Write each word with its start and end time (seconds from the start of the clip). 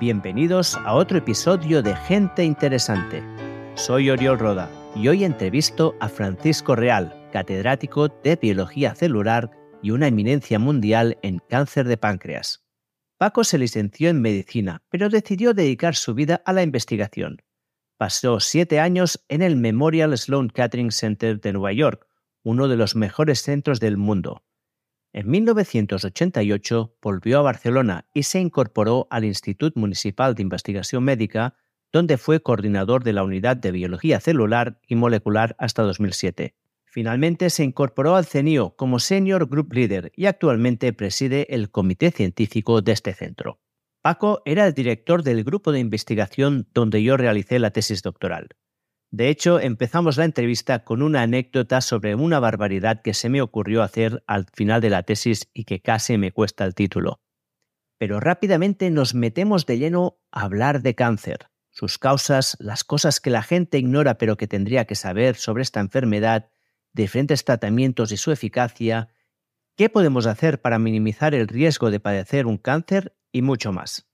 Bienvenidos 0.00 0.76
a 0.76 0.94
otro 0.94 1.18
episodio 1.18 1.82
de 1.82 1.94
Gente 1.94 2.42
Interesante. 2.42 3.22
Soy 3.74 4.08
Oriol 4.08 4.38
Roda 4.38 4.70
y 4.96 5.08
hoy 5.08 5.24
entrevisto 5.24 5.94
a 6.00 6.08
Francisco 6.08 6.74
Real, 6.74 7.28
catedrático 7.34 8.08
de 8.08 8.36
Biología 8.36 8.94
Celular 8.94 9.50
y 9.82 9.90
una 9.90 10.06
eminencia 10.06 10.58
mundial 10.58 11.18
en 11.20 11.42
cáncer 11.50 11.86
de 11.86 11.98
páncreas. 11.98 12.64
Paco 13.18 13.44
se 13.44 13.58
licenció 13.58 14.08
en 14.08 14.22
medicina, 14.22 14.82
pero 14.88 15.10
decidió 15.10 15.52
dedicar 15.52 15.94
su 15.94 16.14
vida 16.14 16.40
a 16.46 16.54
la 16.54 16.62
investigación. 16.62 17.42
Pasó 17.98 18.40
siete 18.40 18.80
años 18.80 19.22
en 19.28 19.42
el 19.42 19.56
Memorial 19.56 20.16
Sloan 20.16 20.48
Kettering 20.48 20.92
Center 20.92 21.38
de 21.38 21.52
Nueva 21.52 21.74
York, 21.74 22.06
uno 22.42 22.68
de 22.68 22.78
los 22.78 22.96
mejores 22.96 23.42
centros 23.42 23.80
del 23.80 23.98
mundo. 23.98 24.44
En 25.12 25.28
1988 25.28 26.96
volvió 27.02 27.38
a 27.38 27.42
Barcelona 27.42 28.06
y 28.14 28.22
se 28.22 28.40
incorporó 28.40 29.08
al 29.10 29.24
Institut 29.24 29.74
Municipal 29.74 30.36
de 30.36 30.42
Investigación 30.42 31.02
Médica, 31.02 31.56
donde 31.92 32.16
fue 32.16 32.40
coordinador 32.40 33.02
de 33.02 33.12
la 33.12 33.24
Unidad 33.24 33.56
de 33.56 33.72
Biología 33.72 34.20
Celular 34.20 34.80
y 34.86 34.94
Molecular 34.94 35.56
hasta 35.58 35.82
2007. 35.82 36.54
Finalmente 36.84 37.50
se 37.50 37.64
incorporó 37.64 38.14
al 38.14 38.24
CENIO 38.24 38.76
como 38.76 39.00
Senior 39.00 39.48
Group 39.48 39.72
Leader 39.72 40.12
y 40.14 40.26
actualmente 40.26 40.92
preside 40.92 41.54
el 41.54 41.70
comité 41.70 42.12
científico 42.12 42.80
de 42.80 42.92
este 42.92 43.12
centro. 43.12 43.60
Paco 44.02 44.42
era 44.44 44.66
el 44.66 44.74
director 44.74 45.24
del 45.24 45.42
grupo 45.44 45.72
de 45.72 45.80
investigación 45.80 46.68
donde 46.72 47.02
yo 47.02 47.16
realicé 47.16 47.58
la 47.58 47.70
tesis 47.70 48.02
doctoral. 48.02 48.48
De 49.12 49.28
hecho, 49.28 49.58
empezamos 49.58 50.16
la 50.16 50.24
entrevista 50.24 50.84
con 50.84 51.02
una 51.02 51.22
anécdota 51.22 51.80
sobre 51.80 52.14
una 52.14 52.38
barbaridad 52.38 53.02
que 53.02 53.12
se 53.12 53.28
me 53.28 53.42
ocurrió 53.42 53.82
hacer 53.82 54.22
al 54.28 54.46
final 54.52 54.80
de 54.80 54.90
la 54.90 55.02
tesis 55.02 55.50
y 55.52 55.64
que 55.64 55.80
casi 55.80 56.16
me 56.16 56.30
cuesta 56.30 56.64
el 56.64 56.76
título. 56.76 57.20
Pero 57.98 58.20
rápidamente 58.20 58.88
nos 58.90 59.14
metemos 59.14 59.66
de 59.66 59.78
lleno 59.78 60.20
a 60.30 60.42
hablar 60.42 60.82
de 60.82 60.94
cáncer, 60.94 61.50
sus 61.70 61.98
causas, 61.98 62.56
las 62.60 62.84
cosas 62.84 63.18
que 63.20 63.30
la 63.30 63.42
gente 63.42 63.78
ignora 63.78 64.16
pero 64.16 64.36
que 64.36 64.46
tendría 64.46 64.84
que 64.84 64.94
saber 64.94 65.34
sobre 65.34 65.64
esta 65.64 65.80
enfermedad, 65.80 66.48
diferentes 66.92 67.44
tratamientos 67.44 68.12
y 68.12 68.16
su 68.16 68.30
eficacia, 68.30 69.08
qué 69.76 69.88
podemos 69.88 70.26
hacer 70.26 70.60
para 70.60 70.78
minimizar 70.78 71.34
el 71.34 71.48
riesgo 71.48 71.90
de 71.90 71.98
padecer 71.98 72.46
un 72.46 72.58
cáncer 72.58 73.16
y 73.32 73.42
mucho 73.42 73.72
más. 73.72 74.08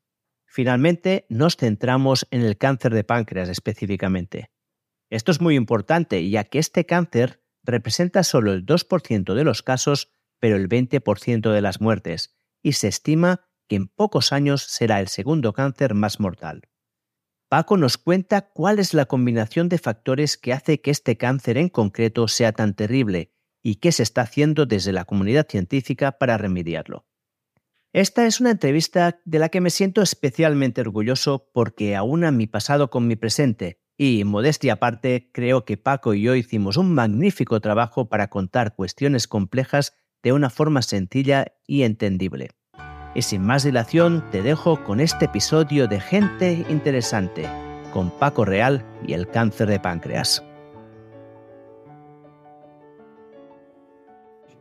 Finalmente, 0.47 1.27
nos 1.29 1.57
centramos 1.57 2.27
en 2.31 2.41
el 2.41 2.57
cáncer 2.57 2.95
de 2.95 3.05
páncreas 3.05 3.51
específicamente. 3.51 4.51
Esto 5.11 5.31
es 5.31 5.41
muy 5.41 5.55
importante, 5.55 6.29
ya 6.29 6.45
que 6.45 6.59
este 6.59 6.85
cáncer 6.85 7.43
representa 7.63 8.23
solo 8.23 8.53
el 8.53 8.67
2% 8.67 9.35
de 9.35 9.45
los 9.45 9.63
casos, 9.63 10.13
pero 10.41 10.57
el 10.57 10.69
20% 10.69 11.53
de 11.53 11.61
las 11.61 11.81
muertes, 11.81 12.37
y 12.63 12.73
se 12.73 12.89
estima 12.89 13.49
que 13.69 13.77
en 13.77 13.89
pocos 13.89 14.33
años 14.33 14.63
será 14.63 15.01
el 15.01 15.09
segundo 15.09 15.53
cáncer 15.53 15.95
más 15.95 16.21
mortal. 16.21 16.63
Paco 17.49 17.77
nos 17.77 17.97
cuenta 17.97 18.51
cuál 18.51 18.81
es 18.81 18.93
la 18.93 19.07
combinación 19.07 19.69
de 19.69 19.79
factores 19.79 20.37
que 20.37 20.53
hace 20.53 20.81
que 20.81 20.91
este 20.91 21.17
cáncer 21.17 21.59
en 21.59 21.69
concreto 21.69 22.27
sea 22.27 22.53
tan 22.53 22.75
terrible 22.75 23.33
y 23.63 23.77
qué 23.77 23.93
se 23.93 24.03
está 24.03 24.23
haciendo 24.23 24.67
desde 24.67 24.93
la 24.93 25.05
comunidad 25.05 25.47
científica 25.49 26.19
para 26.19 26.39
remediarlo. 26.39 27.07
Esta 27.93 28.27
es 28.27 28.41
una 28.41 28.51
entrevista 28.51 29.21
de 29.25 29.39
la 29.39 29.49
que 29.49 29.61
me 29.61 29.71
siento 29.71 30.03
especialmente 30.03 30.81
orgulloso 30.81 31.49
porque 31.53 31.95
aúna 31.95 32.33
mi 32.33 32.47
pasado 32.47 32.91
con 32.91 33.07
mi 33.07 33.17
presente 33.17 33.81
y, 33.99 34.25
modestia 34.25 34.75
aparte, 34.75 35.31
creo 35.33 35.65
que 35.65 35.77
Paco 35.77 36.15
y 36.15 36.23
yo 36.23 36.35
hicimos 36.35 36.77
un 36.77 36.93
magnífico 36.93 37.61
trabajo 37.61 38.09
para 38.09 38.29
contar 38.29 38.75
cuestiones 38.75 39.27
complejas 39.27 39.95
de 40.23 40.33
una 40.33 40.51
forma 40.51 40.83
sencilla 40.83 41.53
y 41.67 41.83
entendible. 41.83 42.51
Y 43.15 43.23
sin 43.23 43.43
más 43.43 43.65
dilación, 43.65 44.25
te 44.31 44.43
dejo 44.43 44.85
con 44.85 45.01
este 45.01 45.25
episodio 45.25 45.89
de 45.89 46.01
Gente 46.01 46.67
Interesante, 46.69 47.49
con 47.93 48.11
Paco 48.11 48.45
Real 48.45 48.85
y 49.07 49.15
el 49.15 49.29
cáncer 49.29 49.69
de 49.69 49.81
páncreas. 49.81 50.45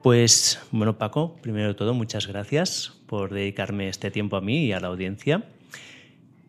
Pues 0.01 0.61
bueno, 0.71 0.97
Paco, 0.97 1.35
primero 1.41 1.67
de 1.67 1.73
todo, 1.73 1.93
muchas 1.95 2.27
gracias 2.27 3.01
por 3.07 3.33
dedicarme 3.33 3.89
este 3.89 4.11
tiempo 4.11 4.37
a 4.37 4.41
mí 4.41 4.65
y 4.65 4.71
a 4.71 4.79
la 4.79 4.87
audiencia. 4.87 5.49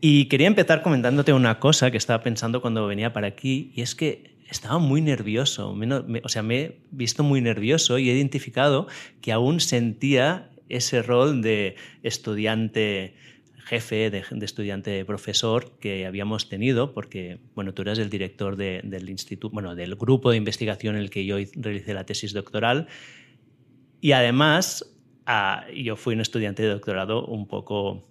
Y 0.01 0.27
quería 0.27 0.47
empezar 0.47 0.83
comentándote 0.83 1.33
una 1.33 1.59
cosa 1.59 1.91
que 1.91 1.97
estaba 1.97 2.23
pensando 2.23 2.61
cuando 2.61 2.87
venía 2.87 3.13
para 3.13 3.29
aquí, 3.29 3.73
y 3.75 3.83
es 3.83 3.95
que 3.95 4.37
estaba 4.51 4.79
muy 4.79 5.01
nervioso, 5.01 5.77
o 6.23 6.29
sea, 6.29 6.43
me 6.43 6.61
he 6.61 6.81
visto 6.91 7.25
muy 7.25 7.41
nervioso 7.41 7.99
y 7.99 8.11
he 8.11 8.15
identificado 8.15 8.87
que 9.21 9.33
aún 9.33 9.61
sentía 9.61 10.51
ese 10.69 11.03
rol 11.03 11.43
de 11.43 11.77
estudiante 12.03 13.15
jefe, 13.65 14.11
de, 14.11 14.23
estudiante 14.43 15.05
profesor 15.05 15.73
que 15.81 16.07
habíamos 16.07 16.49
tenido, 16.49 16.93
porque 16.93 17.41
bueno, 17.55 17.75
tú 17.75 17.83
eras 17.83 17.99
el 17.99 18.11
director 18.11 18.57
del 18.57 19.11
instituto, 19.11 19.53
bueno, 19.53 19.75
del 19.75 19.97
grupo 19.97 20.31
de 20.31 20.37
investigación 20.37 20.95
en 20.95 21.03
el 21.03 21.11
que 21.11 21.27
yo 21.27 21.37
realicé 21.55 21.95
la 21.95 22.05
tesis 22.05 22.33
doctoral, 22.33 22.87
y 24.01 24.13
además 24.13 24.95
ah, 25.27 25.67
yo 25.75 25.97
fui 25.97 26.15
un 26.15 26.21
estudiante 26.21 26.63
de 26.63 26.69
doctorado 26.69 27.27
un 27.27 27.49
poco 27.49 28.07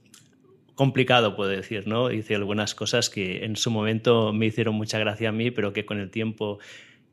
complicado, 0.75 1.35
puedo 1.35 1.49
decir, 1.49 1.87
¿no? 1.87 2.11
Hice 2.11 2.35
algunas 2.35 2.75
cosas 2.75 3.09
que 3.09 3.45
en 3.45 3.55
su 3.55 3.71
momento 3.71 4.33
me 4.33 4.45
hicieron 4.45 4.75
mucha 4.75 4.99
gracia 4.99 5.29
a 5.29 5.31
mí, 5.31 5.51
pero 5.51 5.73
que 5.73 5.85
con 5.85 5.99
el 5.99 6.09
tiempo 6.11 6.59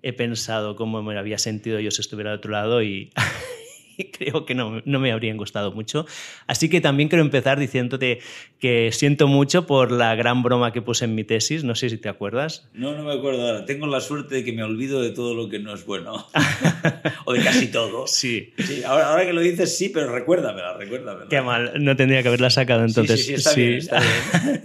he 0.02 0.12
pensado 0.12 0.76
cómo 0.76 1.02
me 1.02 1.16
había 1.16 1.38
sentido 1.38 1.78
yo 1.80 1.90
si 1.90 2.00
estuviera 2.00 2.32
al 2.32 2.38
otro 2.38 2.50
lado 2.50 2.82
y 2.82 3.12
creo 4.18 4.44
que 4.44 4.54
no, 4.54 4.82
no, 4.84 5.00
me 5.00 5.12
habrían 5.12 5.36
gustado 5.36 5.72
mucho. 5.72 6.06
Así 6.46 6.68
que 6.68 6.80
también 6.80 7.08
quiero 7.08 7.24
empezar 7.24 7.58
diciéndote 7.58 8.20
que 8.58 8.90
siento 8.92 9.26
mucho 9.26 9.66
por 9.66 9.90
la 9.90 10.14
gran 10.14 10.42
broma 10.42 10.72
que 10.72 10.82
puse 10.82 11.04
en 11.04 11.14
mi 11.14 11.24
tesis, 11.24 11.64
no 11.64 11.74
sé 11.74 11.90
si 11.90 11.98
te 11.98 12.08
acuerdas. 12.08 12.68
No, 12.72 12.94
no 12.96 13.04
me 13.04 13.12
acuerdo 13.12 13.46
ahora. 13.46 13.64
Tengo 13.64 13.86
la 13.86 14.00
suerte 14.00 14.36
de 14.36 14.44
que 14.44 14.52
me 14.52 14.62
olvido 14.62 15.02
de 15.02 15.10
todo 15.10 15.34
lo 15.34 15.48
que 15.48 15.58
no 15.58 15.74
es 15.74 15.84
bueno. 15.84 16.26
o 17.24 17.32
de 17.32 17.42
casi 17.42 17.68
todo. 17.68 18.06
Sí. 18.06 18.52
sí 18.58 18.82
ahora, 18.84 19.10
ahora, 19.10 19.26
que 19.26 19.32
lo 19.32 19.40
dices, 19.40 19.76
sí, 19.76 19.88
pero 19.88 20.12
recuérdamela, 20.12 20.76
recuérdamela. 20.76 21.28
Qué 21.28 21.40
mal, 21.40 21.72
no 21.82 21.96
tendría 21.96 22.22
que 22.22 22.28
haberla 22.28 22.50
sacado 22.50 22.84
entonces. 22.84 23.24
Sí, 23.24 23.36
sí, 23.36 23.42
sí 23.42 23.42
está 23.42 23.54
bien, 23.54 23.74
está 23.74 24.00
bien. 24.00 24.62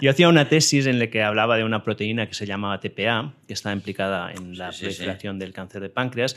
Yo 0.00 0.10
hacía 0.10 0.28
una 0.28 0.48
tesis 0.48 0.86
en 0.86 0.98
la 0.98 1.08
que 1.08 1.22
hablaba 1.22 1.56
de 1.56 1.64
una 1.64 1.82
proteína 1.82 2.26
que 2.26 2.34
se 2.34 2.46
llamaba 2.46 2.80
TPA, 2.80 3.34
que 3.46 3.54
está 3.54 3.72
implicada 3.72 4.32
en 4.32 4.56
la 4.56 4.70
proliferación 4.70 5.38
del 5.38 5.52
cáncer 5.52 5.82
de 5.82 5.88
páncreas, 5.88 6.36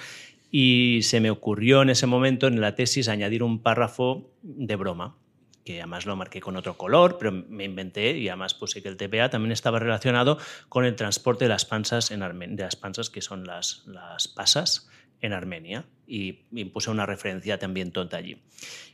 y 0.51 0.99
se 1.03 1.21
me 1.21 1.31
ocurrió 1.31 1.81
en 1.81 1.89
ese 1.89 2.05
momento 2.05 2.47
en 2.47 2.59
la 2.59 2.75
tesis 2.75 3.07
añadir 3.07 3.41
un 3.41 3.59
párrafo 3.59 4.29
de 4.43 4.75
broma, 4.75 5.15
que 5.63 5.79
además 5.79 6.05
lo 6.05 6.15
marqué 6.15 6.41
con 6.41 6.57
otro 6.57 6.77
color, 6.77 7.17
pero 7.17 7.31
me 7.31 7.63
inventé 7.63 8.17
y 8.17 8.27
además 8.27 8.53
puse 8.53 8.83
que 8.83 8.89
el 8.89 8.97
TPA 8.97 9.29
también 9.29 9.53
estaba 9.53 9.79
relacionado 9.79 10.37
con 10.67 10.85
el 10.85 10.95
transporte 10.95 11.45
de 11.45 11.49
las 11.49 11.65
panzas, 11.65 12.11
en 12.11 12.19
de 12.19 12.63
las 12.63 12.75
panzas 12.75 13.09
que 13.09 13.21
son 13.21 13.45
las, 13.45 13.83
las 13.87 14.27
pasas 14.27 14.89
en 15.21 15.33
Armenia 15.33 15.85
y, 16.07 16.33
puse 16.73 16.89
una 16.89 17.05
referencia 17.05 17.57
también 17.57 17.91
tonta 17.91 18.17
allí. 18.17 18.41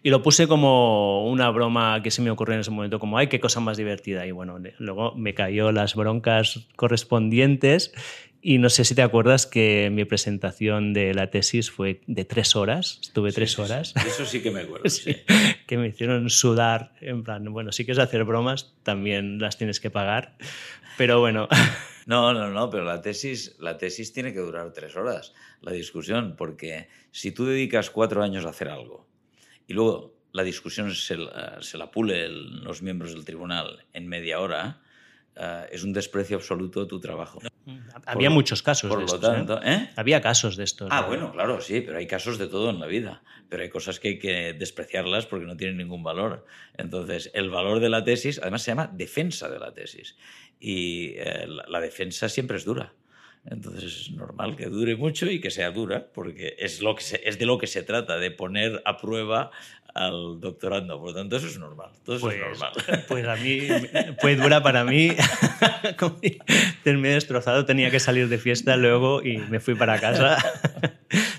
Y 0.04 0.10
lo 0.10 0.22
puse 0.22 0.48
como 0.48 1.28
una 1.28 1.50
broma 1.50 2.02
que 2.04 2.12
se 2.12 2.22
me 2.22 2.30
ocurrió 2.30 2.54
en 2.56 2.62
ese 2.62 2.70
momento, 2.70 3.00
como, 3.00 3.18
ay, 3.18 3.28
qué 3.28 3.40
cosa 3.40 3.60
más 3.60 3.78
divertida. 3.78 4.26
Y 4.28 4.32
bueno, 4.32 4.60
luego 4.78 5.16
me 5.16 5.34
cayó 5.34 5.72
las 5.72 5.96
broncas 5.96 6.68
correspondientes 6.76 7.94
y 8.42 8.60
no 8.60 8.70
sé 8.70 8.86
si 8.86 8.96
te 8.96 9.02
acuerdas 9.02 9.46
que 9.46 9.90
mi 9.92 10.06
presentación 10.06 10.94
de 10.94 11.14
la 11.14 11.30
tesis 11.30 11.72
fue 11.72 12.02
de 12.08 12.26
tres 12.26 12.56
horas. 12.56 13.00
Estuve 13.02 13.32
tres 13.32 13.58
horas. 13.60 13.94
Eso 14.06 14.26
sí 14.26 14.42
que 14.42 14.52
me 14.52 14.62
acuerdo. 14.62 14.90
sí. 14.90 15.16
Que 15.66 15.78
me 15.78 15.88
hicieron 15.88 16.30
sudar. 16.30 16.94
En 17.02 17.24
plan, 17.24 17.44
bueno, 17.52 17.72
si 17.72 17.86
quieres 17.86 18.04
hacer 18.04 18.24
bromas, 18.24 18.76
también 18.84 19.40
las 19.40 19.58
tienes 19.58 19.80
que 19.80 19.90
pagar. 19.90 20.38
Pero 20.98 21.20
bueno. 21.20 21.48
No, 22.08 22.34
no, 22.34 22.50
no, 22.50 22.70
pero 22.70 22.86
la 22.86 23.02
tesis, 23.02 23.58
la 23.60 23.78
tesis 23.78 24.14
tiene 24.14 24.32
que 24.32 24.40
durar 24.40 24.72
tres 24.72 24.96
horas, 24.96 25.34
la 25.60 25.74
discusión, 25.74 26.36
porque 26.38 26.88
si 27.12 27.34
tú 27.34 27.46
dedicas 27.46 27.90
cuatro 27.90 28.24
años 28.24 28.46
a 28.46 28.52
hacer 28.52 28.70
algo 28.70 29.06
y 29.68 29.74
luego 29.74 30.16
la 30.32 30.44
discusión 30.44 30.96
se, 30.96 31.18
se 31.60 31.78
la 31.78 31.92
pule 31.92 32.30
los 32.30 32.82
miembros 32.82 33.14
del 33.14 33.26
tribunal 33.26 33.86
en 33.92 34.08
media 34.08 34.40
hora, 34.40 34.82
uh, 35.40 35.66
es 35.72 35.84
un 35.84 35.94
desprecio 35.94 36.38
absoluto 36.38 36.82
de 36.82 36.88
tu 36.88 37.00
trabajo. 37.00 37.40
Había 38.06 38.30
muchos 38.30 38.62
casos 38.62 38.90
por 38.90 39.00
de 39.00 39.06
lo 39.06 39.14
estos. 39.14 39.30
¿eh? 39.30 39.34
Tanto, 39.34 39.62
¿eh? 39.64 39.90
Había 39.96 40.22
casos 40.22 40.56
de 40.56 40.64
estos. 40.64 40.88
Ah, 40.92 41.02
bueno, 41.02 41.32
claro, 41.32 41.60
sí, 41.62 41.82
pero 41.82 41.98
hay 41.98 42.08
casos 42.08 42.38
de 42.38 42.48
todo 42.48 42.70
en 42.70 42.80
la 42.80 42.88
vida. 42.88 43.24
Pero 43.50 43.64
hay 43.64 43.70
cosas 43.70 44.00
que 44.00 44.10
hay 44.10 44.20
que 44.20 44.54
despreciarlas 44.54 45.26
porque 45.26 45.46
no 45.46 45.58
tienen 45.58 45.78
ningún 45.78 46.04
valor. 46.04 46.46
Entonces, 46.78 47.32
el 47.34 47.50
valor 47.50 47.80
de 47.80 47.90
la 47.90 48.04
tesis, 48.04 48.40
además 48.40 48.64
se 48.64 48.72
llama 48.72 48.90
defensa 48.94 49.50
de 49.50 49.60
la 49.60 49.74
tesis. 49.74 50.18
Y 50.60 51.14
eh, 51.18 51.46
la, 51.48 51.66
la 51.68 51.82
defensa 51.82 52.30
siempre 52.30 52.58
es 52.58 52.66
dura. 52.66 52.94
Entonces 53.50 53.84
es 54.02 54.12
normal 54.12 54.58
que 54.58 54.66
dure 54.66 54.98
mucho 54.98 55.32
y 55.32 55.40
que 55.40 55.52
sea 55.52 55.72
dura, 55.72 56.08
porque 56.14 56.56
es, 56.60 56.82
lo 56.82 56.96
que 56.96 57.04
se, 57.04 57.28
es 57.28 57.40
de 57.40 57.46
lo 57.46 57.58
que 57.58 57.68
se 57.68 57.82
trata, 57.82 58.18
de 58.18 58.30
poner 58.30 58.82
a 58.84 58.98
prueba 58.98 59.52
al 59.98 60.40
doctorando. 60.40 61.00
Por 61.00 61.10
lo 61.10 61.16
tanto, 61.16 61.38
eso 61.38 61.48
es 61.48 61.58
normal. 61.58 61.92
Todo 62.04 62.18
eso 62.18 62.26
pues, 62.26 62.38
es 62.38 62.42
normal. 62.42 62.72
Pues 63.08 63.28
a 63.28 63.36
mí, 63.36 63.60
pues 64.22 64.42
dura 64.42 64.62
para 64.62 64.84
mí. 64.84 65.16
Terminé 66.84 67.10
destrozado, 67.10 67.66
tenía 67.66 67.92
que 67.92 68.00
salir 68.00 68.30
de 68.30 68.38
fiesta 68.38 68.78
luego 68.78 69.24
y 69.24 69.38
me 69.38 69.60
fui 69.60 69.76
para 69.76 70.00
casa. 70.00 70.38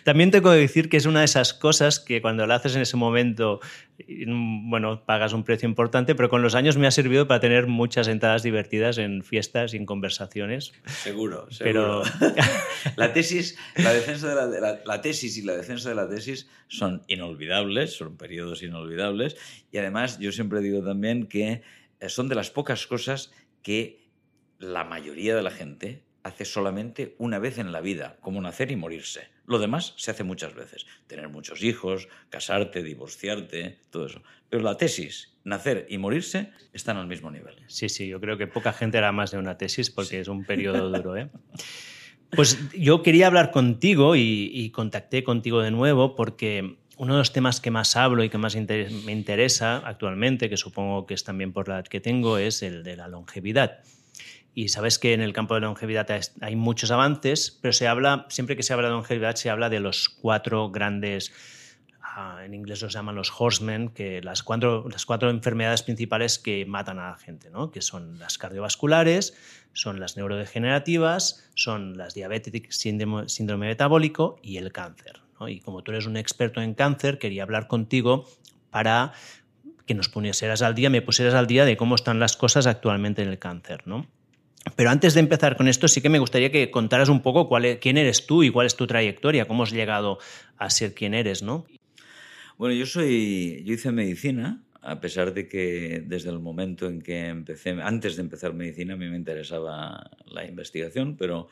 También 0.08 0.30
tengo 0.30 0.52
que 0.52 0.56
decir 0.56 0.88
que 0.88 0.96
es 0.96 1.04
una 1.04 1.18
de 1.18 1.26
esas 1.26 1.52
cosas 1.52 2.00
que 2.00 2.22
cuando 2.22 2.46
la 2.46 2.54
haces 2.54 2.74
en 2.74 2.80
ese 2.80 2.96
momento, 2.96 3.60
bueno, 4.08 5.04
pagas 5.04 5.34
un 5.34 5.44
precio 5.44 5.68
importante, 5.68 6.14
pero 6.14 6.30
con 6.30 6.40
los 6.40 6.54
años 6.54 6.78
me 6.78 6.86
ha 6.86 6.90
servido 6.90 7.28
para 7.28 7.40
tener 7.40 7.66
muchas 7.66 8.08
entradas 8.08 8.42
divertidas 8.42 8.96
en 8.96 9.22
fiestas 9.22 9.74
y 9.74 9.76
en 9.76 9.84
conversaciones. 9.84 10.72
Seguro, 10.86 11.50
seguro. 11.50 12.04
Pero... 12.20 12.36
la, 12.96 13.12
tesis, 13.12 13.58
la, 13.76 13.92
defensa 13.92 14.28
de 14.46 14.58
la, 14.58 14.80
la, 14.82 15.00
tesis 15.02 15.36
y 15.36 15.42
la 15.42 15.54
defensa 15.54 15.90
de 15.90 15.94
la 15.94 16.08
tesis 16.08 16.48
son 16.68 17.02
inolvidables, 17.06 17.92
son 17.94 18.16
periodos 18.16 18.62
inolvidables, 18.62 19.36
y 19.70 19.76
además 19.76 20.18
yo 20.18 20.32
siempre 20.32 20.62
digo 20.62 20.82
también 20.82 21.26
que 21.26 21.60
eh, 22.00 22.08
son 22.08 22.30
de 22.30 22.34
las 22.34 22.48
pocas 22.48 22.86
cosas 22.86 23.30
que 23.60 24.08
la 24.58 24.84
mayoría 24.84 25.36
de 25.36 25.42
la 25.42 25.50
gente 25.50 26.02
hace 26.22 26.46
solamente 26.46 27.14
una 27.18 27.38
vez 27.38 27.58
en 27.58 27.72
la 27.72 27.82
vida, 27.82 28.16
como 28.22 28.40
nacer 28.40 28.70
y 28.70 28.76
morirse. 28.76 29.36
Lo 29.48 29.58
demás 29.58 29.94
se 29.96 30.10
hace 30.10 30.24
muchas 30.24 30.54
veces. 30.54 30.86
Tener 31.06 31.30
muchos 31.30 31.62
hijos, 31.62 32.08
casarte, 32.28 32.82
divorciarte, 32.82 33.78
todo 33.90 34.04
eso. 34.04 34.22
Pero 34.50 34.62
la 34.62 34.76
tesis, 34.76 35.32
nacer 35.42 35.86
y 35.88 35.96
morirse, 35.96 36.52
están 36.74 36.98
al 36.98 37.06
mismo 37.06 37.30
nivel. 37.30 37.56
Sí, 37.66 37.88
sí, 37.88 38.06
yo 38.06 38.20
creo 38.20 38.36
que 38.36 38.46
poca 38.46 38.74
gente 38.74 38.98
hará 38.98 39.10
más 39.10 39.30
de 39.30 39.38
una 39.38 39.56
tesis 39.56 39.90
porque 39.90 40.20
es 40.20 40.28
un 40.28 40.44
periodo 40.44 40.90
duro. 40.90 41.16
¿eh? 41.16 41.30
Pues 42.30 42.58
yo 42.72 43.02
quería 43.02 43.26
hablar 43.26 43.50
contigo 43.50 44.16
y, 44.16 44.70
contacté 44.74 45.24
contigo 45.24 45.62
de 45.62 45.70
nuevo 45.70 46.14
porque 46.14 46.76
uno 46.98 47.14
de 47.14 47.18
los 47.18 47.32
temas 47.32 47.62
que 47.62 47.70
más 47.70 47.96
hablo 47.96 48.24
y 48.24 48.28
que 48.28 48.36
más 48.36 48.54
me 48.54 49.12
interesa 49.12 49.78
actualmente, 49.78 50.50
que 50.50 50.58
supongo 50.58 51.06
que 51.06 51.14
es 51.14 51.24
también 51.24 51.54
por 51.54 51.68
la 51.68 51.76
edad 51.76 51.86
que 51.86 52.00
tengo, 52.00 52.36
es 52.36 52.62
el 52.62 52.82
de 52.82 52.96
la 52.96 53.08
longevidad. 53.08 53.80
Y 54.54 54.68
sabes 54.68 54.98
que 54.98 55.14
en 55.14 55.20
el 55.20 55.32
campo 55.32 55.54
de 55.54 55.60
longevidad 55.60 56.08
hay 56.40 56.56
muchos 56.56 56.90
avances, 56.90 57.58
pero 57.62 57.72
se 57.72 57.86
habla, 57.86 58.26
siempre 58.28 58.56
que 58.56 58.62
se 58.62 58.72
habla 58.72 58.88
de 58.88 58.94
longevidad, 58.94 59.36
se 59.36 59.50
habla 59.50 59.68
de 59.68 59.80
los 59.80 60.08
cuatro 60.08 60.70
grandes, 60.70 61.32
ah, 62.02 62.40
en 62.44 62.54
inglés 62.54 62.82
los 62.82 62.92
llaman 62.92 63.14
los 63.14 63.32
horsemen, 63.38 63.90
que 63.90 64.20
las 64.20 64.42
cuatro, 64.42 64.88
las 64.90 65.06
cuatro 65.06 65.30
enfermedades 65.30 65.82
principales 65.82 66.38
que 66.40 66.66
matan 66.66 66.98
a 66.98 67.10
la 67.10 67.16
gente, 67.16 67.50
¿no? 67.50 67.70
que 67.70 67.82
son 67.82 68.18
las 68.18 68.36
cardiovasculares, 68.36 69.36
son 69.74 70.00
las 70.00 70.16
neurodegenerativas, 70.16 71.48
son 71.54 71.96
las 71.96 72.14
diabetes, 72.14 72.52
síndrome, 72.70 73.28
síndrome 73.28 73.68
metabólico 73.68 74.40
y 74.42 74.56
el 74.56 74.72
cáncer. 74.72 75.20
Y 75.46 75.60
como 75.60 75.82
tú 75.82 75.92
eres 75.92 76.06
un 76.06 76.16
experto 76.16 76.60
en 76.60 76.74
cáncer, 76.74 77.18
quería 77.18 77.44
hablar 77.44 77.68
contigo 77.68 78.26
para 78.70 79.12
que 79.86 79.94
nos 79.94 80.08
pusieras 80.08 80.62
al 80.62 80.74
día, 80.74 80.90
me 80.90 81.02
pusieras 81.02 81.34
al 81.34 81.46
día 81.46 81.64
de 81.64 81.76
cómo 81.76 81.94
están 81.94 82.18
las 82.18 82.36
cosas 82.36 82.66
actualmente 82.66 83.22
en 83.22 83.28
el 83.28 83.38
cáncer, 83.38 83.86
¿no? 83.86 84.06
Pero 84.76 84.90
antes 84.90 85.14
de 85.14 85.20
empezar 85.20 85.56
con 85.56 85.68
esto, 85.68 85.88
sí 85.88 86.00
que 86.00 86.08
me 86.08 86.18
gustaría 86.18 86.50
que 86.50 86.70
contaras 86.70 87.08
un 87.08 87.22
poco 87.22 87.48
cuál 87.48 87.64
e, 87.64 87.78
quién 87.78 87.96
eres 87.96 88.26
tú 88.26 88.42
y 88.42 88.50
cuál 88.50 88.66
es 88.66 88.76
tu 88.76 88.86
trayectoria, 88.86 89.46
cómo 89.46 89.62
has 89.62 89.72
llegado 89.72 90.18
a 90.56 90.70
ser 90.70 90.94
quien 90.94 91.14
eres, 91.14 91.42
¿no? 91.42 91.66
Bueno, 92.56 92.74
yo 92.74 92.86
soy, 92.86 93.62
yo 93.64 93.74
hice 93.74 93.92
medicina, 93.92 94.62
a 94.80 95.00
pesar 95.00 95.32
de 95.32 95.48
que 95.48 96.02
desde 96.04 96.30
el 96.30 96.40
momento 96.40 96.86
en 96.88 97.00
que 97.00 97.26
empecé, 97.26 97.70
antes 97.70 98.16
de 98.16 98.22
empezar 98.22 98.54
medicina, 98.54 98.94
a 98.94 98.96
mí 98.96 99.08
me 99.08 99.16
interesaba 99.16 100.10
la 100.26 100.44
investigación, 100.44 101.16
pero 101.16 101.48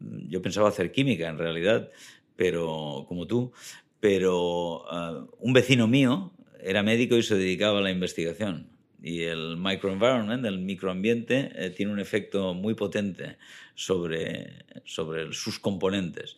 mm, 0.00 0.28
yo 0.28 0.42
pensaba 0.42 0.68
hacer 0.68 0.92
química 0.92 1.28
en 1.28 1.38
realidad, 1.38 1.90
pero 2.36 3.04
como 3.06 3.26
tú, 3.26 3.52
pero 4.00 4.84
ah, 4.90 5.24
un 5.38 5.52
vecino 5.52 5.86
mío 5.86 6.32
era 6.62 6.82
médico 6.82 7.16
y 7.16 7.22
se 7.22 7.36
dedicaba 7.36 7.78
a 7.78 7.82
la 7.82 7.90
investigación 7.90 8.79
y 9.02 9.22
el 9.22 9.56
microenvironment, 9.56 10.44
el 10.44 10.58
microambiente, 10.58 11.50
eh, 11.54 11.70
tiene 11.70 11.92
un 11.92 12.00
efecto 12.00 12.54
muy 12.54 12.74
potente 12.74 13.36
sobre, 13.74 14.64
sobre 14.84 15.32
sus 15.32 15.58
componentes. 15.58 16.36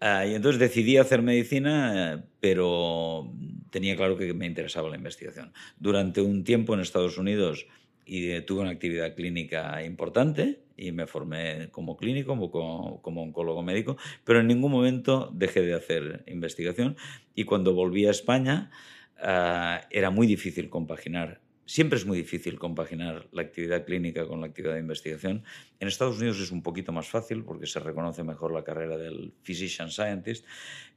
Ah, 0.00 0.26
y 0.26 0.34
entonces 0.34 0.60
decidí 0.60 0.98
hacer 0.98 1.22
medicina, 1.22 2.14
eh, 2.14 2.22
pero 2.40 3.32
tenía 3.70 3.96
claro 3.96 4.16
que 4.16 4.32
me 4.34 4.46
interesaba 4.46 4.90
la 4.90 4.96
investigación. 4.96 5.52
Durante 5.78 6.20
un 6.20 6.44
tiempo 6.44 6.74
en 6.74 6.80
Estados 6.80 7.18
Unidos 7.18 7.66
y 8.04 8.40
tuve 8.42 8.60
una 8.60 8.70
actividad 8.70 9.14
clínica 9.14 9.82
importante 9.82 10.60
y 10.76 10.92
me 10.92 11.06
formé 11.06 11.70
como 11.70 11.96
clínico, 11.96 12.36
como, 12.50 13.02
como, 13.02 13.22
oncólogo 13.22 13.62
médico, 13.62 13.96
pero 14.24 14.40
en 14.40 14.46
ningún 14.46 14.70
momento 14.70 15.30
dejé 15.34 15.62
de 15.62 15.74
hacer 15.74 16.22
investigación 16.28 16.96
y 17.34 17.44
cuando 17.44 17.74
volví 17.74 18.06
a 18.06 18.10
España 18.10 18.70
ah, 19.18 19.80
era 19.90 20.10
muy 20.10 20.26
difícil 20.26 20.68
compaginar 20.68 21.40
Siempre 21.66 21.98
es 21.98 22.06
muy 22.06 22.16
difícil 22.16 22.60
compaginar 22.60 23.26
la 23.32 23.42
actividad 23.42 23.84
clínica 23.84 24.24
con 24.24 24.40
la 24.40 24.46
actividad 24.46 24.74
de 24.74 24.80
investigación. 24.80 25.42
En 25.80 25.88
Estados 25.88 26.18
Unidos 26.18 26.38
es 26.38 26.52
un 26.52 26.62
poquito 26.62 26.92
más 26.92 27.08
fácil 27.08 27.42
porque 27.42 27.66
se 27.66 27.80
reconoce 27.80 28.22
mejor 28.22 28.52
la 28.52 28.62
carrera 28.62 28.96
del 28.96 29.32
physician 29.42 29.90
scientist, 29.90 30.46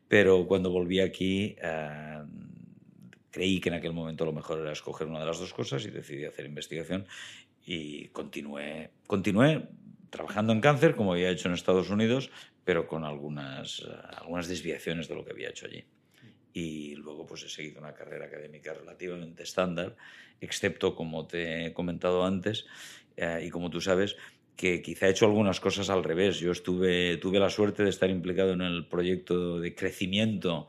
pero 0.07 0.45
cuando 0.45 0.69
volví 0.69 0.99
aquí 0.99 1.55
eh, 1.59 2.23
creí 3.31 3.59
que 3.59 3.69
en 3.69 3.75
aquel 3.75 3.93
momento 3.93 4.25
lo 4.25 4.31
mejor 4.31 4.59
era 4.59 4.71
escoger 4.71 5.07
una 5.07 5.19
de 5.19 5.25
las 5.25 5.39
dos 5.39 5.55
cosas 5.55 5.83
y 5.85 5.89
decidí 5.89 6.25
hacer 6.25 6.45
investigación 6.45 7.07
y 7.65 8.09
continué, 8.09 8.91
continué 9.07 9.69
trabajando 10.11 10.53
en 10.53 10.61
cáncer 10.61 10.95
como 10.95 11.13
había 11.13 11.31
hecho 11.31 11.47
en 11.47 11.55
Estados 11.55 11.89
Unidos, 11.89 12.29
pero 12.63 12.85
con 12.85 13.05
algunas, 13.05 13.79
eh, 13.79 13.91
algunas 14.17 14.47
desviaciones 14.47 15.07
de 15.07 15.15
lo 15.15 15.25
que 15.25 15.31
había 15.31 15.49
hecho 15.49 15.65
allí 15.65 15.83
y 16.53 16.95
luego 16.95 17.25
pues 17.25 17.43
he 17.43 17.49
seguido 17.49 17.79
una 17.79 17.93
carrera 17.93 18.25
académica 18.25 18.73
relativamente 18.73 19.43
estándar, 19.43 19.95
excepto 20.41 20.95
como 20.95 21.27
te 21.27 21.65
he 21.65 21.73
comentado 21.73 22.25
antes 22.25 22.65
eh, 23.17 23.43
y 23.45 23.49
como 23.49 23.69
tú 23.69 23.81
sabes 23.81 24.15
que 24.55 24.81
quizá 24.81 25.07
he 25.07 25.11
hecho 25.11 25.25
algunas 25.25 25.59
cosas 25.59 25.89
al 25.89 26.03
revés. 26.03 26.39
Yo 26.39 26.51
estuve, 26.51 27.17
tuve 27.17 27.39
la 27.39 27.49
suerte 27.49 27.83
de 27.83 27.89
estar 27.89 28.09
implicado 28.09 28.53
en 28.53 28.61
el 28.61 28.87
proyecto 28.87 29.59
de 29.59 29.73
crecimiento 29.73 30.67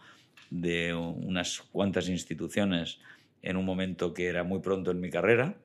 de 0.50 0.94
unas 0.94 1.60
cuantas 1.72 2.08
instituciones 2.08 3.00
en 3.42 3.56
un 3.56 3.64
momento 3.64 4.14
que 4.14 4.26
era 4.26 4.44
muy 4.44 4.60
pronto 4.60 4.90
en 4.90 5.00
mi 5.00 5.10
carrera 5.10 5.56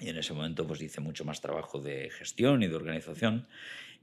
y 0.00 0.08
en 0.08 0.18
ese 0.18 0.34
momento 0.34 0.66
pues 0.66 0.80
hice 0.82 1.00
mucho 1.00 1.24
más 1.24 1.40
trabajo 1.40 1.80
de 1.80 2.10
gestión 2.10 2.62
y 2.62 2.68
de 2.68 2.76
organización 2.76 3.48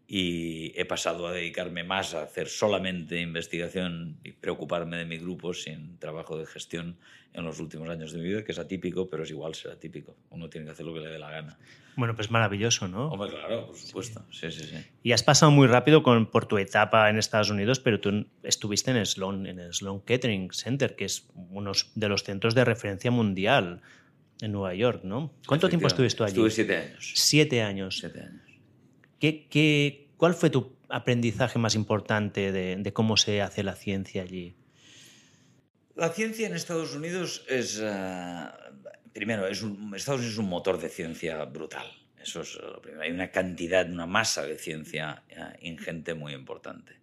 y 0.08 0.72
he 0.80 0.86
pasado 0.86 1.28
a 1.28 1.32
dedicarme 1.32 1.84
más 1.84 2.14
a 2.14 2.24
hacer 2.24 2.48
solamente 2.48 3.20
investigación 3.20 4.18
y 4.24 4.34
preocuparme 4.34 4.98
de 4.98 5.06
mi 5.06 5.18
grupo 5.18 5.54
sin 5.54 5.98
trabajo 5.98 6.38
de 6.38 6.46
gestión 6.46 6.98
en 7.34 7.44
los 7.44 7.60
últimos 7.60 7.90
años 7.90 8.12
de 8.14 8.20
mi 8.20 8.30
vida, 8.30 8.44
que 8.44 8.52
es 8.52 8.60
atípico, 8.60 9.10
pero 9.10 9.24
es 9.24 9.30
igual 9.30 9.56
ser 9.56 9.72
atípico. 9.72 10.16
Uno 10.30 10.50
tiene 10.50 10.66
que 10.66 10.72
hacer 10.72 10.86
lo 10.86 10.94
que 10.94 11.02
le 11.02 11.10
dé 11.10 11.20
la 11.20 11.32
gana. 11.32 11.58
Bueno, 11.98 12.16
pues 12.16 12.30
maravilloso, 12.30 12.88
¿no? 12.88 13.08
Hombre, 13.08 13.30
claro, 13.30 13.68
por 13.68 13.76
supuesto. 13.76 14.24
Sí, 14.32 14.52
sí, 14.52 14.64
sí. 14.64 14.78
Y 15.04 15.12
has 15.12 15.24
pasado 15.24 15.52
muy 15.52 15.68
rápido 15.68 16.04
con, 16.04 16.30
por 16.30 16.46
tu 16.46 16.58
etapa 16.58 17.10
en 17.10 17.18
Estados 17.18 17.50
Unidos, 17.50 17.80
pero 17.80 18.00
tú 18.00 18.28
estuviste 18.44 18.92
en 18.92 19.06
Sloan, 19.06 19.48
en 19.48 19.60
el 19.60 19.74
Sloan 19.74 20.02
Kettering 20.02 20.52
Center, 20.52 20.96
que 20.96 21.06
es 21.06 21.28
uno 21.34 21.72
de 21.96 22.10
los 22.10 22.24
centros 22.24 22.54
de 22.56 22.64
referencia 22.64 23.12
mundial 23.12 23.82
en 24.42 24.52
Nueva 24.52 24.74
York, 24.76 25.04
¿no? 25.04 25.34
¿Cuánto 25.48 25.68
tiempo 25.68 25.88
estuviste 25.88 26.24
allí? 26.24 26.32
Estuve 26.32 26.52
siete 26.52 26.78
años. 26.78 27.12
Siete 27.16 27.62
años. 27.62 27.98
Siete 28.00 28.20
años. 28.22 28.45
¿Qué, 29.20 30.10
cuál 30.18 30.34
fue 30.34 30.50
tu 30.50 30.76
aprendizaje 30.90 31.60
más 31.60 31.76
importante 31.76 32.52
de, 32.52 32.94
cómo 32.94 33.18
se 33.18 33.42
hace 33.42 33.64
la 33.64 33.76
ciencia 33.76 34.24
allí? 34.24 34.56
La 35.96 36.10
ciencia 36.10 36.48
en 36.48 36.56
Estados 36.56 36.94
Unidos 36.94 37.46
es, 37.48 37.80
eh, 37.82 38.48
primero, 39.14 39.48
Estados 39.48 40.20
Unidos 40.20 40.34
es 40.34 40.38
un 40.38 40.50
motor 40.50 40.80
de 40.80 40.90
ciencia 40.90 41.44
brutal. 41.46 41.88
Eso 42.22 42.42
es 42.42 42.56
lo 42.56 42.82
primero. 42.82 43.04
Hay 43.04 43.12
una 43.12 43.32
cantidad, 43.32 43.90
una 43.90 44.06
masa 44.06 44.44
de 44.44 44.58
ciencia 44.58 45.24
eh, 45.30 45.38
ingente 45.62 46.14
muy 46.14 46.34
importante. 46.34 46.94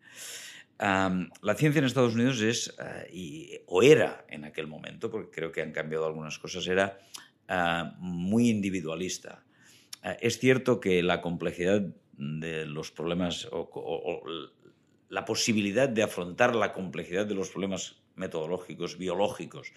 la 0.79 1.55
ciencia 1.55 1.79
en 1.79 1.85
Estados 1.85 2.15
Unidos 2.15 2.41
es, 2.43 2.75
eh, 3.13 3.63
o 3.67 3.83
era 3.83 4.27
en 4.29 4.45
aquel 4.45 4.67
momento, 4.67 5.11
porque 5.11 5.31
creo 5.31 5.53
que 5.53 5.63
han 5.63 5.73
cambiado 5.73 6.07
algunas 6.07 6.39
cosas, 6.39 6.67
era 6.67 6.99
muy 7.99 8.49
individualista. 8.49 9.45
es 10.21 10.39
cierto 10.39 10.81
que 10.81 11.03
la 11.03 11.21
complejidad 11.21 11.85
de 12.41 12.67
los 12.67 12.91
problemas 12.91 13.49
o, 13.51 14.23
la 15.09 15.25
posibilidad 15.25 15.89
de 15.89 16.03
afrontar 16.03 16.55
la 16.55 16.73
complejidad 16.73 17.27
de 17.27 17.35
los 17.35 17.51
problemas 17.51 17.97
metodológicos, 18.15 18.97
biológicos, 18.97 19.73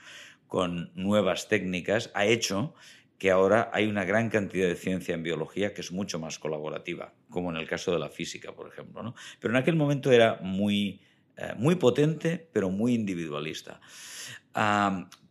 con 0.48 0.92
nuevas 0.96 1.50
técnicas, 1.50 2.12
ha 2.14 2.26
hecho 2.26 2.74
que 3.18 3.32
ahora 3.32 3.70
hay 3.74 3.88
una 3.88 4.06
gran 4.06 4.30
cantidad 4.30 4.68
de 4.68 4.76
ciencia 4.76 5.16
en 5.16 5.24
biología 5.24 5.74
que 5.74 5.82
es 5.82 5.92
mucho 5.92 6.20
más 6.20 6.38
colaborativa, 6.40 7.14
como 7.30 7.50
en 7.50 7.58
el 7.58 7.68
caso 7.68 7.92
de 7.92 8.00
la 8.00 8.10
física, 8.10 8.54
por 8.54 8.68
ejemplo. 8.68 9.04
¿no? 9.04 9.16
Pero 9.40 9.54
en 9.54 9.58
aquel 9.58 9.76
momento 9.76 10.12
era 10.12 10.40
muy, 10.42 11.02
eh, 11.38 11.54
muy 11.58 11.76
potente, 11.76 12.48
pero 12.54 12.70
muy 12.70 12.94
individualista. 12.94 13.82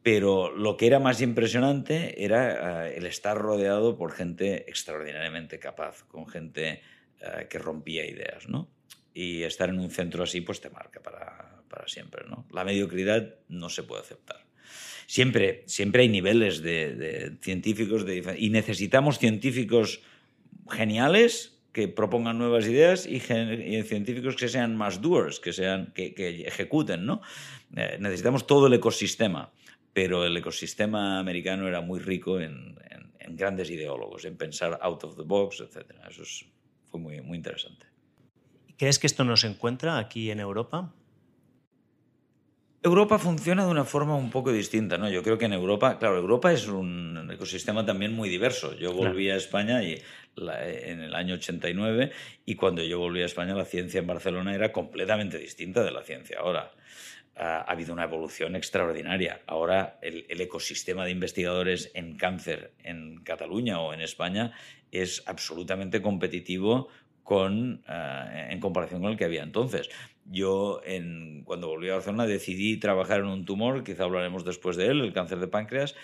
pero 0.03 0.55
lo 0.55 0.77
que 0.77 0.87
era 0.87 0.99
más 0.99 1.23
impresionante 1.23 2.23
era 2.25 2.89
eh, 2.89 2.99
el 2.99 3.07
estar 3.07 3.39
rodeado 3.39 3.97
por 3.97 4.13
gente 4.13 4.69
extraordinariamente 4.69 5.59
capaz, 5.59 6.05
con 6.05 6.27
gente 6.27 6.83
eh, 7.25 7.47
que 7.49 7.59
rompía 7.59 8.05
ideas, 8.05 8.49
¿no? 8.49 8.71
Y 9.13 9.43
estar 9.43 9.69
en 9.69 9.79
un 9.79 9.91
centro 9.91 10.25
así, 10.25 10.41
pues 10.41 10.61
te 10.61 10.71
marca 10.71 11.01
para, 11.01 11.63
para 11.69 11.89
siempre, 11.89 12.25
¿no? 12.29 12.47
La 12.53 12.65
mediocridad 12.65 13.37
no 13.49 13.69
se 13.69 13.83
puede 13.85 14.03
aceptar. 14.03 14.45
Siempre, 15.07 15.65
siempre 15.67 16.03
hay 16.03 16.09
niveles 16.09 16.63
de, 16.63 17.37
científicos 17.41 18.05
de, 18.05 18.37
y 18.39 18.51
necesitamos 18.51 19.19
científicos 19.19 20.03
geniales 20.71 21.63
que 21.73 21.89
propongan 21.89 22.39
nuevas 22.39 22.67
ideas 22.67 23.07
y, 23.07 23.21
científicos 23.21 24.37
que 24.37 24.49
sean 24.49 24.77
más 24.77 25.03
doers, 25.03 25.41
que, 25.41 25.53
sean, 25.53 25.93
que, 25.93 26.15
ejecuten. 26.47 27.05
¿no? 27.05 27.21
Eh, 27.77 27.97
necesitamos 28.01 28.47
todo 28.47 28.69
el 28.69 28.75
ecosistema, 28.75 29.53
pero 29.93 30.25
el 30.25 30.37
ecosistema 30.37 31.19
americano 31.19 31.67
era 31.67 31.81
muy 31.81 32.01
rico 32.01 32.41
en, 32.41 32.77
grandes 33.37 33.69
ideólogos, 33.69 34.25
en 34.27 34.37
pensar 34.37 34.79
out 34.81 35.03
of 35.03 35.17
the 35.17 35.25
box, 35.25 35.61
etc. 35.61 35.91
Eso 36.09 36.23
fue 36.95 37.01
muy, 37.01 37.21
muy 37.21 37.37
interesante. 37.37 37.87
¿Crees 38.79 39.01
que 39.01 39.09
esto 39.09 39.25
no 39.25 39.37
se 39.37 39.49
encuentra 39.49 39.99
aquí 39.99 40.31
en 40.31 40.39
Europa? 40.39 40.93
Europa 42.85 43.19
funciona 43.19 43.65
de 43.65 43.71
una 43.71 43.85
forma 43.85 44.15
un 44.15 44.31
poco 44.31 44.53
distinta, 44.53 44.97
¿no? 44.97 45.11
Yo 45.11 45.23
creo 45.23 45.37
que 45.37 45.47
en 45.47 45.55
Europa, 45.55 45.99
claro, 45.99 46.19
Europa 46.19 46.53
es 46.53 46.69
un 46.69 47.29
ecosistema 47.33 47.85
también 47.85 48.13
muy 48.13 48.29
diverso. 48.29 48.77
Yo 48.77 48.93
volví 48.93 49.29
a 49.31 49.37
España 49.37 49.83
y 49.83 50.01
en 50.37 51.01
el 51.01 51.15
año 51.15 51.35
89 51.35 52.13
y 52.45 52.55
cuando 52.55 52.85
yo 52.85 52.99
volví 52.99 53.23
a 53.23 53.27
España 53.27 53.55
la 53.55 53.65
ciencia 53.65 53.99
en 53.99 54.07
Barcelona 54.07 54.55
era 54.55 54.71
completamente 54.71 55.39
distinta 55.39 55.83
de 55.83 55.91
la 55.91 56.03
ciencia 56.03 56.39
ahora. 56.41 56.71
Ha, 57.37 57.63
habido 57.63 57.93
una 57.93 58.05
evolución 58.05 58.55
extraordinaria. 58.55 59.41
Ahora 59.47 59.99
el, 60.01 60.41
ecosistema 60.41 61.05
de 61.05 61.11
investigadores 61.11 61.91
en 61.95 62.17
cáncer 62.17 62.75
en 62.85 63.25
Cataluña 63.25 63.81
o 63.81 63.93
en 63.93 64.03
España 64.03 64.53
es 65.01 65.23
absolutamente 65.27 66.03
competitivo 66.03 66.89
con, 67.23 67.83
eh, 67.89 68.49
en 68.51 68.61
comparación 68.61 69.01
con 69.01 69.13
el 69.13 69.17
que 69.17 69.25
había 69.25 69.43
entonces. 69.43 69.91
Yo, 70.27 70.81
cuando 71.45 71.69
volví 71.69 71.91
a 71.91 71.95
Barcelona, 71.95 72.27
decidí 72.27 72.79
trabajar 72.79 73.21
en 73.21 73.27
un 73.27 73.45
tumor, 73.45 73.85
quizá 73.85 74.05
hablaremos 74.05 74.45
después 74.45 74.77
de 74.77 74.87
él, 74.87 75.01
el 75.03 75.13
cáncer 75.13 75.39
de 75.39 75.49
páncreas, 75.49 75.95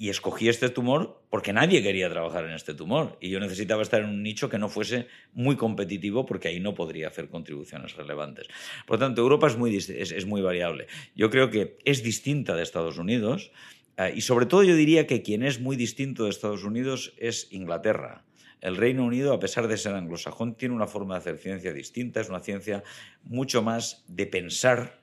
y 0.00 0.08
escogí 0.08 0.48
este 0.48 0.70
tumor 0.70 1.22
porque 1.28 1.52
nadie 1.52 1.82
quería 1.82 2.08
trabajar 2.08 2.46
en 2.46 2.52
este 2.52 2.72
tumor 2.72 3.18
y 3.20 3.28
yo 3.28 3.38
necesitaba 3.38 3.82
estar 3.82 4.00
en 4.00 4.08
un 4.08 4.22
nicho 4.22 4.48
que 4.48 4.56
no 4.56 4.70
fuese 4.70 5.08
muy 5.34 5.56
competitivo 5.56 6.24
porque 6.24 6.48
ahí 6.48 6.58
no 6.58 6.74
podría 6.74 7.08
hacer 7.08 7.28
contribuciones 7.28 7.94
relevantes. 7.96 8.48
Por 8.86 8.98
lo 8.98 9.04
tanto, 9.04 9.20
Europa 9.20 9.48
es 9.48 9.58
muy, 9.58 9.76
es, 9.76 10.24
muy 10.24 10.40
variable. 10.40 10.86
Yo 11.14 11.28
creo 11.28 11.50
que 11.50 11.76
es 11.84 12.02
distinta 12.02 12.56
de 12.56 12.62
Estados 12.62 12.96
Unidos 12.96 13.52
eh, 14.00 14.14
y 14.16 14.22
sobre 14.22 14.46
todo 14.46 14.62
yo 14.62 14.74
diría 14.74 15.06
que 15.06 15.20
quien 15.20 15.42
es 15.42 15.60
muy 15.60 15.76
distinto 15.76 16.24
de 16.24 16.30
Estados 16.30 16.64
Unidos 16.64 17.12
es 17.18 17.48
Inglaterra. 17.50 18.24
El 18.62 18.76
Reino 18.76 19.04
Unido, 19.04 19.34
a 19.34 19.40
pesar 19.40 19.68
de 19.68 19.76
ser 19.76 19.94
anglosajón, 19.94 20.54
tiene 20.54 20.74
una 20.74 20.86
forma 20.86 21.14
de 21.14 21.20
hacer 21.20 21.38
ciencia 21.38 21.72
distinta, 21.72 22.20
es 22.20 22.30
una 22.30 22.40
ciencia 22.40 22.82
mucho 23.24 23.62
más 23.62 24.04
de 24.08 24.26
pensar 24.26 25.02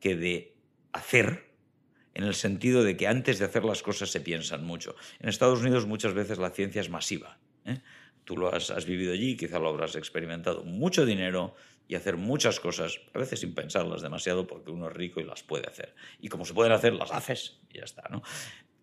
que 0.00 0.16
de 0.16 0.54
hacer, 0.92 1.50
en 2.12 2.24
el 2.24 2.34
sentido 2.34 2.82
de 2.84 2.96
que 2.96 3.06
antes 3.06 3.38
de 3.38 3.46
hacer 3.46 3.64
las 3.64 3.82
cosas 3.82 4.10
se 4.10 4.20
piensan 4.20 4.64
mucho. 4.64 4.96
En 5.20 5.28
Estados 5.28 5.60
Unidos 5.60 5.86
muchas 5.86 6.12
veces 6.12 6.38
la 6.38 6.50
ciencia 6.50 6.80
es 6.80 6.90
masiva. 6.90 7.38
¿eh? 7.64 7.80
Tú 8.24 8.36
lo 8.36 8.54
has, 8.54 8.70
has, 8.70 8.84
vivido 8.84 9.12
allí, 9.12 9.36
quizá 9.36 9.58
lo 9.58 9.68
habrás 9.68 9.96
experimentado. 9.96 10.64
Mucho 10.64 11.06
dinero 11.06 11.54
y 11.90 11.96
hacer 11.96 12.16
muchas 12.16 12.60
cosas, 12.60 13.00
a 13.12 13.18
veces 13.18 13.40
sin 13.40 13.52
pensarlas 13.52 14.00
demasiado, 14.00 14.46
porque 14.46 14.70
uno 14.70 14.86
es 14.88 14.94
rico 14.94 15.20
y 15.20 15.24
las 15.24 15.42
puede 15.42 15.66
hacer. 15.66 15.92
Y 16.20 16.28
como 16.28 16.44
se 16.44 16.54
pueden 16.54 16.70
hacer, 16.70 16.92
las 16.92 17.10
haces 17.10 17.58
y 17.68 17.78
ya 17.78 17.84
está. 17.84 18.04
¿no? 18.08 18.22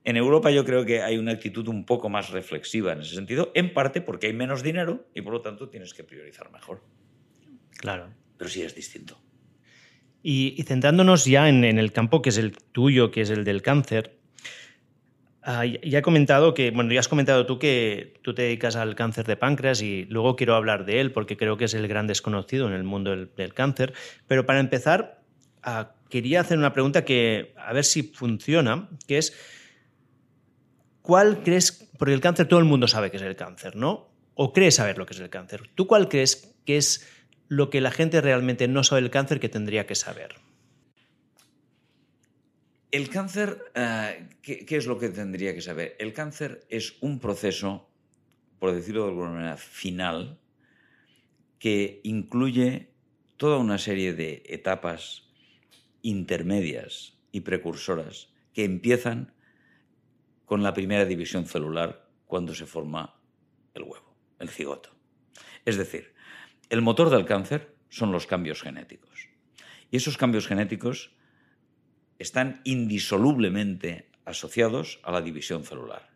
En 0.04 0.18
Europa 0.18 0.52
yo 0.52 0.66
creo 0.66 0.86
que 0.86 1.02
hay 1.02 1.18
una 1.18 1.32
actitud 1.32 1.70
un 1.70 1.86
poco 1.86 2.10
más 2.10 2.32
reflexiva 2.32 2.92
en 2.92 3.00
ese 3.00 3.16
sentido, 3.16 3.54
en 3.56 3.74
parte 3.74 4.02
porque 4.02 4.28
hay 4.28 4.34
menos 4.34 4.62
dinero 4.62 5.08
y 5.14 5.22
por 5.22 5.32
lo 5.32 5.40
tanto 5.40 5.70
tienes 5.70 5.94
que 5.94 6.04
priorizar 6.04 6.52
mejor. 6.52 6.84
Claro. 7.78 8.14
Pero 8.38 8.50
sí 8.50 8.62
es 8.62 8.76
distinto. 8.76 9.18
Y, 10.22 10.62
centrándonos 10.64 11.24
ya 11.24 11.48
en, 11.48 11.64
el 11.64 11.94
campo 11.94 12.22
que 12.22 12.28
es 12.28 12.38
el 12.38 12.58
tuyo, 12.58 13.10
que 13.10 13.22
es 13.22 13.30
el 13.30 13.46
del 13.46 13.62
cáncer, 13.62 14.17
ah, 15.48 15.66
ya 15.66 16.00
he 16.00 16.01
comentado 16.01 16.54
que, 16.54 16.70
bueno, 16.72 16.94
ya 16.94 17.00
has 17.00 17.08
comentado 17.08 17.46
tú 17.46 17.58
que 17.58 18.20
tú 18.22 18.36
te 18.36 18.44
dedicas 18.44 18.75
al 18.75 18.94
cáncer 18.94 19.25
de 19.25 19.38
páncreas 19.38 19.82
y 19.82 20.06
luego 20.06 20.36
quiero 20.36 20.54
hablar 20.54 20.86
de 20.86 21.00
él 21.00 21.12
porque 21.12 21.38
creo 21.38 21.58
que 21.58 21.66
es 21.66 21.74
el 21.74 21.88
gran 21.88 22.06
desconocido 22.06 22.68
en 22.68 22.74
el 22.74 22.84
mundo 22.84 23.16
del, 23.16 23.54
cáncer. 23.54 23.94
Pero 24.27 24.46
para 24.46 24.60
empezar, 24.60 25.22
ah, 25.63 25.94
quería 26.10 26.42
hacer 26.42 26.58
una 26.58 26.74
pregunta 26.74 27.06
que 27.06 27.54
a 27.58 27.74
ver 27.74 27.86
si 27.86 28.04
funciona, 28.04 28.89
que 29.08 29.18
es 29.18 29.34
¿cuál 31.01 31.42
crees, 31.42 31.89
porque 31.98 32.13
el 32.13 32.22
cáncer 32.22 32.48
todo 32.48 32.60
el 32.60 32.66
mundo 32.66 32.88
sabe 32.88 33.10
que 33.10 33.18
es 33.18 33.24
el 33.24 33.38
cáncer, 33.38 33.77
¿no? 33.77 34.10
O 34.36 34.51
crees 34.51 34.75
saber 34.75 34.98
lo 34.98 35.06
que 35.06 35.13
es 35.13 35.20
el 35.22 35.30
cáncer. 35.30 35.70
¿Tú 35.74 35.88
cuál 35.88 36.10
crees 36.10 36.54
que 36.66 36.75
es 36.75 37.08
lo 37.48 37.70
que 37.70 37.80
la 37.80 37.92
gente 37.92 38.20
realmente 38.20 38.68
no 38.68 38.84
sabe 38.84 39.01
del 39.01 39.10
cáncer 39.10 39.39
que 39.39 39.48
tendría 39.48 39.88
que 39.88 39.96
saber? 39.96 40.36
El 42.89 43.10
cáncer, 43.10 43.72
eh, 43.75 44.29
¿qué, 44.41 44.65
es 44.70 44.86
lo 44.86 44.98
que 44.98 45.10
tendría 45.10 45.53
que 45.53 45.62
saber? 45.62 45.98
El 46.00 46.13
cáncer 46.13 46.65
es 46.70 46.96
un 47.01 47.20
proceso, 47.20 47.89
por 48.60 48.72
decirlo 48.72 49.03
de 49.03 49.10
alguna 49.10 49.32
manera, 49.32 49.58
final, 49.58 50.39
que 51.60 52.00
incluye 52.03 52.94
toda 53.36 53.58
una 53.58 53.77
serie 53.77 54.13
de 54.13 54.44
etapas 54.48 55.27
intermedias 56.01 57.17
y 57.34 57.41
precursoras 57.41 58.29
que 58.53 58.63
empiezan 58.63 59.34
con 60.46 60.63
la 60.63 60.74
primera 60.74 61.03
división 61.03 61.46
celular 61.46 62.10
cuando 62.25 62.56
se 62.56 62.65
forma 62.65 63.20
el 63.74 63.84
huevo, 63.84 64.15
el 64.39 64.48
cigoto. 64.48 64.96
Es 65.65 65.75
decir, 65.75 66.13
el 66.70 66.82
motor 66.82 67.10
del 67.10 67.25
cáncer 67.25 67.75
son 67.89 68.13
los 68.13 68.27
cambios 68.27 68.62
genéticos. 68.62 69.27
Y 69.91 69.98
esos 69.98 70.17
cambios 70.17 70.48
genéticos 70.48 71.17
están 72.20 72.62
indisolublemente 72.64 74.10
asociados 74.26 75.00
a 75.04 75.12
la 75.12 75.22
división 75.22 75.64
celular, 75.64 76.10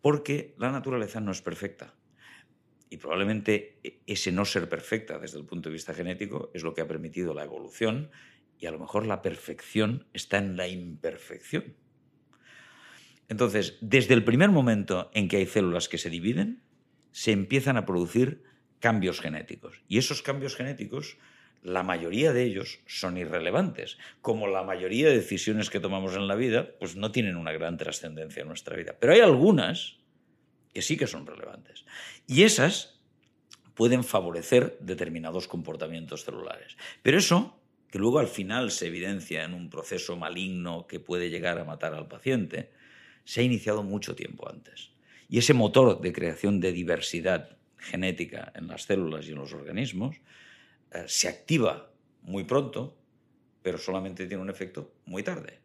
porque 0.00 0.54
la 0.58 0.70
naturaleza 0.70 1.20
no 1.20 1.32
es 1.32 1.42
perfecta. 1.42 1.94
Y 2.90 2.96
probablemente 2.96 3.80
ese 4.06 4.32
no 4.32 4.44
ser 4.44 4.68
perfecta 4.68 5.18
desde 5.18 5.38
el 5.38 5.44
punto 5.44 5.68
de 5.68 5.74
vista 5.74 5.94
genético 5.94 6.50
es 6.54 6.62
lo 6.62 6.74
que 6.74 6.80
ha 6.80 6.88
permitido 6.88 7.34
la 7.34 7.44
evolución 7.44 8.10
y 8.58 8.66
a 8.66 8.70
lo 8.70 8.78
mejor 8.78 9.06
la 9.06 9.22
perfección 9.22 10.06
está 10.12 10.38
en 10.38 10.56
la 10.56 10.68
imperfección. 10.68 11.76
Entonces, 13.28 13.76
desde 13.80 14.14
el 14.14 14.24
primer 14.24 14.50
momento 14.50 15.10
en 15.12 15.28
que 15.28 15.36
hay 15.36 15.46
células 15.46 15.88
que 15.88 15.98
se 15.98 16.10
dividen, 16.10 16.62
se 17.12 17.32
empiezan 17.32 17.76
a 17.76 17.84
producir 17.84 18.42
cambios 18.80 19.20
genéticos. 19.20 19.82
Y 19.86 19.98
esos 19.98 20.22
cambios 20.22 20.56
genéticos, 20.56 21.18
la 21.62 21.82
mayoría 21.82 22.32
de 22.32 22.44
ellos 22.44 22.80
son 22.86 23.16
irrelevantes. 23.16 23.98
Como 24.20 24.46
la 24.46 24.62
mayoría 24.62 25.08
de 25.08 25.16
decisiones 25.16 25.70
que 25.70 25.80
tomamos 25.80 26.14
en 26.14 26.28
la 26.28 26.34
vida, 26.34 26.70
pues 26.78 26.96
no 26.96 27.12
tienen 27.12 27.36
una 27.36 27.52
gran 27.52 27.76
trascendencia 27.76 28.42
en 28.42 28.48
nuestra 28.48 28.76
vida. 28.76 28.96
Pero 28.98 29.12
hay 29.12 29.20
algunas 29.20 29.96
que 30.72 30.82
sí 30.82 30.96
que 30.96 31.06
son 31.06 31.26
relevantes. 31.26 31.84
Y 32.26 32.42
esas 32.42 33.00
pueden 33.74 34.04
favorecer 34.04 34.76
determinados 34.80 35.48
comportamientos 35.48 36.24
celulares. 36.24 36.76
Pero 37.02 37.18
eso, 37.18 37.60
que 37.90 37.98
luego 37.98 38.18
al 38.18 38.28
final 38.28 38.70
se 38.70 38.88
evidencia 38.88 39.44
en 39.44 39.54
un 39.54 39.70
proceso 39.70 40.16
maligno 40.16 40.86
que 40.86 41.00
puede 41.00 41.30
llegar 41.30 41.58
a 41.58 41.64
matar 41.64 41.94
al 41.94 42.08
paciente, 42.08 42.70
se 43.24 43.40
ha 43.40 43.44
iniciado 43.44 43.82
mucho 43.82 44.14
tiempo 44.14 44.48
antes. 44.48 44.90
Y 45.28 45.38
ese 45.38 45.54
motor 45.54 46.00
de 46.00 46.12
creación 46.12 46.60
de 46.60 46.72
diversidad 46.72 47.56
genética 47.76 48.52
en 48.54 48.66
las 48.66 48.82
células 48.82 49.28
y 49.28 49.32
en 49.32 49.38
los 49.38 49.52
organismos 49.52 50.16
se 51.06 51.28
activa 51.28 51.92
muy 52.22 52.44
pronto, 52.44 52.98
pero 53.62 53.78
solamente 53.78 54.26
tiene 54.26 54.42
un 54.42 54.50
efecto 54.50 54.94
muy 55.04 55.22
tarde. 55.22 55.60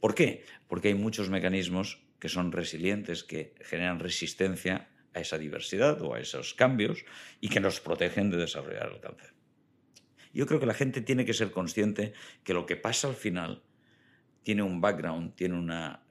¿Por 0.00 0.14
qué? 0.14 0.44
Porque 0.68 0.88
hay 0.88 0.94
muchos 0.94 1.30
mecanismos 1.30 2.02
que 2.18 2.28
son 2.28 2.52
resilientes, 2.52 3.24
que 3.24 3.54
generan 3.60 3.98
resistencia 3.98 4.88
a 5.14 5.20
esa 5.20 5.38
diversidad 5.38 6.00
o 6.02 6.14
a 6.14 6.20
esos 6.20 6.54
cambios 6.54 7.04
y 7.40 7.48
que 7.48 7.60
nos 7.60 7.80
protegen 7.80 8.30
de 8.30 8.38
desarrollar 8.38 8.90
el 8.92 9.00
cáncer. 9.00 9.34
Yo 10.32 10.46
creo 10.46 10.60
que 10.60 10.66
la 10.66 10.74
gente 10.74 11.02
tiene 11.02 11.24
que 11.24 11.34
ser 11.34 11.50
consciente 11.50 12.14
que 12.42 12.54
lo 12.54 12.64
que 12.64 12.76
pasa 12.76 13.08
al 13.08 13.14
final 13.14 13.62
tiene 14.42 14.62
un 14.62 14.80
background, 14.80 15.34
tiene 15.34 15.58
una 15.58 16.02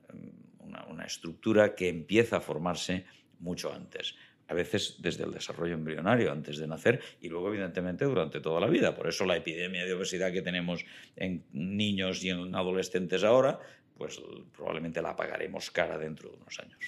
una, 0.89 1.03
estructura 1.03 1.75
que 1.75 1.89
empieza 1.89 2.37
a 2.37 2.41
formarse 2.41 3.05
mucho 3.39 3.73
antes 3.73 4.15
a 4.51 4.53
veces 4.53 4.97
desde 4.99 5.23
el 5.23 5.31
desarrollo 5.31 5.75
embrionario, 5.75 6.29
antes 6.29 6.57
de 6.57 6.67
nacer, 6.67 6.99
y 7.21 7.29
luego, 7.29 7.47
evidentemente, 7.47 8.03
durante 8.03 8.41
toda 8.41 8.59
la 8.59 8.67
vida. 8.67 8.93
Por 8.93 9.07
eso 9.07 9.25
la 9.25 9.37
epidemia 9.37 9.85
de 9.85 9.93
obesidad 9.93 10.33
que 10.33 10.41
tenemos 10.41 10.85
en 11.15 11.45
niños 11.53 12.21
y 12.25 12.31
en 12.31 12.53
adolescentes 12.53 13.23
ahora, 13.23 13.59
pues 13.97 14.21
probablemente 14.53 15.01
la 15.01 15.15
pagaremos 15.15 15.71
cara 15.71 15.97
dentro 15.97 16.29
de 16.29 16.35
unos 16.35 16.59
años. 16.59 16.79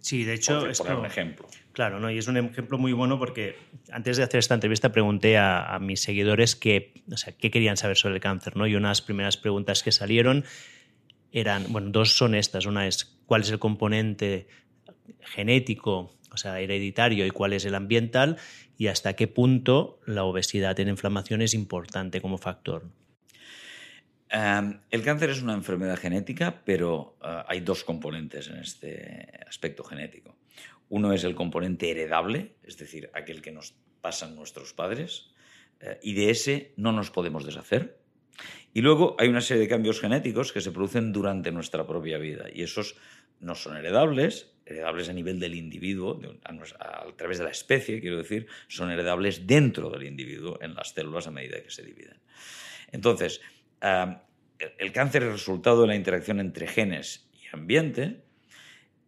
Sí, 0.00 0.24
de 0.24 0.34
hecho, 0.34 0.66
es 0.66 0.80
un 0.80 1.06
ejemplo. 1.06 1.46
Claro, 1.70 2.00
¿no? 2.00 2.10
y 2.10 2.18
es 2.18 2.26
un 2.26 2.36
ejemplo 2.36 2.76
muy 2.76 2.92
bueno 2.92 3.20
porque 3.20 3.54
antes 3.92 4.16
de 4.16 4.24
hacer 4.24 4.40
esta 4.40 4.54
entrevista 4.54 4.90
pregunté 4.90 5.38
a, 5.38 5.78
mis 5.80 6.00
seguidores 6.00 6.56
qué, 6.56 6.92
o 7.08 7.16
sea, 7.16 7.32
qué 7.34 7.52
querían 7.52 7.76
saber 7.76 7.96
sobre 7.96 8.16
el 8.16 8.20
cáncer, 8.20 8.56
¿no? 8.56 8.66
Y 8.66 8.74
unas 8.74 9.00
primeras 9.00 9.36
preguntas 9.36 9.84
que 9.84 9.92
salieron 9.92 10.44
eran, 11.30 11.66
bueno, 11.72 11.90
dos 11.90 12.16
son 12.16 12.34
estas. 12.34 12.66
Una 12.66 12.88
es 12.88 13.04
cuál 13.26 13.42
es 13.42 13.50
el 13.52 13.60
componente 13.60 14.48
genético, 15.20 16.12
o 16.32 16.36
sea, 16.36 16.60
hereditario, 16.60 17.26
y 17.26 17.30
cuál 17.30 17.52
es 17.52 17.64
el 17.64 17.74
ambiental, 17.74 18.38
y 18.78 18.88
hasta 18.88 19.14
qué 19.14 19.28
punto 19.28 20.00
la 20.06 20.24
obesidad 20.24 20.78
en 20.80 20.88
inflamación 20.88 21.42
es 21.42 21.54
importante 21.54 22.20
como 22.20 22.38
factor. 22.38 22.88
el 24.30 25.02
cáncer 25.02 25.30
es 25.30 25.42
una 25.42 25.54
enfermedad 25.54 25.98
genética, 25.98 26.62
pero 26.64 27.16
ah, 27.20 27.44
hay 27.48 27.60
dos 27.60 27.84
componentes 27.84 28.48
en 28.48 28.56
este 28.56 29.28
aspecto 29.46 29.84
genético. 29.84 30.36
Uno 30.88 31.12
es 31.12 31.24
el 31.24 31.34
componente 31.34 31.90
heredable, 31.90 32.56
es 32.62 32.76
decir, 32.76 33.10
aquel 33.14 33.40
que 33.42 33.52
nos 33.52 33.74
pasan 34.00 34.34
nuestros 34.34 34.72
padres 34.74 35.30
eh, 35.80 35.98
y 36.02 36.14
de 36.14 36.30
ese 36.30 36.72
no 36.76 36.92
nos 36.92 37.10
podemos 37.10 37.44
deshacer. 37.44 37.98
Y 38.74 38.80
luego 38.80 39.16
hay 39.18 39.28
una 39.28 39.40
serie 39.40 39.62
de 39.62 39.68
cambios 39.68 40.00
genéticos 40.00 40.52
que 40.52 40.60
se 40.60 40.72
producen 40.72 41.12
durante 41.12 41.52
nuestra 41.52 41.86
propia 41.86 42.18
vida 42.18 42.46
y 42.52 42.62
esos 42.62 42.96
no 43.40 43.54
son 43.54 43.76
heredables, 43.76 44.54
heredables 44.72 45.08
a 45.08 45.12
nivel 45.12 45.38
del 45.38 45.54
individuo, 45.54 46.20
a, 46.44 47.06
través 47.16 47.38
de 47.38 47.44
la 47.44 47.50
especie, 47.50 48.00
quiero 48.00 48.18
decir, 48.18 48.46
son 48.68 48.90
heredables 48.90 49.46
dentro 49.46 49.90
del 49.90 50.04
individuo 50.04 50.58
en 50.60 50.74
las 50.74 50.90
células 50.90 51.26
a 51.26 51.30
medida 51.30 51.62
que 51.62 51.70
se 51.70 51.82
dividen. 51.82 52.18
Entonces, 52.90 53.40
el 53.80 54.92
cáncer 54.92 55.24
es 55.24 55.32
resultado 55.32 55.82
de 55.82 55.88
la 55.88 55.96
interacción 55.96 56.40
entre 56.40 56.66
genes 56.66 57.28
y 57.34 57.54
ambiente 57.54 58.24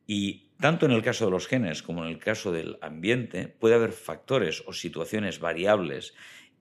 y 0.06 0.50
tanto 0.60 0.86
en 0.86 0.92
el 0.92 1.02
caso 1.02 1.24
de 1.26 1.30
los 1.30 1.46
genes 1.46 1.82
como 1.82 2.04
en 2.04 2.10
el 2.10 2.18
caso 2.18 2.52
del 2.52 2.78
ambiente 2.80 3.48
puede 3.48 3.74
haber 3.74 3.92
factores 3.92 4.62
o 4.66 4.72
situaciones 4.72 5.38
variables 5.38 6.14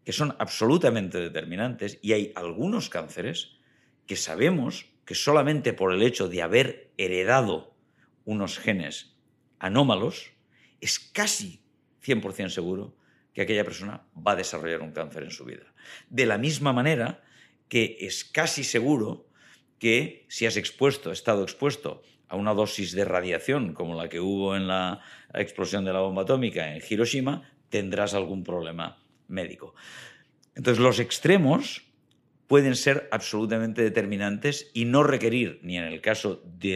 que 0.03 0.11
son 0.11 0.35
absolutamente 0.39 1.19
determinantes 1.19 1.99
y 2.01 2.13
hay 2.13 2.31
algunos 2.35 2.89
cánceres 2.89 3.57
que 4.05 4.15
sabemos 4.15 4.87
que 5.05 5.15
solamente 5.15 5.73
por 5.73 5.93
el 5.93 6.01
hecho 6.01 6.27
de 6.27 6.41
haber 6.41 6.91
heredado 6.97 7.72
unos 8.25 8.59
genes 8.59 9.15
anómalos 9.59 10.31
es 10.81 10.99
casi 10.99 11.63
100% 12.03 12.49
seguro 12.49 12.95
que 13.33 13.41
aquella 13.41 13.63
persona 13.63 14.05
va 14.15 14.33
a 14.33 14.35
desarrollar 14.35 14.81
un 14.81 14.91
cáncer 14.91 15.23
en 15.23 15.31
su 15.31 15.45
vida. 15.45 15.73
De 16.09 16.25
la 16.25 16.37
misma 16.37 16.73
manera 16.73 17.23
que 17.67 17.97
es 18.01 18.23
casi 18.23 18.63
seguro 18.63 19.27
que 19.79 20.25
si 20.29 20.45
has 20.45 20.57
expuesto, 20.57 21.11
estado 21.11 21.43
expuesto 21.43 22.03
a 22.27 22.35
una 22.35 22.53
dosis 22.53 22.91
de 22.93 23.05
radiación 23.05 23.73
como 23.73 23.95
la 23.95 24.09
que 24.09 24.19
hubo 24.19 24.55
en 24.55 24.67
la 24.67 25.01
explosión 25.33 25.83
de 25.85 25.93
la 25.93 25.99
bomba 25.99 26.23
atómica 26.23 26.75
en 26.75 26.81
Hiroshima, 26.87 27.49
tendrás 27.69 28.13
algún 28.13 28.43
problema 28.43 29.03
médico. 29.27 29.73
Entonces, 30.55 30.81
los 30.81 30.99
extremos 30.99 31.92
pueden 32.53 32.75
ser 32.75 33.07
absolutamente 33.09 33.81
determinantes 33.81 34.69
y 34.75 34.85
no 34.85 35.01
requerir, 35.01 35.59
ni 35.63 35.79
en 35.79 35.85
el 35.85 36.01
caso 36.01 36.43
de, 36.59 36.75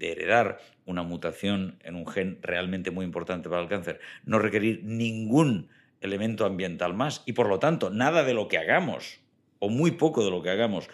heredar 0.00 0.58
una 0.84 1.04
mutación 1.04 1.78
en 1.84 1.94
un 1.94 2.08
gen 2.08 2.40
realmente 2.42 2.90
muy 2.90 3.04
importante 3.04 3.48
para 3.48 3.62
el 3.62 3.68
cáncer, 3.68 4.00
no 4.24 4.40
requerir 4.40 4.82
ningún 4.82 5.68
elemento 6.00 6.44
ambiental 6.44 6.92
más 6.92 7.22
y 7.24 7.34
por 7.34 7.48
lo 7.48 7.60
tanto 7.60 7.88
nada 7.88 8.24
de 8.24 8.34
lo 8.34 8.48
que 8.48 8.58
hagamos 8.58 9.20
o 9.60 9.68
muy 9.68 9.92
poco 9.92 10.24
de 10.24 10.32
lo 10.32 10.42
que 10.42 10.50
hagamos 10.50 10.88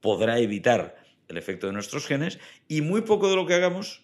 podrá 0.00 0.38
evitar 0.38 0.96
el 1.28 1.36
efecto 1.36 1.66
de 1.66 1.74
nuestros 1.74 2.06
genes 2.06 2.38
y 2.68 2.80
muy 2.80 3.02
poco 3.02 3.28
de 3.28 3.36
lo 3.36 3.44
que 3.44 3.52
hagamos 3.52 4.02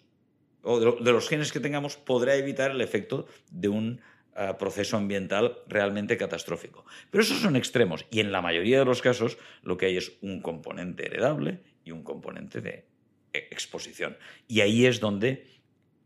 o 0.60 0.78
de, 0.78 1.10
los 1.10 1.26
genes 1.30 1.52
que 1.52 1.60
tengamos 1.60 1.96
podrá 1.96 2.34
evitar 2.34 2.70
el 2.70 2.82
efecto 2.82 3.24
de 3.50 3.70
un 3.70 4.02
ah, 4.34 4.58
proceso 4.58 4.96
ambiental 4.96 5.58
realmente 5.66 6.16
catastrófico. 6.16 6.84
Pero 7.10 7.22
esos 7.22 7.40
son 7.40 7.56
extremos 7.56 8.06
y 8.10 8.20
en 8.20 8.32
la 8.32 8.40
mayoría 8.40 8.78
de 8.78 8.84
los 8.84 9.02
casos 9.02 9.38
lo 9.62 9.76
que 9.76 9.86
hay 9.86 9.96
es 9.96 10.12
un 10.20 10.40
componente 10.40 11.06
heredable 11.06 11.60
y 11.84 11.90
un 11.90 12.02
componente 12.02 12.60
de 12.60 12.86
e, 13.32 13.38
exposición. 13.50 14.16
Y 14.48 14.60
ahí 14.60 14.86
es 14.86 15.00
donde 15.00 15.46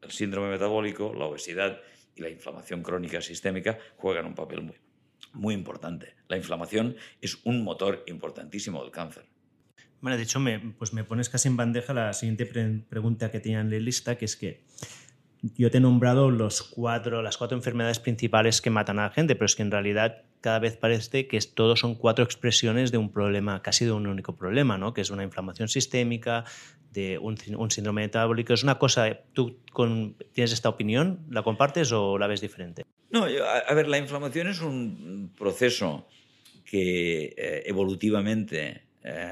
el 0.02 0.10
síndrome 0.10 0.50
metabólico, 0.50 1.14
la 1.14 1.26
obesidad 1.26 1.80
y 2.14 2.22
la 2.22 2.30
inflamación 2.30 2.82
crónica 2.82 3.20
sistémica 3.20 3.78
juegan 3.96 4.26
un 4.26 4.34
papel 4.34 4.62
muy, 4.62 4.76
muy 5.32 5.54
importante. 5.54 6.14
La 6.28 6.36
inflamación 6.36 6.96
es 7.20 7.38
un 7.44 7.62
motor 7.62 8.04
importantísimo 8.06 8.82
del 8.82 8.90
cáncer. 8.90 9.26
Bueno, 10.00 10.16
de 10.16 10.22
hecho, 10.22 10.40
me, 10.40 10.58
pues 10.58 10.92
me 10.92 11.04
pones 11.04 11.28
casi 11.28 11.48
en 11.48 11.56
bandeja 11.56 11.94
la 11.94 12.12
siguiente 12.12 12.46
pregunta 12.88 13.30
que 13.30 13.40
tenía 13.40 13.60
en 13.60 13.70
la 13.70 13.78
lista, 13.78 14.16
que 14.16 14.26
es 14.26 14.36
que 14.36 14.62
yo 15.54 15.70
te 15.70 15.78
he 15.78 15.80
nombrado 15.80 16.30
los 16.30 16.62
cuatro, 16.62 17.22
las 17.22 17.36
cuatro 17.36 17.56
enfermedades 17.56 17.98
principales 17.98 18.60
que 18.60 18.70
matan 18.70 18.98
a 18.98 19.04
la 19.04 19.10
gente, 19.10 19.34
pero 19.34 19.46
es 19.46 19.56
que 19.56 19.62
en 19.62 19.70
realidad 19.70 20.22
cada 20.40 20.58
vez 20.58 20.76
parece 20.76 21.26
que 21.26 21.38
todos 21.40 21.80
son 21.80 21.94
cuatro 21.94 22.24
expresiones 22.24 22.92
de 22.92 22.98
un 22.98 23.12
problema, 23.12 23.62
casi 23.62 23.84
de 23.84 23.92
un 23.92 24.06
único 24.06 24.36
problema, 24.36 24.78
¿no? 24.78 24.94
que 24.94 25.00
es 25.00 25.10
una 25.10 25.24
inflamación 25.24 25.68
sistémica, 25.68 26.44
de 26.92 27.18
un, 27.18 27.36
síndrome 27.70 28.02
metabólico. 28.02 28.54
Es 28.54 28.62
una 28.62 28.78
cosa, 28.78 29.20
¿tú 29.34 29.58
tienes 30.32 30.52
esta 30.52 30.68
opinión? 30.68 31.26
¿La 31.30 31.42
compartes 31.42 31.92
o 31.92 32.16
la 32.16 32.26
ves 32.26 32.40
diferente? 32.40 32.84
No, 33.10 33.24
a, 33.24 33.74
ver, 33.74 33.88
la 33.88 33.98
inflamación 33.98 34.48
es 34.48 34.62
un 34.62 35.32
proceso 35.36 36.08
que 36.64 37.34
eh, 37.36 37.62
evolutivamente 37.66 38.85
eh, 39.08 39.30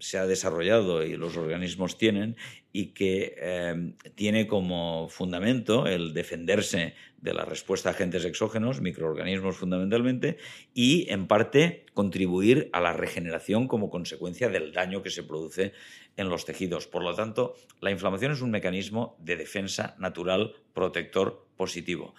se 0.00 0.18
ha 0.18 0.26
desarrollado 0.26 1.04
y 1.04 1.16
los 1.16 1.36
organismos 1.36 1.96
tienen 1.96 2.34
y 2.72 2.86
que 2.86 3.36
eh, 3.38 3.94
tiene 4.16 4.48
como 4.48 5.08
fundamento 5.08 5.86
el 5.86 6.12
defenderse 6.12 6.94
de 7.18 7.32
la 7.32 7.44
respuesta 7.44 7.90
a 7.90 7.92
agentes 7.92 8.24
exógenos, 8.24 8.80
microorganismos 8.80 9.54
fundamentalmente, 9.54 10.38
y 10.74 11.08
en 11.08 11.28
parte 11.28 11.86
contribuir 11.94 12.68
a 12.72 12.80
la 12.80 12.94
regeneración 12.94 13.68
como 13.68 13.90
consecuencia 13.90 14.48
del 14.48 14.72
daño 14.72 15.04
que 15.04 15.10
se 15.10 15.22
produce 15.22 15.72
en 16.16 16.28
los 16.28 16.44
tejidos. 16.44 16.88
Por 16.88 17.04
lo 17.04 17.14
tanto, 17.14 17.54
la 17.80 17.92
inflamación 17.92 18.32
es 18.32 18.40
un 18.40 18.50
mecanismo 18.50 19.16
de 19.20 19.36
defensa 19.36 19.94
natural 20.00 20.56
protector 20.74 21.46
positivo. 21.56 22.16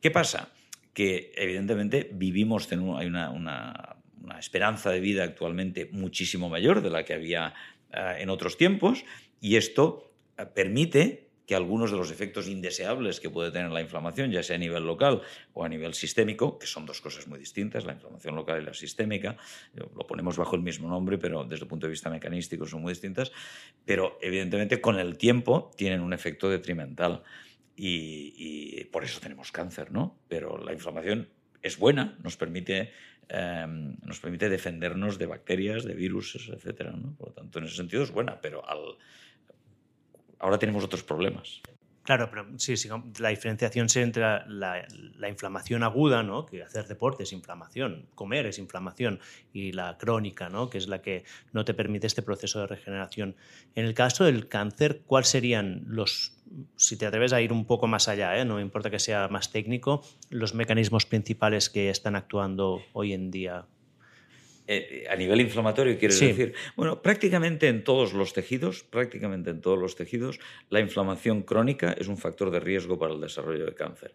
¿Qué 0.00 0.12
pasa? 0.12 0.52
Que 0.92 1.32
evidentemente 1.34 2.08
vivimos, 2.12 2.70
hay 2.70 2.78
una 3.08 3.30
una 3.30 4.03
esperanza 4.38 4.90
de 4.90 5.00
vida 5.00 5.24
actualmente 5.24 5.88
muchísimo 5.92 6.48
mayor 6.48 6.82
de 6.82 6.90
la 6.90 7.04
que 7.04 7.14
había 7.14 7.54
eh, 7.92 8.16
en 8.18 8.30
otros 8.30 8.56
tiempos 8.56 9.04
y 9.40 9.56
esto 9.56 10.10
eh, 10.36 10.46
permite 10.46 11.24
que 11.46 11.54
algunos 11.54 11.90
de 11.90 11.96
los 11.96 12.10
efectos 12.10 12.48
indeseables 12.48 13.20
que 13.20 13.28
puede 13.28 13.50
tener 13.50 13.70
la 13.70 13.82
inflamación, 13.82 14.30
ya 14.30 14.42
sea 14.42 14.56
a 14.56 14.58
nivel 14.58 14.86
local 14.86 15.20
o 15.52 15.64
a 15.64 15.68
nivel 15.68 15.92
sistémico, 15.92 16.58
que 16.58 16.66
son 16.66 16.86
dos 16.86 17.00
cosas 17.00 17.28
muy 17.28 17.38
distintas, 17.38 17.84
la 17.84 17.92
inflamación 17.92 18.34
local 18.34 18.62
y 18.62 18.64
la 18.64 18.72
sistémica, 18.72 19.36
lo 19.74 20.06
ponemos 20.06 20.38
bajo 20.38 20.56
el 20.56 20.62
mismo 20.62 20.88
nombre, 20.88 21.18
pero 21.18 21.44
desde 21.44 21.64
el 21.64 21.68
punto 21.68 21.86
de 21.86 21.90
vista 21.90 22.08
mecanístico 22.08 22.66
son 22.66 22.80
muy 22.80 22.92
distintas, 22.92 23.30
pero 23.84 24.18
evidentemente 24.22 24.80
con 24.80 24.98
el 24.98 25.18
tiempo 25.18 25.70
tienen 25.76 26.00
un 26.00 26.14
efecto 26.14 26.48
detrimental 26.48 27.22
y, 27.76 28.32
y 28.38 28.84
por 28.84 29.04
eso 29.04 29.20
tenemos 29.20 29.52
cáncer, 29.52 29.92
¿no? 29.92 30.16
Pero 30.28 30.56
la 30.56 30.72
inflamación 30.72 31.28
es 31.64 31.78
buena, 31.78 32.16
nos 32.22 32.36
permite 32.36 32.92
Em, 33.28 33.96
nos 34.04 34.20
permite 34.20 34.48
defendernos 34.48 35.16
de 35.18 35.26
bacterias, 35.26 35.84
de 35.84 35.94
virus, 35.94 36.36
etc. 36.52 36.92
Por 37.16 37.28
lo 37.28 37.34
tanto, 37.34 37.58
en 37.58 37.64
ese 37.64 37.76
sentido 37.76 38.02
es 38.02 38.10
buena, 38.10 38.40
pero 38.40 38.68
al... 38.68 38.96
ahora 40.38 40.58
tenemos 40.58 40.84
otros 40.84 41.02
problemas. 41.02 41.62
Claro, 42.04 42.28
pero 42.28 42.46
sí, 42.58 42.76
sí 42.76 42.90
la 43.18 43.30
diferenciación 43.30 43.86
entre 43.94 44.22
la, 44.22 44.86
la, 45.16 45.28
inflamación 45.30 45.82
aguda, 45.82 46.22
¿no? 46.22 46.44
que 46.44 46.62
hacer 46.62 46.86
deporte 46.86 47.22
es 47.22 47.32
inflamación, 47.32 48.06
comer 48.14 48.44
es 48.44 48.58
inflamación, 48.58 49.20
y 49.54 49.72
la 49.72 49.96
crónica, 49.96 50.50
¿no? 50.50 50.68
que 50.68 50.76
es 50.76 50.86
la 50.86 51.00
que 51.00 51.24
no 51.52 51.64
te 51.64 51.72
permite 51.72 52.06
este 52.06 52.20
proceso 52.20 52.60
de 52.60 52.66
regeneración. 52.66 53.36
En 53.74 53.86
el 53.86 53.94
caso 53.94 54.24
del 54.24 54.48
cáncer, 54.48 55.00
¿cuáles 55.06 55.28
serían 55.28 55.84
los, 55.86 56.36
si 56.76 56.98
te 56.98 57.06
atreves 57.06 57.32
a 57.32 57.40
ir 57.40 57.54
un 57.54 57.64
poco 57.64 57.86
más 57.86 58.06
allá, 58.06 58.38
¿eh? 58.38 58.44
no 58.44 58.60
importa 58.60 58.90
que 58.90 58.98
sea 58.98 59.28
más 59.28 59.50
técnico, 59.50 60.02
los 60.28 60.54
mecanismos 60.54 61.06
principales 61.06 61.70
que 61.70 61.88
están 61.88 62.16
actuando 62.16 62.82
hoy 62.92 63.14
en 63.14 63.30
día 63.30 63.64
eh, 64.66 65.06
a 65.10 65.16
nivel 65.16 65.40
inflamatorio, 65.42 65.98
quiero 65.98 66.14
decir. 66.14 66.54
Bueno, 66.74 67.02
prácticamente 67.02 67.68
en 67.68 67.84
todos 67.84 68.14
los 68.14 68.32
tejidos, 68.32 68.82
prácticamente 68.82 69.50
en 69.50 69.60
todos 69.60 69.78
los 69.78 69.94
tejidos, 69.94 70.40
la 70.70 70.80
inflamación 70.80 71.42
crónica 71.42 71.92
es 71.92 72.08
un 72.08 72.16
factor 72.16 72.50
de 72.50 72.60
riesgo 72.60 72.98
para 72.98 73.12
el 73.12 73.20
desarrollo 73.20 73.66
de 73.66 73.74
cáncer. 73.74 74.14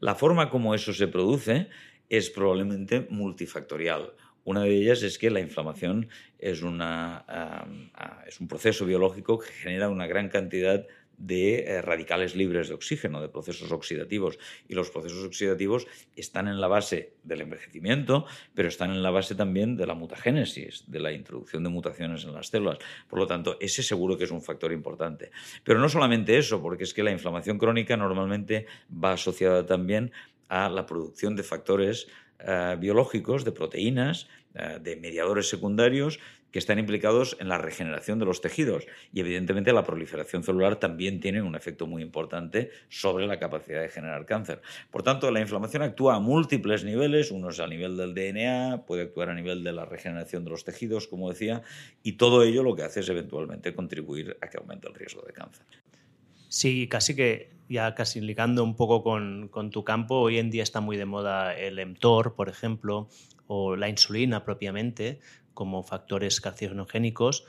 La 0.00 0.14
forma 0.14 0.48
como 0.48 0.74
eso 0.74 0.94
se 0.94 1.06
produce 1.06 1.68
es 2.08 2.30
probablemente 2.30 3.06
multifactorial. 3.10 4.14
Una 4.44 4.62
de 4.62 4.74
ellas 4.74 5.02
es 5.02 5.18
que 5.18 5.30
la 5.30 5.40
inflamación 5.40 6.08
es, 6.38 6.62
una, 6.62 7.24
ah, 7.28 8.24
es 8.26 8.40
un 8.40 8.48
proceso 8.48 8.86
biológico 8.86 9.38
que 9.38 9.52
genera 9.52 9.90
una 9.90 10.06
gran 10.06 10.28
cantidad 10.30 10.80
de 10.80 10.88
eh, 11.28 11.82
radicales 11.82 12.34
libres 12.34 12.68
de 12.68 12.74
oxígeno, 12.74 13.20
de 13.20 13.28
procesos 13.28 13.70
oxidativos. 13.72 14.38
Y 14.68 14.74
los 14.74 14.90
procesos 14.90 15.24
oxidativos 15.24 15.86
están 16.16 16.48
en 16.48 16.60
la 16.60 16.68
base 16.68 17.14
del 17.22 17.42
envejecimiento, 17.42 18.26
pero 18.54 18.68
están 18.68 18.90
en 18.90 19.02
la 19.02 19.10
base 19.10 19.34
también 19.34 19.76
de 19.76 19.86
la 19.86 19.94
mutagénesis, 19.94 20.84
de 20.90 21.00
la 21.00 21.12
introducción 21.12 21.62
de 21.62 21.70
mutaciones 21.70 22.24
en 22.24 22.32
las 22.32 22.48
células. 22.48 22.78
Por 23.08 23.18
lo 23.18 23.26
tanto, 23.26 23.56
ese 23.60 23.82
seguro 23.82 24.16
que 24.16 24.24
es 24.24 24.30
un 24.30 24.42
factor 24.42 24.72
importante. 24.72 25.30
Pero 25.64 25.78
no 25.78 25.88
solamente 25.88 26.38
eso, 26.38 26.60
porque 26.62 26.84
es 26.84 26.94
que 26.94 27.02
la 27.02 27.10
inflamación 27.10 27.58
crónica 27.58 27.96
normalmente 27.96 28.66
va 28.92 29.12
asociada 29.12 29.66
también 29.66 30.12
a 30.48 30.68
la 30.68 30.86
producción 30.86 31.36
de 31.36 31.42
factores 31.42 32.08
eh, 32.40 32.76
biológicos, 32.78 33.44
de 33.44 33.52
proteínas, 33.52 34.28
eh, 34.54 34.78
de 34.80 34.96
mediadores 34.96 35.48
secundarios 35.48 36.18
que 36.52 36.58
están 36.58 36.78
implicados 36.78 37.36
en 37.40 37.48
la 37.48 37.58
regeneración 37.58 38.18
de 38.18 38.24
los 38.24 38.40
tejidos 38.40 38.86
y 39.12 39.20
evidentemente 39.20 39.72
la 39.72 39.84
proliferación 39.84 40.42
celular 40.42 40.76
también 40.76 41.20
tiene 41.20 41.42
un 41.42 41.54
efecto 41.54 41.86
muy 41.86 42.02
importante 42.02 42.70
sobre 42.88 43.26
la 43.26 43.38
capacidad 43.38 43.80
de 43.80 43.88
generar 43.88 44.26
cáncer. 44.26 44.62
Por 44.90 45.02
tanto, 45.02 45.30
la 45.30 45.40
inflamación 45.40 45.82
actúa 45.82 46.16
a 46.16 46.20
múltiples 46.20 46.84
niveles, 46.84 47.30
uno 47.30 47.50
es 47.50 47.60
a 47.60 47.66
nivel 47.66 47.96
del 47.96 48.14
DNA, 48.14 48.84
puede 48.86 49.02
actuar 49.02 49.30
a 49.30 49.34
nivel 49.34 49.62
de 49.64 49.72
la 49.72 49.84
regeneración 49.84 50.44
de 50.44 50.50
los 50.50 50.64
tejidos, 50.64 51.06
como 51.06 51.28
decía, 51.28 51.62
y 52.02 52.12
todo 52.12 52.42
ello 52.42 52.62
lo 52.62 52.74
que 52.74 52.82
hace 52.82 53.00
es 53.00 53.08
eventualmente 53.08 53.74
contribuir 53.74 54.36
a 54.40 54.48
que 54.48 54.58
aumente 54.58 54.88
el 54.88 54.94
riesgo 54.94 55.22
de 55.22 55.32
cáncer. 55.32 55.66
Sí, 56.48 56.88
casi 56.88 57.14
que 57.14 57.50
ya 57.68 57.94
casi 57.94 58.20
ligando 58.20 58.64
un 58.64 58.74
poco 58.74 59.04
con, 59.04 59.46
con, 59.48 59.70
tu 59.70 59.84
campo, 59.84 60.16
hoy 60.16 60.38
en 60.38 60.50
día 60.50 60.64
está 60.64 60.80
muy 60.80 60.96
de 60.96 61.04
moda 61.04 61.56
el 61.56 61.78
mTOR, 61.86 62.34
por 62.34 62.48
ejemplo, 62.48 63.08
o 63.46 63.76
la 63.76 63.88
insulina 63.88 64.44
propiamente, 64.44 65.20
como 65.60 65.82
factores 65.82 66.40
carcinogénicos. 66.40 67.44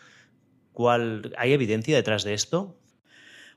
¿Cuál, 0.73 1.33
¿Hay 1.37 1.53
evidencia 1.53 1.95
detrás 1.95 2.25
de 2.25 2.33
esto? 2.33 2.75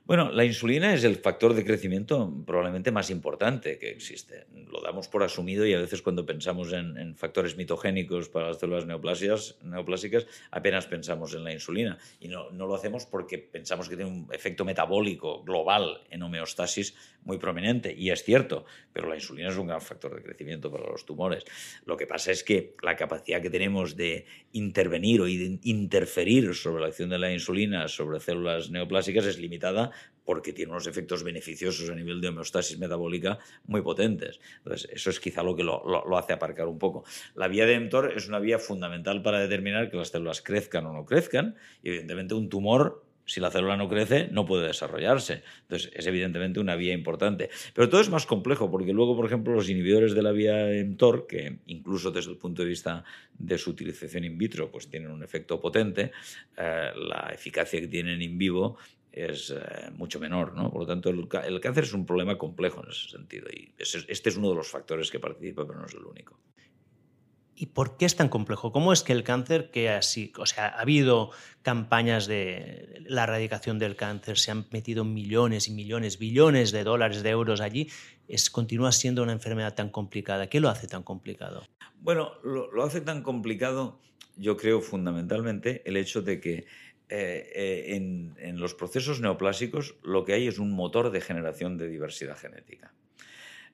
Bueno, 0.05 0.31
la 0.31 0.45
insulina 0.45 0.93
es 0.93 1.03
el 1.03 1.15
factor 1.15 1.55
de 1.55 1.65
crecimiento 1.65 2.31
probablemente 2.45 2.91
más 2.91 3.09
importante 3.09 3.79
que 3.79 3.89
existe. 3.89 4.45
Lo 4.71 4.79
damos 4.81 5.07
por 5.07 5.23
asumido 5.23 5.65
y 5.65 5.73
a 5.73 5.79
veces 5.79 6.03
cuando 6.03 6.27
pensamos 6.27 6.71
en, 6.73 7.15
factores 7.15 7.57
mitogénicos 7.57 8.29
para 8.29 8.49
las 8.49 8.59
células 8.59 8.85
neoplásicas 8.85 10.27
apenas 10.51 10.85
pensamos 10.85 11.33
en 11.33 11.43
la 11.43 11.51
insulina. 11.51 11.97
Y 12.19 12.27
no, 12.27 12.51
no, 12.51 12.67
lo 12.67 12.75
hacemos 12.75 13.07
porque 13.07 13.39
pensamos 13.39 13.89
que 13.89 13.95
tiene 13.95 14.11
un 14.11 14.27
efecto 14.31 14.63
metabólico 14.63 15.43
global 15.43 16.01
en 16.11 16.21
homeostasis 16.21 16.93
muy 17.23 17.39
prominente. 17.39 17.91
Y 17.97 18.11
es 18.11 18.23
cierto, 18.23 18.65
pero 18.93 19.09
la 19.09 19.15
insulina 19.15 19.49
es 19.49 19.57
un 19.57 19.65
gran 19.65 19.81
factor 19.81 20.15
de 20.15 20.21
crecimiento 20.21 20.71
para 20.71 20.87
los 20.87 21.07
tumores. 21.07 21.45
Lo 21.83 21.97
que 21.97 22.05
pasa 22.05 22.31
es 22.31 22.43
que 22.43 22.75
la 22.83 22.95
capacidad 22.95 23.41
que 23.41 23.49
tenemos 23.49 23.95
de 23.95 24.27
intervenir 24.51 25.21
o 25.21 25.25
de 25.25 25.57
interferir 25.63 26.53
sobre 26.53 26.81
la 26.81 26.89
acción 26.89 27.09
de 27.09 27.17
la 27.17 27.33
insulina 27.33 27.87
sobre 27.87 28.19
células 28.19 28.69
neoplásicas 28.69 29.25
es 29.25 29.39
limitada 29.39 29.93
porque 30.25 30.53
tiene 30.53 30.71
unos 30.71 30.87
efectos 30.87 31.23
beneficiosos 31.23 31.89
a 31.89 31.95
nivel 31.95 32.19
de 32.19 32.29
homeostasis 32.29 32.77
metabólica 32.79 33.37
muy 33.67 33.81
potentes. 33.81 34.39
Entonces, 34.57 34.89
eso 34.91 35.09
es 35.11 35.19
quizá 35.19 35.43
lo 35.43 35.55
que 35.55 35.63
lo, 35.63 36.17
hace 36.17 36.33
aparcar 36.33 36.67
un 36.67 36.79
poco. 36.79 37.05
La 37.35 37.47
vía 37.47 37.65
de 37.65 37.79
mTOR 37.79 38.13
es 38.15 38.27
una 38.27 38.39
vía 38.39 38.59
fundamental 38.59 39.21
para 39.21 39.39
determinar 39.39 39.89
que 39.89 39.97
las 39.97 40.09
células 40.09 40.41
crezcan 40.41 40.85
o 40.87 40.93
no 40.93 41.05
crezcan, 41.05 41.55
evidentemente 41.83 42.33
un 42.33 42.49
tumor 42.49 43.05
si 43.27 43.39
la 43.39 43.49
célula 43.49 43.75
no 43.75 43.89
crece, 43.89 44.29
no 44.31 44.45
puede 44.45 44.67
desarrollarse. 44.67 45.41
Entonces, 45.63 45.91
es 45.95 46.05
evidentemente 46.05 46.59
una 46.59 46.75
vía 46.75 46.93
importante. 46.93 47.49
Pero 47.73 47.89
todo 47.89 48.01
es 48.01 48.09
más 48.09 48.25
complejo, 48.25 48.69
porque 48.69 48.93
luego, 48.93 49.15
por 49.15 49.25
ejemplo, 49.25 49.53
los 49.53 49.67
inhibidores 49.67 50.13
de 50.13 50.21
la 50.21 50.31
vía 50.31 50.67
mTOR, 50.85 51.25
que 51.25 51.57
incluso 51.65 52.11
desde 52.11 52.31
el 52.31 52.37
punto 52.37 52.61
de 52.61 52.67
vista 52.67 53.03
de 53.37 53.57
su 53.57 53.71
utilización 53.71 54.25
in 54.25 54.37
vitro, 54.37 54.71
pues 54.71 54.87
tienen 54.89 55.09
un 55.09 55.23
efecto 55.23 55.59
potente, 55.59 56.11
eh, 56.55 56.91
la 56.95 57.31
eficacia 57.33 57.81
que 57.81 57.87
tienen 57.87 58.21
in 58.21 58.37
vivo 58.37 58.77
es 59.15 59.51
eh, 59.51 59.89
mucho 59.93 60.19
menor. 60.19 60.53
¿no? 60.53 60.69
Por 60.69 60.81
lo 60.81 60.87
tanto, 60.87 61.09
el, 61.09 61.27
cáncer 61.61 61.85
es 61.85 61.93
un 61.93 62.05
problema 62.05 62.37
complejo 62.37 62.83
en 62.83 62.91
ese 62.91 63.09
sentido 63.09 63.47
y 63.49 63.73
este 63.77 64.29
es 64.29 64.37
uno 64.37 64.49
de 64.49 64.55
los 64.55 64.67
factores 64.67 65.09
que 65.09 65.19
participa, 65.19 65.65
pero 65.65 65.79
no 65.79 65.85
es 65.85 65.93
el 65.93 66.05
único. 66.05 66.37
¿Y 67.57 67.67
por 67.67 67.95
qué 67.95 68.03
es 68.03 68.17
tan 68.17 68.27
complejo? 68.27 68.73
¿Cómo 68.73 68.91
es 68.91 69.01
que 69.01 69.13
el 69.13 69.23
cáncer, 69.23 69.71
que 69.71 69.89
así, 69.89 70.33
o 70.37 70.45
sea, 70.45 70.67
ha 70.67 70.81
habido 70.81 71.31
campañas 71.61 72.27
de 72.27 73.01
la 73.07 73.23
erradicación 73.23 73.79
del 73.79 73.95
cáncer, 73.95 74.37
se 74.37 74.51
han 74.51 74.67
metido 74.71 75.05
millones 75.05 75.69
y 75.69 75.71
millones, 75.71 76.19
billones 76.19 76.73
de 76.73 76.83
dólares, 76.83 77.23
de 77.23 77.29
euros 77.29 77.61
allí, 77.61 77.89
es, 78.27 78.49
continúa 78.49 78.91
siendo 78.91 79.23
una 79.23 79.31
enfermedad 79.31 79.73
tan 79.73 79.89
complicada? 79.89 80.49
¿Qué 80.49 80.59
lo 80.59 80.67
hace 80.67 80.87
tan 80.87 81.03
complicado? 81.03 81.63
Bueno, 82.01 82.33
lo 82.43 82.83
hace 82.83 82.99
tan 82.99 83.23
complicado, 83.23 84.01
yo 84.35 84.57
creo 84.57 84.81
fundamentalmente 84.81 85.81
el 85.85 85.95
hecho 85.95 86.21
de 86.21 86.41
que 86.41 86.65
eh, 87.07 87.51
eh, 87.53 87.95
en, 87.95 88.59
los 88.59 88.73
procesos 88.73 89.21
neoplásicos 89.21 89.95
lo 90.01 90.25
que 90.25 90.33
hay 90.33 90.47
es 90.47 90.57
un 90.57 90.71
motor 90.71 91.11
de 91.11 91.21
generación 91.21 91.77
de 91.77 91.87
diversidad 91.87 92.37
genética. 92.37 92.93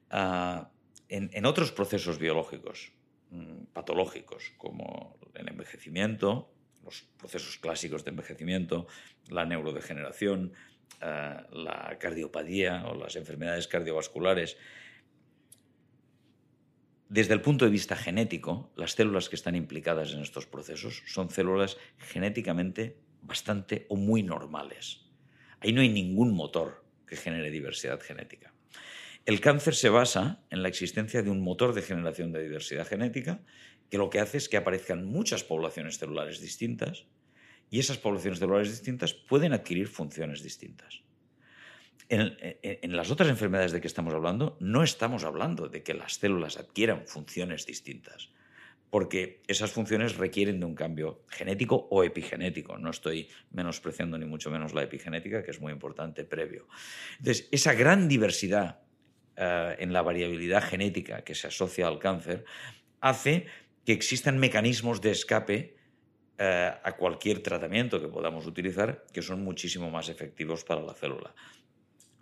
Ah, 0.09 0.69
en, 1.07 1.45
otros 1.45 1.71
procesos 1.71 2.19
biológicos 2.19 2.91
mm, 3.29 3.65
patológicos, 3.73 4.53
como 4.57 5.17
el 5.33 5.47
envejecimiento, 5.47 6.51
los 6.83 7.07
procesos 7.17 7.57
clásicos 7.57 8.03
de 8.03 8.11
envejecimiento, 8.11 8.87
la 9.29 9.45
neurodegeneración, 9.45 10.53
ah, 10.99 11.47
la 11.51 11.97
cardiopatía 11.99 12.85
o 12.87 12.95
las 12.95 13.15
enfermedades 13.15 13.67
cardiovasculares, 13.67 14.57
desde 17.07 17.33
el 17.33 17.41
punto 17.41 17.65
de 17.65 17.71
vista 17.71 17.95
genético, 17.95 18.71
las 18.75 18.93
células 18.93 19.27
que 19.27 19.35
están 19.35 19.55
implicadas 19.55 20.13
en 20.13 20.21
estos 20.21 20.47
procesos 20.47 21.03
son 21.07 21.29
células 21.29 21.77
genéticamente 21.97 22.97
bastante 23.21 23.85
o 23.89 23.95
muy 23.95 24.23
normales. 24.23 25.05
Ahí 25.59 25.73
no 25.73 25.81
hay 25.81 25.89
ningún 25.89 26.33
motor 26.33 26.83
que 27.05 27.15
genere 27.15 27.51
diversidad 27.51 27.99
genética. 27.99 28.53
El 29.25 29.39
cáncer 29.39 29.75
se 29.75 29.89
basa 29.89 30.43
en 30.49 30.63
la 30.63 30.69
existencia 30.69 31.21
de 31.21 31.29
un 31.29 31.41
motor 31.41 31.73
de 31.73 31.83
generación 31.83 32.31
de 32.31 32.41
diversidad 32.41 32.87
genética 32.87 33.41
que 33.89 33.97
lo 33.97 34.09
que 34.09 34.19
hace 34.19 34.37
es 34.37 34.49
que 34.49 34.57
aparezcan 34.57 35.05
muchas 35.05 35.43
poblaciones 35.43 35.99
celulares 35.99 36.41
distintas 36.41 37.05
y 37.69 37.79
esas 37.79 37.97
poblaciones 37.97 38.39
celulares 38.39 38.69
distintas 38.69 39.13
pueden 39.13 39.53
adquirir 39.53 39.87
funciones 39.87 40.41
distintas. 40.41 41.03
En, 42.09 42.95
las 42.95 43.09
otras 43.11 43.29
enfermedades 43.29 43.71
de 43.71 43.79
que 43.79 43.87
estamos 43.87 44.13
hablando, 44.13 44.57
no 44.59 44.83
estamos 44.83 45.23
hablando 45.23 45.69
de 45.69 45.81
que 45.81 45.93
las 45.93 46.15
células 46.15 46.57
adquieran 46.57 47.07
funciones 47.07 47.65
distintas 47.65 48.31
porque 48.91 49.41
esas 49.47 49.71
funciones 49.71 50.17
requieren 50.17 50.59
de 50.59 50.65
un 50.65 50.75
cambio 50.75 51.23
genético 51.29 51.87
o 51.89 52.03
epigenético. 52.03 52.77
No 52.77 52.89
estoy 52.89 53.29
menospreciando 53.51 54.17
ni 54.17 54.25
mucho 54.25 54.51
menos 54.51 54.73
la 54.73 54.83
epigenética, 54.83 55.43
que 55.43 55.51
es 55.51 55.61
muy 55.61 55.71
importante 55.71 56.25
previo. 56.25 56.67
Entonces, 57.17 57.47
esa 57.51 57.73
gran 57.73 58.09
diversidad 58.09 58.81
eh, 59.37 59.77
en 59.79 59.93
la 59.93 60.01
variabilidad 60.01 60.61
genética 60.61 61.23
que 61.23 61.35
se 61.35 61.47
asocia 61.47 61.87
al 61.87 61.99
cáncer 61.99 62.43
hace 62.99 63.45
que 63.85 63.93
existan 63.93 64.37
mecanismos 64.37 64.99
de 64.99 65.11
escape 65.11 65.77
eh, 66.37 66.71
a 66.83 66.91
cualquier 66.97 67.41
tratamiento 67.41 68.01
que 68.01 68.09
podamos 68.09 68.45
utilizar 68.45 69.05
que 69.13 69.21
son 69.21 69.41
muchísimo 69.41 69.89
más 69.89 70.09
efectivos 70.09 70.65
para 70.65 70.81
la 70.81 70.93
célula. 70.93 71.33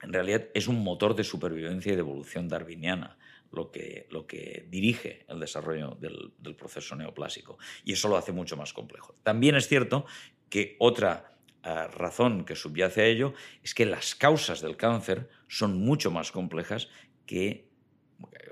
En 0.04 0.14
realidad 0.14 0.46
es 0.54 0.68
un 0.68 0.84
motor 0.84 1.16
de 1.16 1.24
supervivencia 1.24 1.92
y 1.92 1.96
de 1.96 2.02
evolución 2.02 2.48
darwiniana 2.48 3.18
lo 3.52 3.72
que, 3.72 4.08
lo 4.10 4.28
que 4.28 4.66
dirige 4.70 5.26
el 5.28 5.40
desarrollo 5.40 5.98
del, 6.00 6.56
proceso 6.56 6.96
neoplásico. 6.96 7.58
Y 7.84 7.94
eso 7.94 8.10
lo 8.10 8.18
hace 8.18 8.32
mucho 8.32 8.58
más 8.58 8.74
complejo. 8.74 9.16
También 9.24 9.56
es 9.56 9.68
cierto 9.68 10.06
que 10.50 10.76
otra 10.80 11.38
eh, 11.64 11.88
razón 11.88 12.46
que 12.46 12.56
subyace 12.56 13.02
a 13.02 13.06
ello 13.06 13.34
es 13.64 13.74
que 13.74 13.86
las 13.86 14.16
causas 14.16 14.62
del 14.62 14.78
cáncer 14.78 15.30
son 15.48 15.80
mucho 15.80 16.12
más 16.12 16.32
complejas 16.32 16.90
que, 17.26 17.70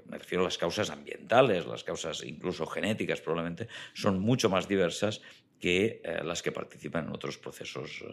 me 0.06 0.18
refiero 0.18 0.44
a 0.44 0.46
las 0.46 0.58
causas 0.58 0.90
ambientales, 0.90 1.66
las 1.66 1.84
causas 1.84 2.24
incluso 2.24 2.66
genéticas 2.66 3.22
probablemente, 3.22 3.68
son 3.94 4.20
mucho 4.20 4.50
más 4.50 4.68
diversas 4.68 5.22
que 5.60 6.02
eh, 6.04 6.24
las 6.24 6.44
que 6.44 6.52
participan 6.52 7.08
en 7.08 7.14
otros 7.14 7.38
procesos 7.38 8.04
eh, 8.04 8.08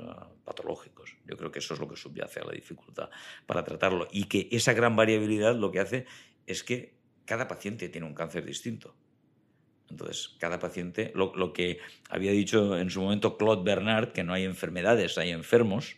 patológicos. 0.45 1.17
Yo 1.27 1.37
creo 1.37 1.51
que 1.51 1.59
eso 1.59 1.75
es 1.75 1.81
lo 1.81 1.89
que 1.89 1.97
subyace 1.97 2.41
a 2.41 2.45
la 2.45 2.53
dificultad 2.53 3.11
para 3.47 3.65
tratarlo 3.65 4.09
y 4.11 4.25
que 4.25 4.49
esa 4.51 4.73
gran 4.73 4.97
variabilidad 4.97 5.55
lo 5.55 5.71
que 5.71 5.81
hace 5.81 6.07
es 6.47 6.63
que 6.63 6.95
cada 7.25 7.49
paciente 7.49 7.89
tiene 7.89 8.07
un 8.07 8.15
cáncer 8.15 8.45
distinto. 8.45 8.95
Entonces, 9.91 10.37
cada 10.39 10.59
paciente, 10.59 11.13
lo, 11.15 11.53
que 11.53 11.79
había 12.09 12.33
dicho 12.33 12.79
en 12.79 12.91
su 12.91 13.03
momento 13.03 13.37
Claude 13.37 13.63
Bernard, 13.63 14.13
que 14.13 14.25
no 14.25 14.33
hay 14.33 14.45
enfermedades, 14.45 15.19
hay 15.19 15.31
enfermos, 15.31 15.97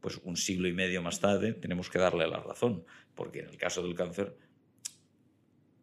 pues 0.00 0.20
un 0.24 0.36
siglo 0.36 0.68
y 0.68 0.72
medio 0.72 1.02
más 1.02 1.20
tarde 1.20 1.52
tenemos 1.52 1.90
que 1.90 1.98
darle 1.98 2.26
la 2.26 2.40
razón, 2.40 2.84
porque 3.14 3.40
en 3.40 3.48
el 3.48 3.56
caso 3.56 3.82
del 3.82 3.94
cáncer, 3.94 4.36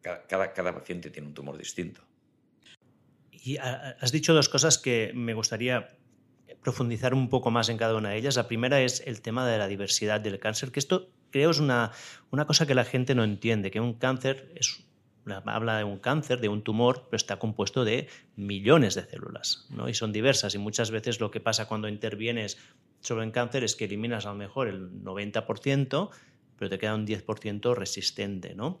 cada, 0.02 0.52
cada 0.52 0.74
paciente 0.74 1.10
tiene 1.10 1.28
un 1.28 1.34
tumor 1.34 1.56
distinto. 1.56 2.02
Y 3.30 3.58
has 3.58 4.10
dicho 4.10 4.34
dos 4.34 4.48
cosas 4.48 4.78
que 4.78 5.12
me 5.14 5.34
gustaría 5.34 5.96
profundizar 6.62 7.14
un 7.14 7.28
poco 7.28 7.52
más 7.52 7.68
en 7.68 7.76
cada 7.76 7.94
una 7.94 8.10
de 8.10 8.16
ellas. 8.16 8.36
La 8.36 8.48
primera 8.48 8.82
es 8.82 9.02
el 9.06 9.22
tema 9.22 9.46
de 9.48 9.56
la 9.56 9.68
diversidad 9.68 10.20
del 10.20 10.40
cáncer, 10.40 10.72
que 10.72 10.80
esto 10.80 11.12
creo 11.36 11.50
es 11.50 11.60
una, 11.60 11.92
una 12.30 12.46
cosa 12.46 12.66
que 12.66 12.74
la 12.74 12.86
gente 12.86 13.14
no 13.14 13.22
entiende, 13.22 13.70
que 13.70 13.78
un 13.78 13.92
cáncer 13.92 14.50
es 14.54 14.86
habla 15.44 15.76
de 15.76 15.84
un 15.84 15.98
cáncer, 15.98 16.40
de 16.40 16.48
un 16.48 16.62
tumor, 16.62 17.08
pero 17.10 17.18
está 17.18 17.38
compuesto 17.38 17.84
de 17.84 18.08
millones 18.36 18.94
de 18.94 19.02
células, 19.02 19.66
¿no? 19.68 19.86
Y 19.86 19.92
son 19.92 20.12
diversas. 20.12 20.54
Y 20.54 20.58
muchas 20.58 20.90
veces 20.90 21.20
lo 21.20 21.30
que 21.30 21.40
pasa 21.40 21.68
cuando 21.68 21.88
intervienes 21.88 22.56
sobre 23.00 23.26
un 23.26 23.32
cáncer 23.32 23.64
es 23.64 23.76
que 23.76 23.84
eliminas 23.84 24.24
a 24.24 24.30
lo 24.30 24.36
mejor 24.36 24.68
el 24.68 24.90
90%, 25.02 26.10
pero 26.56 26.70
te 26.70 26.78
queda 26.78 26.94
un 26.94 27.06
10% 27.06 27.74
resistente, 27.74 28.54
¿no? 28.54 28.80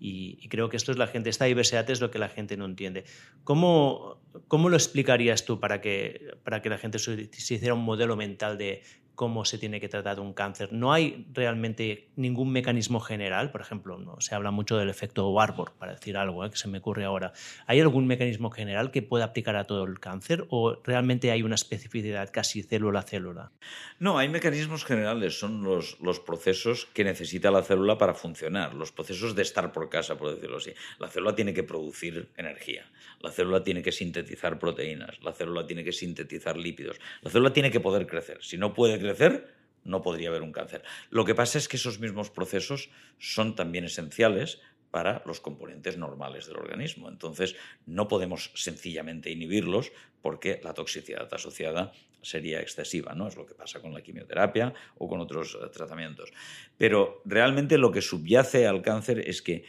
Y, 0.00 0.48
creo 0.48 0.68
que 0.68 0.76
esto 0.76 0.92
es 0.92 0.98
la 0.98 1.06
gente, 1.06 1.30
esta 1.30 1.44
diversidad 1.44 1.88
es 1.90 2.00
lo 2.00 2.10
que 2.10 2.18
la 2.18 2.28
gente 2.28 2.56
no 2.56 2.64
entiende. 2.64 3.04
¿Cómo, 3.44 4.20
cómo 4.48 4.68
lo 4.68 4.76
explicarías 4.76 5.44
tú 5.44 5.60
para 5.60 5.80
que, 5.80 6.36
para 6.42 6.62
que 6.62 6.70
la 6.70 6.78
gente 6.78 6.98
se, 6.98 7.28
se 7.32 7.54
hiciera 7.54 7.74
un 7.74 7.84
modelo 7.84 8.16
mental 8.16 8.56
de 8.56 8.82
cómo 9.14 9.44
se 9.44 9.58
tiene 9.58 9.80
que 9.80 9.88
tratar 9.88 10.20
un 10.20 10.32
cáncer. 10.32 10.72
No 10.72 10.92
hay 10.92 11.26
realmente 11.32 12.08
ningún 12.16 12.50
mecanismo 12.52 13.00
general, 13.00 13.50
por 13.50 13.60
ejemplo, 13.60 13.98
no 13.98 14.20
se 14.20 14.34
habla 14.34 14.50
mucho 14.50 14.76
del 14.76 14.88
efecto 14.88 15.28
Warburg, 15.30 15.72
para 15.78 15.92
decir 15.92 16.16
algo 16.16 16.44
¿eh? 16.44 16.50
que 16.50 16.56
se 16.56 16.68
me 16.68 16.78
ocurre 16.78 17.04
ahora. 17.04 17.32
¿Hay 17.66 17.80
algún 17.80 18.06
mecanismo 18.06 18.50
general 18.50 18.90
que 18.90 19.02
pueda 19.02 19.26
aplicar 19.26 19.56
a 19.56 19.64
todo 19.64 19.84
el 19.84 20.00
cáncer 20.00 20.46
o 20.50 20.80
realmente 20.84 21.30
hay 21.30 21.42
una 21.42 21.54
especificidad 21.54 22.30
casi 22.32 22.62
célula 22.62 23.00
a 23.00 23.02
célula? 23.02 23.52
No, 23.98 24.18
hay 24.18 24.28
mecanismos 24.28 24.84
generales, 24.84 25.38
son 25.38 25.62
los, 25.62 26.00
los 26.00 26.20
procesos 26.20 26.86
que 26.92 27.04
necesita 27.04 27.50
la 27.50 27.62
célula 27.62 27.98
para 27.98 28.14
funcionar, 28.14 28.74
los 28.74 28.92
procesos 28.92 29.34
de 29.34 29.42
estar 29.42 29.72
por 29.72 29.88
casa, 29.88 30.16
por 30.16 30.34
decirlo 30.34 30.56
así. 30.58 30.72
La 30.98 31.08
célula 31.08 31.34
tiene 31.34 31.54
que 31.54 31.62
producir 31.62 32.28
energía, 32.36 32.90
la 33.20 33.30
célula 33.30 33.62
tiene 33.62 33.82
que 33.82 33.92
sintetizar 33.92 34.58
proteínas, 34.58 35.22
la 35.22 35.32
célula 35.32 35.66
tiene 35.66 35.84
que 35.84 35.92
sintetizar 35.92 36.56
lípidos, 36.56 36.98
la 37.20 37.30
célula 37.30 37.52
tiene 37.52 37.70
que 37.70 37.80
poder 37.80 38.06
crecer. 38.06 38.38
Si 38.40 38.56
no 38.56 38.74
puede 38.74 38.98
crecer, 39.02 39.54
no 39.84 40.02
podría 40.02 40.28
haber 40.28 40.42
un 40.42 40.52
cáncer. 40.52 40.82
Lo 41.10 41.24
que 41.24 41.34
pasa 41.34 41.58
es 41.58 41.68
que 41.68 41.76
esos 41.76 41.98
mismos 41.98 42.30
procesos 42.30 42.90
son 43.18 43.54
también 43.54 43.84
esenciales 43.84 44.60
para 44.90 45.22
los 45.26 45.40
componentes 45.40 45.96
normales 45.96 46.46
del 46.46 46.58
organismo. 46.58 47.08
Entonces, 47.08 47.56
no 47.86 48.08
podemos 48.08 48.52
sencillamente 48.54 49.30
inhibirlos 49.30 49.90
porque 50.20 50.60
la 50.62 50.74
toxicidad 50.74 51.32
asociada 51.32 51.92
sería 52.20 52.60
excesiva, 52.60 53.14
¿no? 53.14 53.26
Es 53.26 53.36
lo 53.36 53.46
que 53.46 53.54
pasa 53.54 53.80
con 53.80 53.92
la 53.94 54.02
quimioterapia 54.02 54.72
o 54.98 55.08
con 55.08 55.20
otros 55.20 55.58
eh, 55.60 55.66
tratamientos. 55.72 56.32
Pero 56.78 57.22
realmente 57.24 57.78
lo 57.78 57.90
que 57.90 58.02
subyace 58.02 58.66
al 58.66 58.82
cáncer 58.82 59.28
es 59.28 59.42
que 59.42 59.64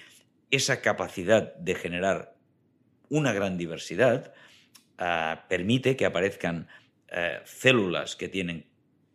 esa 0.51 0.81
capacidad 0.81 1.55
de 1.55 1.73
generar 1.73 2.35
una 3.09 3.33
gran 3.33 3.57
diversidad 3.57 4.33
ah, 4.97 5.45
permite 5.49 5.95
que 5.95 6.05
aparezcan 6.05 6.67
eh, 7.07 7.39
células 7.45 8.15
que 8.15 8.27
tienen 8.27 8.65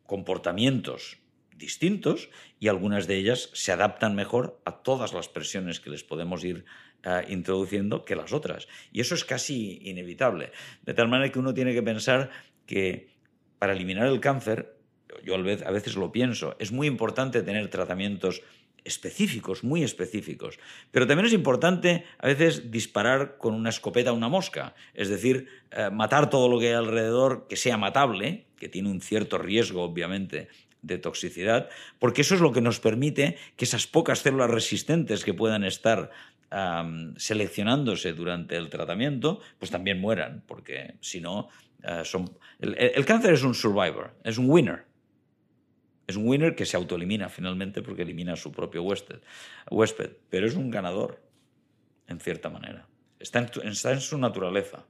comportamientos 0.08 1.18
distintos 1.54 2.30
y 2.58 2.68
algunas 2.68 3.06
de 3.06 3.16
ellas 3.16 3.50
se 3.52 3.72
adaptan 3.72 4.14
mejor 4.14 4.58
a 4.64 4.82
todas 4.82 5.12
las 5.12 5.28
presiones 5.28 5.80
que 5.80 5.90
les 5.90 6.02
podemos 6.02 6.42
ir 6.44 6.64
eh, 7.04 7.26
introduciendo 7.28 8.06
que 8.06 8.16
las 8.16 8.32
otras. 8.32 8.68
Y 8.90 9.00
eso 9.02 9.14
es 9.14 9.26
casi 9.26 9.78
inevitable. 9.82 10.50
De 10.86 10.94
tal 10.94 11.08
manera 11.08 11.30
que 11.30 11.38
uno 11.38 11.52
tiene 11.52 11.74
que 11.74 11.82
pensar 11.82 12.30
que 12.64 13.10
para 13.58 13.74
eliminar 13.74 14.06
el 14.06 14.20
cáncer, 14.20 14.78
yo 15.24 15.34
a 15.34 15.70
veces 15.70 15.96
lo 15.96 16.10
pienso, 16.10 16.56
es 16.58 16.72
muy 16.72 16.86
importante 16.86 17.42
tener 17.42 17.68
tratamientos 17.68 18.42
específicos, 18.84 19.62
muy 19.62 19.82
específicos. 19.82 20.58
Pero 20.90 21.06
también 21.06 21.26
es 21.26 21.34
importante 21.34 22.04
a 22.18 22.28
veces 22.28 22.70
disparar 22.70 23.36
con 23.36 23.52
una 23.52 23.68
escopeta 23.68 24.10
a 24.10 24.14
una 24.14 24.28
mosca, 24.28 24.74
es 24.94 25.08
decir, 25.08 25.48
eh, 25.72 25.90
matar 25.92 26.30
todo 26.30 26.48
lo 26.48 26.58
que 26.58 26.68
hay 26.68 26.74
alrededor 26.74 27.46
que 27.46 27.56
sea 27.56 27.76
matable, 27.76 28.47
que 28.58 28.68
tiene 28.68 28.90
un 28.90 29.00
cierto 29.00 29.38
riesgo, 29.38 29.82
obviamente, 29.82 30.48
de 30.82 30.98
toxicidad, 30.98 31.68
porque 31.98 32.22
eso 32.22 32.34
es 32.34 32.40
lo 32.40 32.52
que 32.52 32.60
nos 32.60 32.80
permite 32.80 33.36
que 33.56 33.64
esas 33.64 33.86
pocas 33.86 34.20
células 34.20 34.50
resistentes 34.50 35.24
que 35.24 35.34
puedan 35.34 35.64
estar 35.64 36.10
seleccionándose 37.16 38.14
durante 38.14 38.56
el 38.56 38.70
tratamiento, 38.70 39.40
pues 39.58 39.70
también 39.70 40.00
mueran, 40.00 40.42
porque 40.46 40.94
si 41.00 41.20
no, 41.20 41.48
eh, 41.82 42.02
son... 42.04 42.30
El, 42.58 43.04
cáncer 43.04 43.34
es 43.34 43.42
un 43.42 43.54
survivor, 43.54 44.14
es 44.24 44.38
un 44.38 44.48
winner. 44.48 44.86
Es 46.06 46.16
un 46.16 46.26
winner 46.26 46.54
que 46.54 46.64
se 46.64 46.78
autoelimina 46.78 47.28
finalmente 47.28 47.82
porque 47.82 48.00
elimina 48.00 48.32
a 48.32 48.36
su 48.36 48.50
propio 48.50 48.82
huésped, 48.82 49.20
huésped 49.70 50.12
pero 50.30 50.46
es 50.46 50.54
un 50.54 50.70
ganador, 50.70 51.22
en 52.06 52.18
cierta 52.18 52.48
manera. 52.48 52.88
está 53.20 53.92
en 53.92 54.00
su 54.00 54.16
naturaleza. 54.16 54.86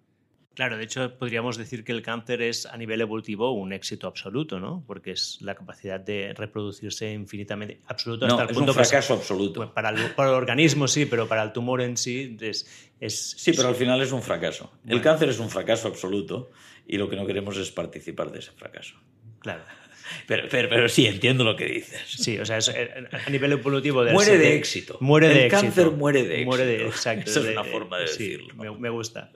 Claro, 0.58 0.76
de 0.76 0.82
hecho 0.82 1.16
podríamos 1.16 1.56
decir 1.56 1.84
que 1.84 1.92
el 1.92 2.02
cáncer 2.02 2.42
es 2.42 2.66
a 2.66 2.76
nivel 2.76 3.00
evolutivo 3.00 3.52
un 3.52 3.72
éxito 3.72 4.08
absoluto, 4.08 4.58
¿no? 4.58 4.82
Porque 4.88 5.12
es 5.12 5.38
la 5.40 5.54
capacidad 5.54 6.00
de 6.00 6.34
reproducirse 6.36 7.12
infinitamente 7.12 7.80
absoluto 7.86 8.26
hasta 8.26 8.42
el 8.42 8.48
punto 8.48 8.72
es 8.72 8.76
un 8.76 8.84
fracaso 8.84 9.14
absoluto. 9.14 9.72
para, 9.72 9.90
el, 9.90 10.16
organismo 10.18 10.88
sí, 10.88 11.06
pero 11.06 11.28
para 11.28 11.44
el 11.44 11.52
tumor 11.52 11.80
en 11.80 11.96
sí 11.96 12.36
es, 12.40 12.66
sí, 13.08 13.52
pero 13.52 13.68
al 13.68 13.76
final 13.76 14.02
es 14.02 14.10
un 14.10 14.20
fracaso. 14.20 14.72
El 14.84 15.00
cáncer 15.00 15.28
es 15.28 15.38
un 15.38 15.48
fracaso 15.48 15.86
absoluto 15.86 16.50
y 16.88 16.98
lo 16.98 17.08
que 17.08 17.14
no 17.14 17.24
queremos 17.24 17.56
es 17.56 17.70
participar 17.70 18.32
de 18.32 18.40
ese 18.40 18.50
fracaso. 18.50 18.96
Claro. 19.38 19.62
Pero, 20.26 20.48
pero, 20.50 20.88
sí, 20.88 21.06
entiendo 21.06 21.44
lo 21.44 21.54
que 21.54 21.66
dices. 21.66 22.02
Sí, 22.04 22.36
o 22.36 22.44
sea, 22.44 22.58
eh, 22.58 23.06
a 23.24 23.30
nivel 23.30 23.52
evolutivo... 23.52 24.04
muere 24.06 24.36
de 24.36 24.56
éxito. 24.56 24.98
Muere 25.00 25.28
de 25.28 25.44
el 25.44 25.50
cáncer 25.52 25.92
muere 25.92 26.24
de 26.24 26.34
éxito. 26.42 26.48
Muere 26.48 26.66
de, 26.66 26.86
exacto. 26.86 27.30
Esa 27.30 27.40
es 27.42 27.46
una 27.46 27.62
forma 27.62 27.98
de 27.98 28.06
decirlo. 28.06 28.74
me, 28.76 28.90
gusta. 28.90 29.30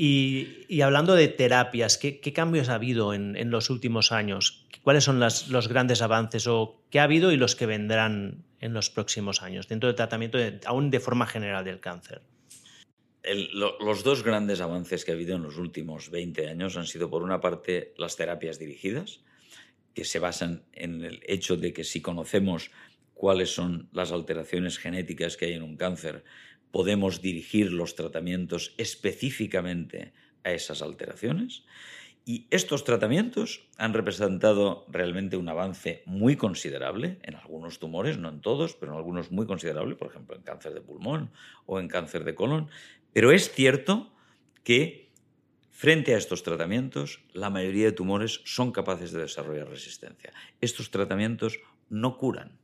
Y, 0.00 0.80
hablando 0.80 1.16
de 1.16 1.26
terapias, 1.26 1.98
¿qué, 1.98 2.32
cambios 2.32 2.68
ha 2.68 2.76
habido 2.76 3.14
en, 3.14 3.50
los 3.50 3.68
últimos 3.68 4.12
años? 4.12 4.64
¿Cuáles 4.84 5.02
son 5.02 5.18
los 5.18 5.68
grandes 5.68 6.02
avances 6.02 6.46
o 6.46 6.80
qué 6.88 7.00
ha 7.00 7.02
habido 7.02 7.32
y 7.32 7.36
los 7.36 7.56
que 7.56 7.66
vendrán 7.66 8.44
en 8.60 8.74
los 8.74 8.90
próximos 8.90 9.42
años 9.42 9.66
dentro 9.66 9.88
del 9.88 9.96
tratamiento, 9.96 10.38
aún 10.66 10.92
de 10.92 11.00
forma 11.00 11.26
general 11.26 11.64
del 11.64 11.80
cáncer? 11.80 12.22
los 13.52 14.04
dos 14.04 14.22
grandes 14.22 14.60
avances 14.60 15.04
que 15.04 15.10
ha 15.10 15.14
habido 15.14 15.34
en 15.34 15.42
los 15.42 15.58
últimos 15.58 16.10
20 16.10 16.48
años 16.48 16.76
han 16.76 16.86
sido, 16.86 17.10
por 17.10 17.24
una 17.24 17.40
parte, 17.40 17.92
las 17.98 18.16
terapias 18.16 18.60
dirigidas, 18.60 19.20
que 19.94 20.04
se 20.04 20.20
basan 20.20 20.62
en 20.72 21.04
el 21.04 21.20
hecho 21.26 21.56
de 21.56 21.72
que 21.72 21.82
si 21.82 22.00
conocemos 22.00 22.70
cuáles 23.14 23.52
son 23.52 23.88
las 23.92 24.12
alteraciones 24.12 24.78
genéticas 24.78 25.36
que 25.36 25.46
hay 25.46 25.54
en 25.54 25.62
un 25.64 25.76
cáncer, 25.76 26.22
podemos 26.70 27.22
dirigir 27.22 27.72
los 27.72 27.94
tratamientos 27.94 28.74
específicamente 28.78 30.12
a 30.44 30.52
esas 30.52 30.82
alteraciones. 30.82 31.64
Y 32.24 32.46
estos 32.50 32.84
tratamientos 32.84 33.66
han 33.78 33.94
representado 33.94 34.84
realmente 34.88 35.38
un 35.38 35.48
avance 35.48 36.02
muy 36.04 36.36
considerable 36.36 37.18
en 37.22 37.36
algunos 37.36 37.78
tumores, 37.78 38.18
no 38.18 38.28
en 38.28 38.42
todos, 38.42 38.74
pero 38.74 38.92
en 38.92 38.98
algunos 38.98 39.30
muy 39.30 39.46
considerable, 39.46 39.96
por 39.96 40.08
ejemplo 40.08 40.36
en 40.36 40.42
cáncer 40.42 40.74
de 40.74 40.82
pulmón 40.82 41.30
o 41.64 41.80
en 41.80 41.88
cáncer 41.88 42.24
de 42.24 42.34
colon. 42.34 42.68
Pero 43.14 43.32
es 43.32 43.50
cierto 43.50 44.12
que 44.62 45.10
frente 45.70 46.14
a 46.14 46.18
estos 46.18 46.42
tratamientos, 46.42 47.22
la 47.32 47.48
mayoría 47.48 47.86
de 47.86 47.92
tumores 47.92 48.42
son 48.44 48.72
capaces 48.72 49.12
de 49.12 49.20
desarrollar 49.20 49.68
resistencia. 49.68 50.34
Estos 50.60 50.90
tratamientos 50.90 51.60
no 51.88 52.18
curan, 52.18 52.58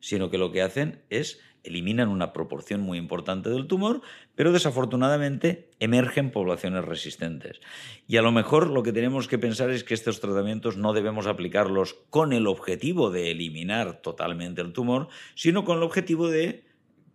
sino 0.00 0.30
que 0.30 0.38
lo 0.38 0.52
que 0.52 0.62
hacen 0.62 1.02
es 1.10 1.38
eliminan 1.64 2.08
una 2.08 2.32
proporción 2.32 2.82
muy 2.82 2.98
importante 2.98 3.50
del 3.50 3.66
tumor, 3.66 4.02
pero 4.34 4.52
desafortunadamente 4.52 5.70
emergen 5.80 6.30
poblaciones 6.30 6.84
resistentes. 6.84 7.60
Y 8.06 8.18
a 8.18 8.22
lo 8.22 8.30
mejor 8.30 8.70
lo 8.70 8.82
que 8.82 8.92
tenemos 8.92 9.26
que 9.26 9.38
pensar 9.38 9.70
es 9.70 9.82
que 9.82 9.94
estos 9.94 10.20
tratamientos 10.20 10.76
no 10.76 10.92
debemos 10.92 11.26
aplicarlos 11.26 11.94
con 12.10 12.32
el 12.32 12.46
objetivo 12.46 13.10
de 13.10 13.30
eliminar 13.30 14.02
totalmente 14.02 14.60
el 14.60 14.72
tumor, 14.72 15.08
sino 15.34 15.64
con 15.64 15.78
el 15.78 15.82
objetivo 15.82 16.28
de 16.28 16.64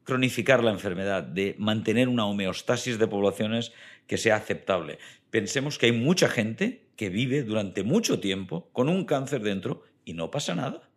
cronificar 0.04 0.64
la 0.64 0.72
enfermedad, 0.72 1.24
de 1.24 1.56
mantener 1.60 2.08
una 2.08 2.26
homeostasis 2.26 2.98
de 2.98 3.08
poblaciones 3.08 3.72
que 4.08 4.18
sea 4.18 4.38
aceptable. 4.38 4.98
Pensemos 5.30 5.78
que 5.78 5.86
hay 5.86 5.92
mucha 5.92 6.28
gente 6.28 6.88
que 6.96 7.10
vive 7.10 7.44
durante 7.44 7.84
mucho 7.84 8.20
tiempo 8.20 8.70
con 8.74 8.90
un 8.90 9.06
cáncer 9.06 9.42
dentro 9.44 9.84
y 10.04 10.14
no 10.14 10.32
pasa 10.32 10.56
nada 10.56 10.89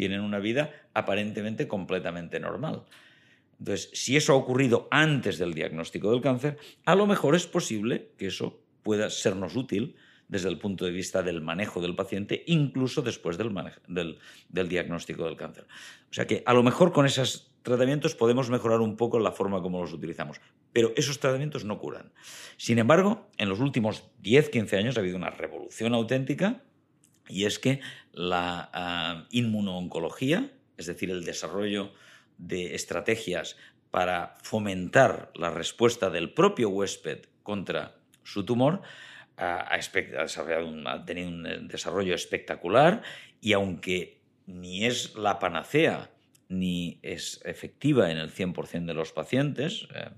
tienen 0.00 0.22
una 0.22 0.38
vida 0.38 0.70
aparentemente 0.94 1.68
completamente 1.68 2.40
normal. 2.40 2.84
Entonces, 3.58 3.90
si 3.92 4.16
eso 4.16 4.32
ha 4.32 4.36
ocurrido 4.36 4.88
antes 4.90 5.36
del 5.36 5.52
diagnóstico 5.52 6.10
del 6.10 6.22
cáncer, 6.22 6.56
a 6.86 6.94
lo 6.94 7.06
mejor 7.06 7.34
es 7.34 7.46
posible 7.46 8.12
que 8.16 8.28
eso 8.28 8.62
pueda 8.82 9.10
sernos 9.10 9.56
útil 9.56 9.96
desde 10.26 10.48
el 10.48 10.56
punto 10.56 10.86
de 10.86 10.90
vista 10.90 11.22
del 11.22 11.42
manejo 11.42 11.82
del 11.82 11.94
paciente, 11.94 12.44
incluso 12.46 13.02
después 13.02 13.36
del, 13.36 14.18
diagnóstico 14.48 15.26
del 15.26 15.36
cáncer. 15.36 15.66
O 16.10 16.14
sea 16.14 16.26
que 16.26 16.42
a 16.46 16.54
lo 16.54 16.62
mejor 16.62 16.92
con 16.92 17.04
esos 17.04 17.52
tratamientos 17.62 18.14
podemos 18.14 18.48
mejorar 18.48 18.80
un 18.80 18.96
poco 18.96 19.18
la 19.18 19.32
forma 19.32 19.60
como 19.60 19.82
los 19.82 19.92
utilizamos, 19.92 20.40
pero 20.72 20.94
esos 20.96 21.20
tratamientos 21.20 21.66
no 21.66 21.78
curan. 21.78 22.10
Sin 22.56 22.78
embargo, 22.78 23.28
en 23.36 23.50
los 23.50 23.60
últimos 23.60 24.04
10-15 24.22 24.78
años 24.78 24.96
ha 24.96 25.00
habido 25.00 25.18
una 25.18 25.28
revolución 25.28 25.92
auténtica 25.92 26.62
y 27.30 27.44
es 27.44 27.58
que 27.58 27.80
la 28.12 28.70
ah, 28.72 29.26
inmunooncología, 29.30 30.50
es 30.76 30.86
decir, 30.86 31.10
el 31.10 31.24
desarrollo 31.24 31.92
de 32.38 32.74
estrategias 32.74 33.56
para 33.90 34.36
fomentar 34.42 35.30
la 35.34 35.50
respuesta 35.50 36.10
del 36.10 36.32
propio 36.32 36.70
huésped 36.70 37.26
contra 37.42 37.96
su 38.22 38.44
tumor, 38.44 38.82
ha, 39.36 39.74
ha 39.74 41.04
tenido 41.04 41.28
un 41.28 41.68
desarrollo 41.68 42.14
espectacular 42.14 43.02
y 43.40 43.52
aunque 43.52 44.20
ni 44.46 44.84
es 44.84 45.14
la 45.14 45.38
panacea 45.38 46.10
ni 46.48 46.98
es 47.02 47.40
efectiva 47.44 48.10
en 48.10 48.18
el 48.18 48.32
100% 48.32 48.86
de 48.86 48.94
los 48.94 49.12
pacientes, 49.12 49.86
eh, 49.94 50.10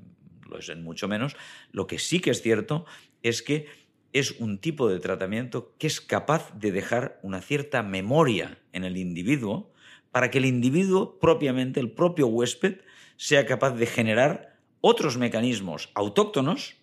lo 0.49 0.59
es 0.59 0.69
en 0.71 0.83
mucho 0.83 1.07
menos, 1.07 1.37
lo 1.71 1.87
que 1.87 1.99
sí 1.99 2.21
que 2.21 2.31
es 2.31 2.43
cierto 2.43 2.87
es 3.23 3.43
que 3.43 3.67
es 4.13 4.33
un 4.41 4.59
tipo 4.59 4.89
de 4.89 5.01
tratamiento 5.01 5.75
que 5.79 5.87
es 5.87 6.01
capaz 6.01 6.53
de 6.59 6.73
dejar 6.73 7.19
una 7.23 7.41
cierta 7.41 7.83
memoria 7.83 8.59
en 8.73 8.85
el 8.85 8.97
individuo 8.97 9.73
para 10.11 10.31
que 10.31 10.39
el 10.39 10.45
individuo 10.45 11.19
propiamente, 11.19 11.81
el 11.81 11.91
propio 11.91 12.27
huésped, 12.27 12.81
sea 13.17 13.47
capaz 13.47 13.73
de 13.73 13.87
generar 13.87 14.59
otros 14.81 15.17
mecanismos 15.17 15.91
autóctonos 15.95 16.77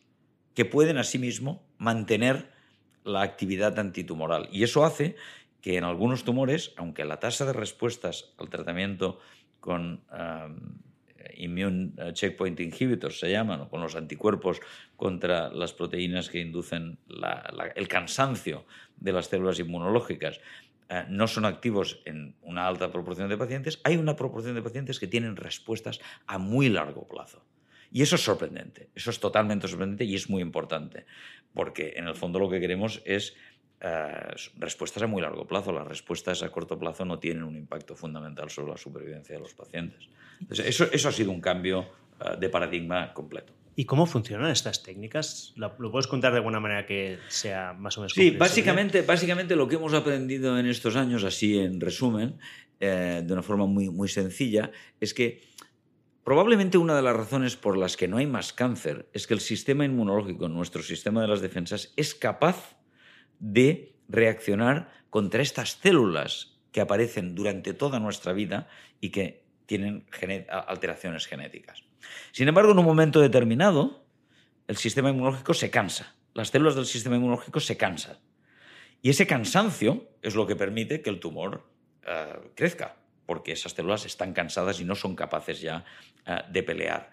que 0.56 0.65
pueden 0.65 0.98
asimismo 0.98 1.63
mantener 1.78 2.52
la 3.04 3.22
actividad 3.22 3.78
antitumoral. 3.78 4.50
Y 4.52 4.63
eso 4.63 4.84
hace 4.84 5.15
que 5.62 5.78
en 5.78 5.84
algunos 5.84 6.24
tumores, 6.24 6.74
aunque 6.78 7.06
la 7.06 7.20
tasa 7.20 7.46
de 7.46 7.54
respuestas 7.54 8.34
al 8.38 8.50
tratamiento 8.50 9.20
con 9.60 10.04
immune 11.36 11.94
eh, 11.98 12.13
checkpoint 12.13 12.60
inhibitors 12.60 13.20
se 13.20 13.32
llaman, 13.32 13.62
o 13.62 13.70
con 13.70 13.82
los 13.82 13.96
anticuerpos 13.96 14.60
contra 14.96 15.50
las 15.50 15.74
proteínas 15.74 16.30
que 16.30 16.39
inducen 16.39 16.98
el 17.76 17.88
cansancio 17.88 18.65
de 18.98 19.13
las 19.13 19.28
células 19.28 19.60
inmunológicas, 19.60 20.42
eh, 20.89 21.06
no 21.08 21.28
son 21.28 21.46
activos 21.46 22.02
en 22.06 22.36
una 22.42 22.68
alta 22.68 22.92
proporción 22.92 23.30
de 23.30 23.38
pacientes, 23.38 23.80
hay 23.84 23.98
una 23.98 24.15
proporción 24.15 24.56
de 24.56 24.62
pacientes 24.62 25.00
que 25.00 25.08
tienen 25.08 25.36
respuestas 25.36 26.00
a 26.26 26.38
muy 26.39 26.70
largo 26.70 27.08
plazo. 27.08 27.46
Y 27.92 28.02
eso 28.02 28.15
es 28.15 28.24
sorprendente, 28.24 28.89
eso 28.96 29.10
es 29.10 29.20
totalmente 29.20 29.68
sorprendente 29.68 30.06
y 30.06 30.15
es 30.15 30.30
muy 30.30 30.42
importante, 30.42 31.06
porque 31.54 31.94
en 31.96 32.08
el 32.08 32.15
fondo 32.15 32.39
lo 32.39 32.50
que 32.50 32.60
queremos 32.60 33.02
es 33.06 33.36
eh, 33.82 34.36
respuestas 34.58 35.04
a 35.04 35.08
muy 35.08 35.22
largo 35.22 35.48
plazo. 35.48 35.72
Las 35.72 35.88
respuestas 35.88 36.44
a 36.44 36.52
corto 36.52 36.78
plazo 36.78 37.06
no 37.06 37.20
tienen 37.20 37.44
un 37.44 37.56
impacto 37.56 37.96
fundamental 37.96 38.50
sobre 38.50 38.72
la 38.72 38.78
supervivencia 38.78 39.36
de 39.36 39.42
los 39.42 39.54
pacientes. 39.54 40.08
eso, 40.50 40.86
eso 40.92 41.10
ha 41.10 41.12
sido 41.12 41.32
un 41.32 41.42
cambio 41.42 41.86
eh, 42.20 42.38
de 42.39 42.50
paradigma 42.50 43.13
completo. 43.13 43.54
¿Y 43.80 43.86
cómo 43.86 44.06
funcionan 44.06 44.52
estas 44.52 44.84
técnicas? 44.84 45.54
¿Lo, 45.56 45.78
puedes 45.78 46.08
contar 46.08 46.34
de 46.34 46.39
alguna 46.39 46.60
manera 46.60 46.86
que 46.86 47.20
sea 47.30 47.72
más 47.72 47.98
o 47.98 48.02
menos 48.02 48.12
Sí, 48.12 48.32
básicamente, 48.32 49.04
básicamente 49.04 49.56
lo 49.56 49.70
que 49.70 49.76
hemos 49.76 49.94
aprendido 49.94 50.60
en 50.60 50.65
estos 50.65 50.98
años, 50.98 51.24
así 51.24 51.58
en 51.58 51.80
resumen, 51.80 52.38
eh, 52.82 53.24
de 53.26 53.32
una 53.32 53.42
forma 53.42 53.68
muy, 53.68 53.89
muy 53.89 54.10
sencilla, 54.10 54.72
es 55.00 55.13
que 55.13 55.44
probablemente 56.26 56.78
una 56.78 56.94
de 56.94 57.02
las 57.02 57.15
razones 57.15 57.56
por 57.56 57.78
las 57.78 57.96
que 57.96 58.10
no 58.10 58.18
hay 58.18 58.28
más 58.28 58.52
cáncer 58.52 59.08
es 59.13 59.28
que 59.28 59.34
el 59.34 59.39
sistema 59.39 59.86
inmunológico, 59.86 60.50
nuestro 60.50 60.84
sistema 60.84 61.22
de 61.22 61.30
las 61.30 61.39
defensas, 61.39 61.94
es 61.96 62.13
capaz 62.13 62.79
de 63.39 63.95
reaccionar 64.08 64.91
contra 65.10 65.41
estas 65.41 65.80
células 65.82 66.58
que 66.71 66.82
aparecen 66.82 67.36
durante 67.36 67.73
toda 67.73 67.99
nuestra 67.99 68.34
vida 68.34 68.67
y 69.02 69.10
que 69.10 69.43
tienen 69.65 70.06
alteraciones 70.49 71.25
genéticas. 71.25 71.84
Sin 72.32 72.47
embargo, 72.47 72.71
en 72.71 72.80
un 72.80 72.86
momento 72.86 73.19
determinado, 73.19 74.04
el 74.67 74.78
sistema 74.78 75.10
inmunológico 75.10 75.54
se 75.54 75.69
cansa, 75.69 76.15
las 76.34 76.49
células 76.49 76.75
del 76.75 76.86
sistema 76.86 77.15
inmunológico 77.15 77.60
se 77.60 77.78
cansan. 77.78 78.17
Y 79.02 79.10
ese 79.10 79.28
cansancio 79.28 80.10
es 80.21 80.36
lo 80.36 80.45
que 80.45 80.56
permite 80.56 81.02
que 81.02 81.10
el 81.10 81.19
tumor 81.19 81.69
eh, 82.06 82.52
crezca, 82.56 82.97
porque 83.25 83.54
esas 83.54 83.73
células 83.73 84.06
están 84.06 84.34
cansadas 84.34 84.80
y 84.80 84.86
no 84.86 84.95
son 84.95 85.15
capaces 85.15 85.62
ya 85.62 85.86
eh, 86.25 86.41
de 86.52 86.63
pelear. 86.63 87.12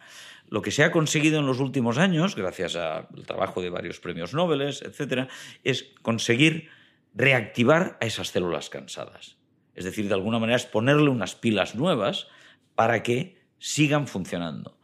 Lo 0.49 0.63
que 0.63 0.71
se 0.71 0.85
ha 0.85 0.93
conseguido 0.93 1.41
en 1.41 1.47
los 1.47 1.61
últimos 1.61 1.99
años, 1.99 2.37
gracias 2.37 2.77
al 2.77 3.09
trabajo 3.27 3.63
de 3.63 3.71
varios 3.71 4.01
premios 4.01 4.33
Nobel, 4.35 4.63
etc., 4.63 5.29
es 5.65 5.93
conseguir 6.03 6.69
reactivar 7.15 7.99
a 8.01 8.07
esas 8.07 8.29
células 8.29 8.71
cansadas. 8.71 9.39
Es 9.75 9.85
decir, 9.85 10.09
de 10.09 10.15
alguna 10.15 10.39
manera 10.39 10.57
es 10.57 10.67
ponerle 10.67 11.11
unas 11.11 11.35
pilas 11.35 11.75
nuevas 11.75 12.29
para 12.75 13.03
que 13.03 13.43
sigan 13.59 14.07
funcionando. 14.07 14.79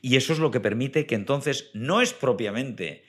Y 0.00 0.16
eso 0.16 0.32
es 0.32 0.38
lo 0.38 0.50
que 0.50 0.60
permite 0.60 1.06
que 1.06 1.14
entonces 1.14 1.70
no 1.72 2.00
es 2.00 2.12
propiamente 2.12 3.04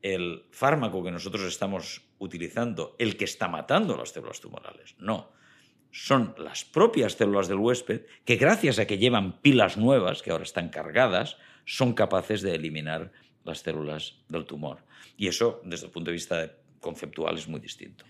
el 0.00 0.46
fármaco 0.50 1.02
que 1.02 1.10
nosotros 1.10 1.42
estamos 1.44 2.02
utilizando 2.18 2.96
el 2.98 3.16
que 3.16 3.24
está 3.24 3.48
matando 3.48 3.96
las 3.96 4.10
células 4.10 4.40
tumorales, 4.40 4.94
no. 4.98 5.32
Son 5.90 6.34
las 6.38 6.64
propias 6.64 7.14
células 7.14 7.48
del 7.48 7.58
huésped 7.58 8.02
que 8.24 8.36
gracias 8.36 8.78
a 8.78 8.86
que 8.86 8.98
llevan 8.98 9.40
pilas 9.40 9.76
nuevas, 9.76 10.22
que 10.22 10.30
ahora 10.30 10.44
están 10.44 10.68
cargadas, 10.68 11.36
son 11.64 11.94
capaces 11.94 12.42
de 12.42 12.54
eliminar 12.54 13.12
las 13.44 13.60
células 13.60 14.16
del 14.28 14.44
tumor. 14.44 14.84
Y 15.16 15.28
eso, 15.28 15.60
desde 15.64 15.86
el 15.86 15.92
punto 15.92 16.10
de 16.10 16.14
vista 16.14 16.52
conceptual, 16.80 17.36
es 17.36 17.48
muy 17.48 17.60
distinto. 17.60 18.04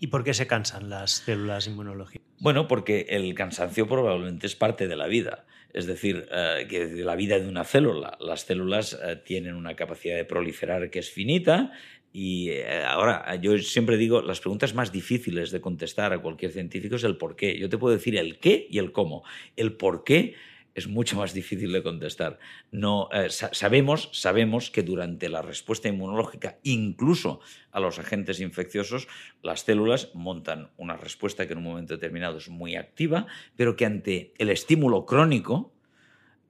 ¿Y 0.00 0.08
por 0.08 0.22
qué 0.22 0.32
se 0.32 0.46
cansan 0.46 0.88
las 0.88 1.10
células 1.10 1.66
inmunológicas? 1.66 2.26
Bueno, 2.38 2.68
porque 2.68 3.06
el 3.10 3.34
cansancio 3.34 3.88
probablemente 3.88 4.46
es 4.46 4.54
parte 4.54 4.86
de 4.86 4.96
la 4.96 5.08
vida. 5.08 5.44
Es 5.72 5.86
decir, 5.86 6.28
eh, 6.30 6.66
que 6.68 6.86
de 6.86 7.04
la 7.04 7.16
vida 7.16 7.38
de 7.38 7.48
una 7.48 7.64
célula. 7.64 8.16
Las 8.20 8.42
células 8.42 8.98
eh, 9.02 9.16
tienen 9.16 9.54
una 9.54 9.74
capacidad 9.74 10.16
de 10.16 10.24
proliferar 10.24 10.88
que 10.90 11.00
es 11.00 11.10
finita 11.10 11.72
y 12.12 12.50
eh, 12.50 12.84
ahora, 12.84 13.36
yo 13.36 13.58
siempre 13.58 13.96
digo, 13.96 14.22
las 14.22 14.40
preguntas 14.40 14.74
más 14.74 14.92
difíciles 14.92 15.50
de 15.50 15.60
contestar 15.60 16.12
a 16.12 16.20
cualquier 16.20 16.52
científico 16.52 16.96
es 16.96 17.04
el 17.04 17.16
por 17.16 17.36
qué. 17.36 17.58
Yo 17.58 17.68
te 17.68 17.78
puedo 17.78 17.94
decir 17.94 18.16
el 18.16 18.38
qué 18.38 18.66
y 18.70 18.78
el 18.78 18.92
cómo. 18.92 19.24
El 19.56 19.74
por 19.74 20.04
qué 20.04 20.34
es 20.74 20.88
mucho 20.88 21.16
más 21.16 21.34
difícil 21.34 21.72
de 21.72 21.82
contestar. 21.82 22.38
No, 22.70 23.08
eh, 23.12 23.28
sabemos, 23.30 24.08
sabemos 24.12 24.70
que 24.70 24.82
durante 24.82 25.28
la 25.28 25.42
respuesta 25.42 25.88
inmunológica, 25.88 26.58
incluso 26.62 27.40
a 27.72 27.80
los 27.80 27.98
agentes 27.98 28.40
infecciosos, 28.40 29.06
las 29.42 29.60
células 29.60 30.10
montan 30.14 30.70
una 30.76 30.96
respuesta 30.96 31.46
que 31.46 31.52
en 31.52 31.58
un 31.58 31.64
momento 31.64 31.94
determinado 31.94 32.38
es 32.38 32.48
muy 32.48 32.76
activa, 32.76 33.26
pero 33.56 33.76
que 33.76 33.84
ante 33.84 34.32
el 34.38 34.48
estímulo 34.48 35.04
crónico, 35.04 35.72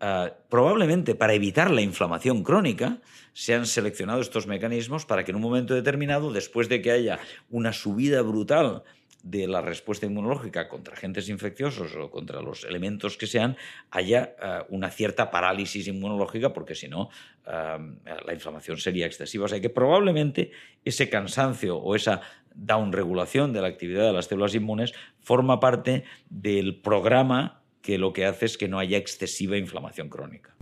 eh, 0.00 0.32
probablemente 0.48 1.14
para 1.14 1.34
evitar 1.34 1.70
la 1.70 1.80
inflamación 1.80 2.44
crónica, 2.44 2.98
se 3.32 3.54
han 3.54 3.66
seleccionado 3.66 4.20
estos 4.20 4.46
mecanismos 4.46 5.06
para 5.06 5.24
que 5.24 5.32
en 5.32 5.36
un 5.36 5.42
momento 5.42 5.74
determinado, 5.74 6.32
después 6.32 6.68
de 6.68 6.80
que 6.82 6.90
haya 6.90 7.18
una 7.50 7.72
subida 7.72 8.22
brutal 8.22 8.84
de 9.22 9.48
la 9.48 9.60
respuesta 9.60 10.06
inmunológica 10.06 10.68
contra 10.68 10.94
agentes 10.94 11.28
infecciosos 11.28 11.94
o 11.96 12.10
contra 12.10 12.40
los 12.40 12.64
elementos 12.64 13.16
que 13.16 13.26
sean, 13.26 13.56
haya 13.90 14.34
eh, 14.40 14.60
una 14.68 14.90
cierta 14.90 15.30
parálisis 15.30 15.88
inmunológica, 15.88 16.52
porque 16.52 16.74
si 16.74 16.88
no, 16.88 17.10
eh, 17.46 17.78
la 18.24 18.32
inflamación 18.32 18.76
sería 18.76 19.06
excesiva. 19.06 19.46
O 19.46 19.48
sea 19.48 19.60
que 19.60 19.70
probablemente 19.70 20.52
ese 20.84 21.10
cansancio 21.10 21.76
o 21.76 21.96
esa 21.96 22.20
downregulación 22.54 23.52
de 23.52 23.60
la 23.60 23.68
actividad 23.68 24.04
de 24.06 24.12
las 24.12 24.26
células 24.26 24.54
inmunes 24.54 24.92
forma 25.20 25.60
parte 25.60 26.04
del 26.30 26.80
programa 26.80 27.57
que 27.88 27.96
lo 27.96 28.12
que 28.12 28.26
hace 28.26 28.44
es 28.44 28.58
que 28.58 28.68
no 28.68 28.78
haya 28.78 28.98
excesiva 28.98 29.56
inflamación 29.56 30.10
crónica. 30.10 30.54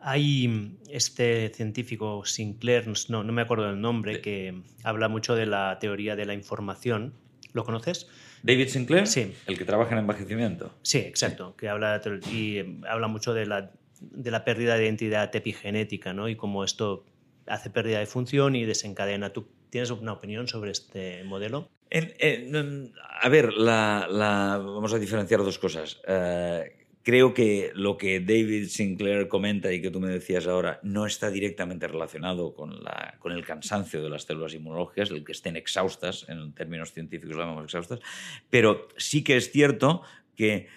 Hay 0.00 0.78
este 0.88 1.50
científico 1.50 2.24
Sinclair, 2.24 2.86
no, 3.10 3.22
no 3.22 3.32
me 3.34 3.42
acuerdo 3.42 3.66
del 3.66 3.82
nombre, 3.82 4.22
que 4.22 4.62
habla 4.82 5.10
mucho 5.10 5.34
de 5.34 5.44
la 5.44 5.78
teoría 5.78 6.16
de 6.16 6.24
la 6.24 6.32
información 6.32 7.12
¿Lo 7.52 7.64
conoces? 7.64 8.08
David 8.42 8.68
Sinclair, 8.68 9.06
sí. 9.06 9.34
el 9.46 9.58
que 9.58 9.66
trabaja 9.66 9.92
en 9.92 9.98
envejecimiento. 9.98 10.74
Sí, 10.80 10.98
exacto, 10.98 11.54
que 11.54 11.68
habla 11.68 12.00
y 12.32 12.60
habla 12.88 13.08
mucho 13.08 13.34
de 13.34 13.44
la, 13.44 13.70
de 14.00 14.30
la 14.30 14.44
pérdida 14.44 14.76
de 14.76 14.84
identidad 14.84 15.36
epigenética, 15.36 16.14
¿no? 16.14 16.30
Y 16.30 16.34
cómo 16.34 16.64
esto 16.64 17.04
hace 17.46 17.68
pérdida 17.68 17.98
de 17.98 18.06
función 18.06 18.56
y 18.56 18.64
desencadena. 18.64 19.34
¿Tú 19.34 19.48
tienes 19.68 19.90
una 19.90 20.14
opinión 20.14 20.48
sobre 20.48 20.72
este 20.72 21.24
modelo? 21.24 21.68
A 21.90 23.28
ver, 23.28 23.50
vamos 23.56 24.92
a 24.92 24.98
diferenciar 24.98 25.40
dos 25.40 25.58
cosas. 25.58 26.00
Eh, 26.06 26.84
Creo 27.04 27.34
que 27.34 27.70
lo 27.74 27.98
que 27.98 28.18
David 28.18 28.68
Sinclair 28.68 29.28
comenta 29.28 29.70
y 29.70 29.82
que 29.82 29.90
tú 29.90 30.00
me 30.00 30.08
decías 30.08 30.46
ahora 30.46 30.80
no 30.82 31.04
está 31.04 31.30
directamente 31.30 31.86
relacionado 31.86 32.54
con, 32.54 32.82
la, 32.82 33.16
con 33.18 33.32
el 33.32 33.44
cansancio 33.44 34.02
de 34.02 34.08
las 34.08 34.22
células 34.22 34.54
inmunológicas, 34.54 35.10
el 35.10 35.22
que 35.22 35.32
estén 35.32 35.56
exhaustas, 35.56 36.24
en 36.30 36.54
términos 36.54 36.94
científicos 36.94 37.36
lo 37.36 37.42
llamamos 37.42 37.64
exhaustas, 37.64 38.00
pero 38.48 38.88
sí 38.96 39.22
que 39.22 39.36
es 39.36 39.52
cierto 39.52 40.00
que 40.34 40.68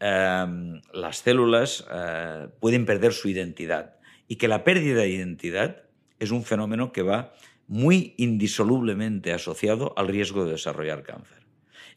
em, 0.00 0.82
las 0.92 1.18
células 1.18 1.86
eh, 1.88 2.48
pueden 2.58 2.84
perder 2.84 3.12
su 3.12 3.28
identidad 3.28 3.94
y 4.26 4.36
que 4.36 4.48
la 4.48 4.64
pérdida 4.64 5.02
de 5.02 5.10
identidad 5.10 5.84
es 6.18 6.32
un 6.32 6.42
fenómeno 6.42 6.90
que 6.90 7.02
va 7.02 7.32
muy 7.68 8.14
indisolublemente 8.16 9.32
asociado 9.32 9.92
al 9.96 10.08
riesgo 10.08 10.44
de 10.44 10.52
desarrollar 10.52 11.02
cáncer. 11.02 11.46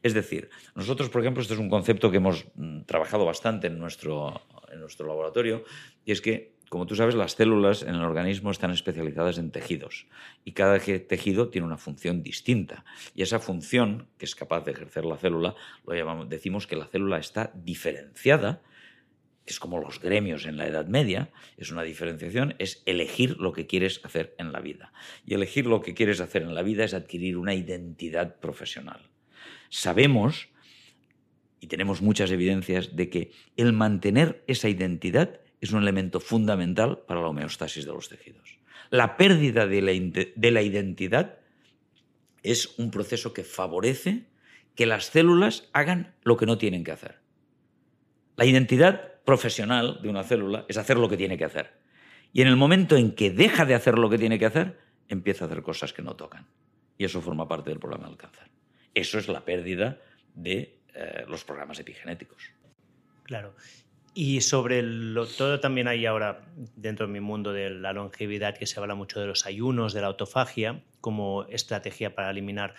Es 0.01 0.13
decir, 0.13 0.49
nosotros, 0.75 1.09
por 1.09 1.21
ejemplo, 1.21 1.41
este 1.41 1.53
es 1.53 1.59
un 1.59 1.69
concepto 1.69 2.09
que 2.09 2.17
hemos 2.17 2.45
mm, 2.55 2.81
trabajado 2.81 3.25
bastante 3.25 3.67
en 3.67 3.77
nuestro, 3.77 4.41
en 4.71 4.79
nuestro 4.79 5.07
laboratorio, 5.07 5.63
y 6.05 6.11
es 6.11 6.21
que, 6.21 6.55
como 6.69 6.85
tú 6.85 6.95
sabes, 6.95 7.15
las 7.15 7.33
células 7.33 7.81
en 7.83 7.95
el 7.95 8.03
organismo 8.03 8.51
están 8.51 8.71
especializadas 8.71 9.37
en 9.37 9.51
tejidos, 9.51 10.07
y 10.45 10.53
cada 10.53 10.79
tejido 10.79 11.49
tiene 11.49 11.67
una 11.67 11.77
función 11.77 12.23
distinta. 12.23 12.85
Y 13.13 13.23
esa 13.23 13.39
función 13.39 14.07
que 14.17 14.25
es 14.25 14.35
capaz 14.35 14.61
de 14.61 14.71
ejercer 14.71 15.03
la 15.03 15.17
célula, 15.17 15.55
lo 15.85 15.93
llamamos, 15.93 16.29
decimos 16.29 16.65
que 16.65 16.77
la 16.77 16.87
célula 16.87 17.17
está 17.17 17.51
diferenciada, 17.53 18.61
que 19.49 19.53
es 19.53 19.59
como 19.59 19.79
los 19.79 19.99
gremios 19.99 20.45
en 20.45 20.57
la 20.57 20.67
Edad 20.67 20.85
Media, 20.85 21.31
es 21.57 21.71
una 21.71 21.81
diferenciación, 21.81 22.53
es 22.59 22.83
elegir 22.85 23.37
lo 23.37 23.51
que 23.51 23.65
quieres 23.65 23.99
hacer 24.03 24.35
en 24.37 24.51
la 24.51 24.59
vida. 24.59 24.93
Y 25.25 25.33
elegir 25.33 25.65
lo 25.65 25.81
que 25.81 25.95
quieres 25.95 26.21
hacer 26.21 26.43
en 26.43 26.53
la 26.53 26.61
vida 26.61 26.83
es 26.83 26.93
adquirir 26.93 27.35
una 27.35 27.55
identidad 27.55 28.39
profesional 28.39 29.09
sabemos, 29.69 30.49
y 31.59 31.67
tenemos 31.67 32.01
muchas 32.01 32.31
evidencias, 32.31 32.95
de 32.95 33.09
que 33.09 33.31
el 33.55 33.73
mantener 33.73 34.43
esa 34.47 34.69
identidad 34.69 35.41
es 35.61 35.71
un 35.71 35.81
elemento 35.81 36.19
fundamental 36.19 36.99
para 37.07 37.21
la 37.21 37.27
homeostasis 37.27 37.85
de 37.85 37.91
los 37.91 38.09
tejidos. 38.09 38.57
La 38.89 39.17
pérdida 39.17 39.67
de 39.67 39.81
la, 39.81 40.61
identidad 40.61 41.39
es 42.43 42.79
un 42.79 42.91
proceso 42.91 43.33
que 43.33 43.43
favorece 43.43 44.25
que 44.75 44.85
las 44.85 45.07
células 45.07 45.69
hagan 45.73 46.15
lo 46.23 46.37
que 46.37 46.45
no 46.45 46.57
tienen 46.57 46.83
que 46.83 46.91
hacer. 46.91 47.19
La 48.37 48.45
identidad 48.45 49.18
profesional 49.29 49.99
de 50.01 50.09
una 50.09 50.23
célula 50.23 50.65
es 50.67 50.77
hacer 50.77 50.97
lo 50.97 51.07
que 51.07 51.15
tiene 51.15 51.37
que 51.37 51.45
hacer. 51.45 51.71
Y 52.33 52.41
en 52.41 52.47
el 52.47 52.55
momento 52.55 52.95
en 52.95 53.13
que 53.13 53.29
deja 53.29 53.63
de 53.63 53.75
hacer 53.75 53.99
lo 53.99 54.09
que 54.09 54.17
tiene 54.17 54.39
que 54.39 54.47
hacer, 54.47 54.79
empieza 55.07 55.45
a 55.45 55.47
hacer 55.47 55.61
cosas 55.61 55.93
que 55.93 56.01
no 56.01 56.15
tocan. 56.15 56.47
Y 56.97 57.05
eso 57.05 57.21
forma 57.21 57.47
parte 57.47 57.69
del 57.69 57.79
problema 57.79 58.07
del 58.07 58.17
cáncer. 58.17 58.47
Eso 58.95 59.19
es 59.19 59.27
la 59.27 59.45
pérdida 59.45 59.99
de 60.33 60.79
eh, 60.95 61.25
los 61.27 61.43
programas 61.43 61.77
epigenéticos. 61.79 62.41
Claro. 63.21 63.53
Y 64.15 64.41
sobre 64.41 64.81
todo 65.37 65.59
también 65.59 65.87
hay 65.87 66.07
ahora 66.07 66.41
dentro 66.75 67.05
de 67.05 67.13
mi 67.13 67.19
mundo 67.19 67.53
de 67.53 67.69
la 67.69 67.93
longevidad 67.93 68.57
que 68.57 68.65
se 68.65 68.79
habla 68.79 68.95
mucho 68.95 69.19
de 69.19 69.27
los 69.27 69.45
ayunos, 69.45 69.93
de 69.93 70.01
la 70.01 70.07
autofagia, 70.07 70.81
como 71.01 71.45
estrategia 71.49 72.15
para 72.15 72.31
eliminar, 72.31 72.73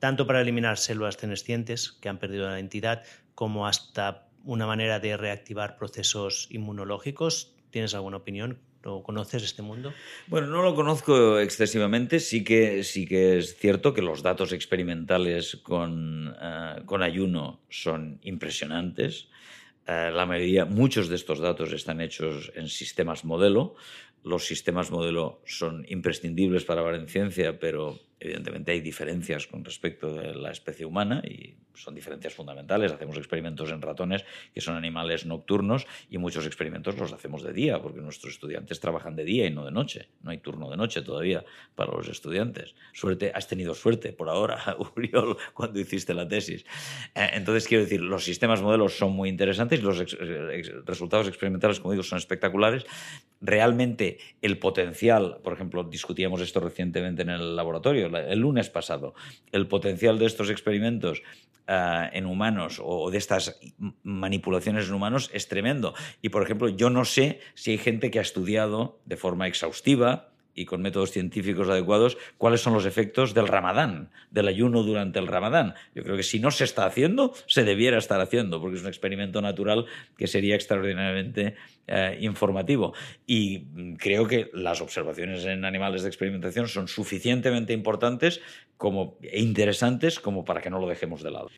tanto 0.00 0.26
para 0.26 0.40
eliminar 0.40 0.76
células 0.76 1.14
senescientes 1.14 1.92
que 1.92 2.08
han 2.08 2.18
perdido 2.18 2.48
la 2.48 2.56
identidad, 2.56 3.04
como 3.36 3.68
hasta 3.68 4.27
una 4.48 4.66
manera 4.66 4.98
de 4.98 5.14
reactivar 5.18 5.76
procesos 5.76 6.48
inmunológicos. 6.50 7.54
¿Tienes 7.70 7.94
alguna 7.94 8.16
opinión? 8.16 8.58
¿Lo 8.82 9.02
conoces 9.02 9.42
este 9.42 9.60
mundo? 9.60 9.92
Bueno, 10.26 10.46
no 10.46 10.62
lo 10.62 10.74
conozco 10.74 11.38
excesivamente. 11.38 12.18
Sí 12.18 12.42
que, 12.44 12.82
sí 12.82 13.06
que 13.06 13.36
es 13.36 13.58
cierto 13.58 13.92
que 13.92 14.00
los 14.00 14.22
datos 14.22 14.54
experimentales 14.54 15.56
con, 15.56 16.34
eh, 16.40 16.76
con 16.86 17.02
ayuno 17.02 17.60
son 17.68 18.20
impresionantes. 18.22 19.28
Eh, 19.86 20.10
la 20.14 20.24
mayoría, 20.24 20.64
muchos 20.64 21.10
de 21.10 21.16
estos 21.16 21.40
datos 21.40 21.74
están 21.74 22.00
hechos 22.00 22.50
en 22.54 22.68
sistemas 22.68 23.26
modelo. 23.26 23.74
Los 24.24 24.46
sistemas 24.46 24.90
modelo 24.90 25.42
son 25.44 25.84
imprescindibles 25.90 26.64
para 26.64 26.90
la 26.90 27.06
ciencia, 27.06 27.58
pero 27.58 28.00
evidentemente 28.20 28.72
hay 28.72 28.80
diferencias 28.80 29.46
con 29.46 29.64
respecto 29.64 30.14
de 30.14 30.34
la 30.34 30.50
especie 30.50 30.84
humana 30.84 31.22
y 31.24 31.54
son 31.74 31.94
diferencias 31.94 32.34
fundamentales. 32.34 32.92
Hacemos 32.92 33.16
experimentos 33.16 33.70
en 33.70 33.80
ratones 33.80 34.24
que 34.52 34.60
son 34.60 34.76
animales 34.76 35.26
nocturnos 35.26 35.86
y 36.10 36.18
muchos 36.18 36.46
experimentos 36.46 36.98
los 36.98 37.12
hacemos 37.12 37.42
de 37.42 37.52
día 37.52 37.80
porque 37.80 38.00
nuestros 38.00 38.34
estudiantes 38.34 38.80
trabajan 38.80 39.16
de 39.16 39.24
día 39.24 39.46
y 39.46 39.50
no 39.50 39.64
de 39.64 39.70
noche. 39.70 40.08
No 40.22 40.30
hay 40.30 40.38
turno 40.38 40.70
de 40.70 40.76
noche 40.76 41.02
todavía 41.02 41.44
para 41.74 41.92
los 41.92 42.08
estudiantes. 42.08 42.74
Suerte, 42.92 43.32
has 43.34 43.46
tenido 43.46 43.74
suerte 43.74 44.12
por 44.12 44.28
ahora, 44.28 44.76
Uriol, 44.96 45.36
cuando 45.54 45.78
hiciste 45.78 46.14
la 46.14 46.26
tesis. 46.26 46.64
Eh, 47.14 47.30
entonces, 47.34 47.66
quiero 47.68 47.84
decir, 47.84 48.00
los 48.00 48.24
sistemas 48.24 48.62
modelos 48.62 48.96
son 48.96 49.12
muy 49.12 49.28
interesantes 49.28 49.80
y 49.80 49.82
los 49.82 49.98
resultados 50.84 51.28
experimentales, 51.28 51.80
como 51.80 51.92
digo, 51.92 52.02
son 52.02 52.18
espectaculares. 52.18 52.86
Realmente 53.40 54.18
el 54.42 54.58
potencial, 54.58 55.38
por 55.42 55.52
ejemplo, 55.52 55.84
discutíamos 55.84 56.40
esto 56.40 56.60
recientemente 56.60 57.22
en 57.22 57.30
el 57.30 57.54
laboratorio, 57.54 58.07
el 58.16 58.38
lunes 58.40 58.70
pasado, 58.70 59.14
el 59.52 59.66
potencial 59.66 60.18
de 60.18 60.26
estos 60.26 60.50
experimentos 60.50 61.22
uh, 61.68 62.08
en 62.12 62.26
humanos 62.26 62.80
o 62.82 63.10
de 63.10 63.18
estas 63.18 63.60
manipulaciones 64.02 64.88
en 64.88 64.94
humanos 64.94 65.30
es 65.32 65.48
tremendo. 65.48 65.94
Y, 66.22 66.30
por 66.30 66.42
ejemplo, 66.42 66.68
yo 66.68 66.90
no 66.90 67.04
sé 67.04 67.40
si 67.54 67.72
hay 67.72 67.78
gente 67.78 68.10
que 68.10 68.18
ha 68.18 68.22
estudiado 68.22 69.00
de 69.04 69.16
forma 69.16 69.46
exhaustiva 69.46 70.30
y 70.58 70.64
con 70.64 70.82
métodos 70.82 71.12
científicos 71.12 71.68
adecuados 71.68 72.18
cuáles 72.36 72.60
son 72.60 72.74
los 72.74 72.84
efectos 72.84 73.32
del 73.32 73.46
ramadán, 73.46 74.10
del 74.30 74.48
ayuno 74.48 74.82
durante 74.82 75.18
el 75.18 75.28
ramadán. 75.28 75.74
Yo 75.94 76.02
creo 76.02 76.16
que 76.16 76.22
si 76.24 76.40
no 76.40 76.50
se 76.50 76.64
está 76.64 76.84
haciendo, 76.84 77.32
se 77.46 77.62
debiera 77.62 77.98
estar 77.98 78.20
haciendo, 78.20 78.60
porque 78.60 78.76
es 78.76 78.82
un 78.82 78.88
experimento 78.88 79.40
natural 79.40 79.86
que 80.16 80.26
sería 80.26 80.56
extraordinariamente 80.56 81.54
eh, 81.86 82.18
informativo. 82.20 82.92
Y 83.26 83.96
creo 83.96 84.26
que 84.26 84.50
las 84.52 84.80
observaciones 84.80 85.44
en 85.44 85.64
animales 85.64 86.02
de 86.02 86.08
experimentación 86.08 86.66
son 86.66 86.88
suficientemente 86.88 87.72
importantes 87.72 88.40
como, 88.76 89.16
e 89.22 89.40
interesantes 89.40 90.18
como 90.18 90.44
para 90.44 90.60
que 90.60 90.70
no 90.70 90.80
lo 90.80 90.88
dejemos 90.88 91.22
de 91.22 91.30
lado. 91.30 91.48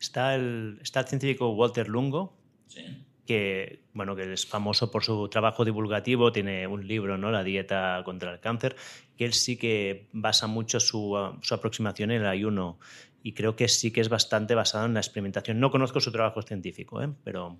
Está 0.00 0.34
el, 0.34 0.80
está 0.82 1.00
el 1.00 1.06
científico 1.06 1.50
Walter 1.50 1.88
Lungo. 1.88 2.36
Sí 2.66 2.82
que, 3.26 3.84
bueno, 3.92 4.16
que 4.16 4.32
es 4.32 4.46
famoso 4.46 4.90
por 4.90 5.04
su 5.04 5.28
trabajo 5.28 5.64
divulgativo, 5.64 6.32
tiene 6.32 6.66
un 6.66 6.86
libro, 6.86 7.18
¿no? 7.18 7.30
La 7.30 7.44
dieta 7.44 8.02
contra 8.04 8.32
el 8.32 8.40
cáncer, 8.40 8.76
que 9.16 9.24
él 9.24 9.32
sí 9.32 9.56
que 9.56 10.08
basa 10.12 10.46
mucho 10.46 10.80
su, 10.80 11.16
su 11.40 11.54
aproximación 11.54 12.10
en 12.10 12.22
el 12.22 12.26
ayuno 12.26 12.78
y 13.22 13.32
creo 13.32 13.54
que 13.54 13.68
sí 13.68 13.92
que 13.92 14.00
es 14.00 14.08
bastante 14.08 14.54
basado 14.54 14.86
en 14.86 14.94
la 14.94 15.00
experimentación. 15.00 15.60
No 15.60 15.70
conozco 15.70 16.00
su 16.00 16.10
trabajo 16.10 16.42
científico, 16.42 17.02
¿eh? 17.02 17.08
pero... 17.24 17.58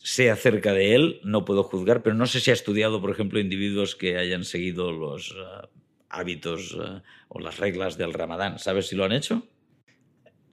Sé 0.00 0.30
acerca 0.30 0.72
de 0.72 0.94
él, 0.94 1.20
no 1.24 1.44
puedo 1.44 1.64
juzgar, 1.64 2.02
pero 2.02 2.14
no 2.14 2.26
sé 2.26 2.40
si 2.40 2.50
ha 2.50 2.54
estudiado, 2.54 3.00
por 3.00 3.10
ejemplo, 3.10 3.40
individuos 3.40 3.96
que 3.96 4.16
hayan 4.16 4.44
seguido 4.44 4.92
los 4.92 5.32
uh, 5.32 5.66
hábitos 6.08 6.72
uh, 6.74 7.02
o 7.28 7.40
las 7.40 7.58
reglas 7.58 7.98
del 7.98 8.14
ramadán. 8.14 8.58
¿Sabes 8.58 8.86
si 8.86 8.96
lo 8.96 9.04
han 9.04 9.12
hecho? 9.12 9.42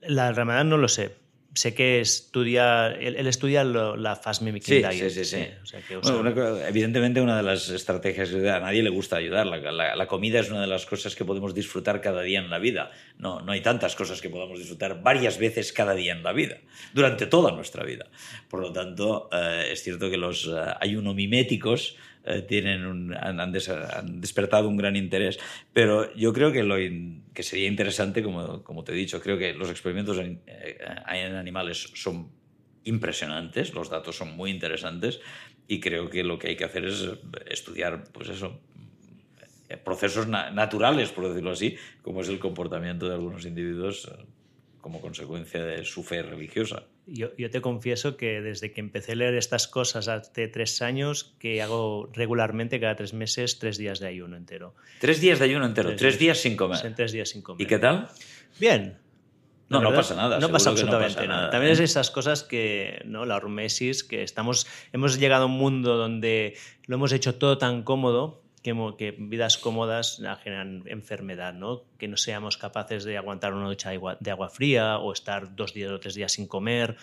La 0.02 0.26
del 0.26 0.36
ramadán 0.36 0.68
no 0.68 0.76
lo 0.76 0.88
sé, 0.88 1.16
sé 1.56 1.74
que 1.74 2.00
estudia, 2.00 2.88
él, 2.88 3.26
estudia 3.26 3.64
la 3.64 4.14
fast 4.14 4.42
mimicking 4.42 4.84
sí, 4.90 5.10
Sí, 5.10 5.10
sí, 5.10 5.24
sí. 5.24 5.46
evidentemente 6.68 7.22
una 7.22 7.38
de 7.38 7.42
las 7.42 7.70
estrategias 7.70 8.30
a 8.34 8.60
nadie 8.60 8.82
le 8.82 8.90
gusta 8.90 9.16
ayudar. 9.16 9.46
La, 9.46 10.06
comida 10.06 10.40
es 10.40 10.50
una 10.50 10.60
de 10.60 10.66
las 10.66 10.84
cosas 10.84 11.16
que 11.16 11.24
podemos 11.24 11.54
disfrutar 11.54 12.02
cada 12.02 12.20
día 12.20 12.40
en 12.40 12.50
la 12.50 12.58
vida. 12.58 12.90
No, 13.18 13.40
no 13.40 13.52
hay 13.52 13.62
tantas 13.62 13.96
cosas 13.96 14.20
que 14.20 14.28
podamos 14.28 14.58
disfrutar 14.58 15.02
varias 15.02 15.38
veces 15.38 15.72
cada 15.72 15.94
día 15.94 16.12
en 16.12 16.22
la 16.22 16.32
vida, 16.32 16.58
durante 16.92 17.26
toda 17.26 17.52
nuestra 17.52 17.84
vida. 17.84 18.06
Por 18.50 18.60
lo 18.60 18.72
tanto, 18.72 19.30
eh, 19.32 19.70
es 19.72 19.82
cierto 19.82 20.10
que 20.10 20.18
los 20.18 20.46
uh, 20.46 20.74
ayunomiméticos 20.80 21.96
eh, 22.26 22.42
tienen 22.42 23.14
han, 23.14 23.52
despertado 24.20 24.68
un 24.68 24.76
gran 24.76 24.96
interés. 24.96 25.38
Pero 25.72 26.14
yo 26.14 26.32
creo 26.32 26.52
que, 26.52 26.62
lo 26.62 26.76
que 27.32 27.42
sería 27.42 27.68
interesante, 27.68 28.22
como, 28.22 28.62
como, 28.62 28.84
te 28.84 28.92
he 28.92 28.96
dicho, 28.96 29.20
creo 29.20 29.38
que 29.38 29.54
los 29.54 29.70
experimentos 29.70 30.18
en, 30.18 30.40
eh, 30.46 30.78
en, 31.12 31.34
animales 31.36 31.92
son 31.94 32.30
impresionantes, 32.84 33.74
los 33.74 33.90
datos 33.90 34.16
son 34.16 34.36
muy 34.36 34.50
interesantes 34.50 35.20
y 35.68 35.80
creo 35.80 36.08
que 36.10 36.22
lo 36.22 36.38
que 36.38 36.48
hay 36.48 36.56
que 36.56 36.64
hacer 36.64 36.84
es 36.84 37.08
estudiar, 37.48 38.04
pues 38.12 38.28
eso, 38.28 38.60
procesos 39.84 40.28
naturales, 40.28 41.10
por 41.10 41.28
decirlo 41.28 41.50
así, 41.50 41.76
como 42.02 42.20
es 42.20 42.28
el 42.28 42.38
comportamiento 42.38 43.08
de 43.08 43.14
algunos 43.14 43.44
individuos 43.44 44.08
como 44.80 45.00
consecuencia 45.00 45.64
de 45.64 45.84
su 45.84 46.04
fe 46.04 46.22
religiosa. 46.22 46.84
Yo, 47.08 47.28
yo, 47.36 47.50
te 47.50 47.60
confieso 47.60 48.16
que 48.16 48.40
desde 48.40 48.72
que 48.72 48.80
empecé 48.80 49.12
a 49.12 49.14
leer 49.14 49.34
estas 49.34 49.68
cosas 49.68 50.08
hace 50.08 50.48
tres 50.48 50.82
años, 50.82 51.36
que 51.38 51.62
hago 51.62 52.10
regularmente 52.12 52.80
cada 52.80 52.96
tres 52.96 53.14
meses 53.14 53.60
tres 53.60 53.78
días 53.78 54.00
de 54.00 54.08
ayuno 54.08 54.36
entero. 54.36 54.74
¿Tres 55.00 55.20
días 55.20 55.38
de 55.38 55.44
ayuno 55.44 55.66
entero? 55.66 55.94
¿Tres, 55.94 56.18
días, 56.18 56.38
sin 56.38 56.56
comer? 56.56 56.94
tres 56.96 57.12
días 57.12 57.28
sin 57.28 57.42
comer. 57.42 57.62
¿Y 57.62 57.66
qué 57.66 57.78
tal? 57.78 58.08
Bien. 58.58 58.98
No, 59.68 59.80
no 59.80 59.92
pasa 59.92 60.14
nada. 60.14 60.38
No 60.38 60.50
pasa 60.50 60.70
absolutamente 60.70 61.26
nada. 61.26 61.50
También 61.50 61.72
es 61.72 61.80
esas 61.80 62.10
cosas 62.10 62.42
que, 62.42 63.02
¿no? 63.04 63.24
La 63.24 63.36
hormesis, 63.36 64.04
que 64.04 64.22
estamos, 64.22 64.66
hemos 64.92 65.18
llegado 65.18 65.44
a 65.44 65.46
un 65.46 65.52
mundo 65.58 65.96
donde 65.96 66.56
lo 66.86 66.96
hemos 66.96 67.12
hecho 67.12 67.34
todo 67.36 67.58
tan 67.58 67.82
cómodo 67.82 68.45
que, 68.96 69.14
vidas 69.18 69.58
cómodas 69.58 70.20
generan 70.42 70.82
enfermedad, 70.86 71.54
¿no? 71.54 71.84
que 71.98 72.08
no 72.08 72.16
seamos 72.16 72.56
capaces 72.56 73.04
de 73.04 73.16
aguantar 73.16 73.54
una 73.54 73.68
ducha 73.68 73.90
de 73.90 74.30
agua, 74.30 74.48
fría 74.48 74.98
o 74.98 75.12
estar 75.12 75.54
dos 75.54 75.72
días 75.72 75.90
o 75.90 76.00
tres 76.00 76.14
días 76.14 76.32
sin 76.32 76.46
comer 76.46 76.96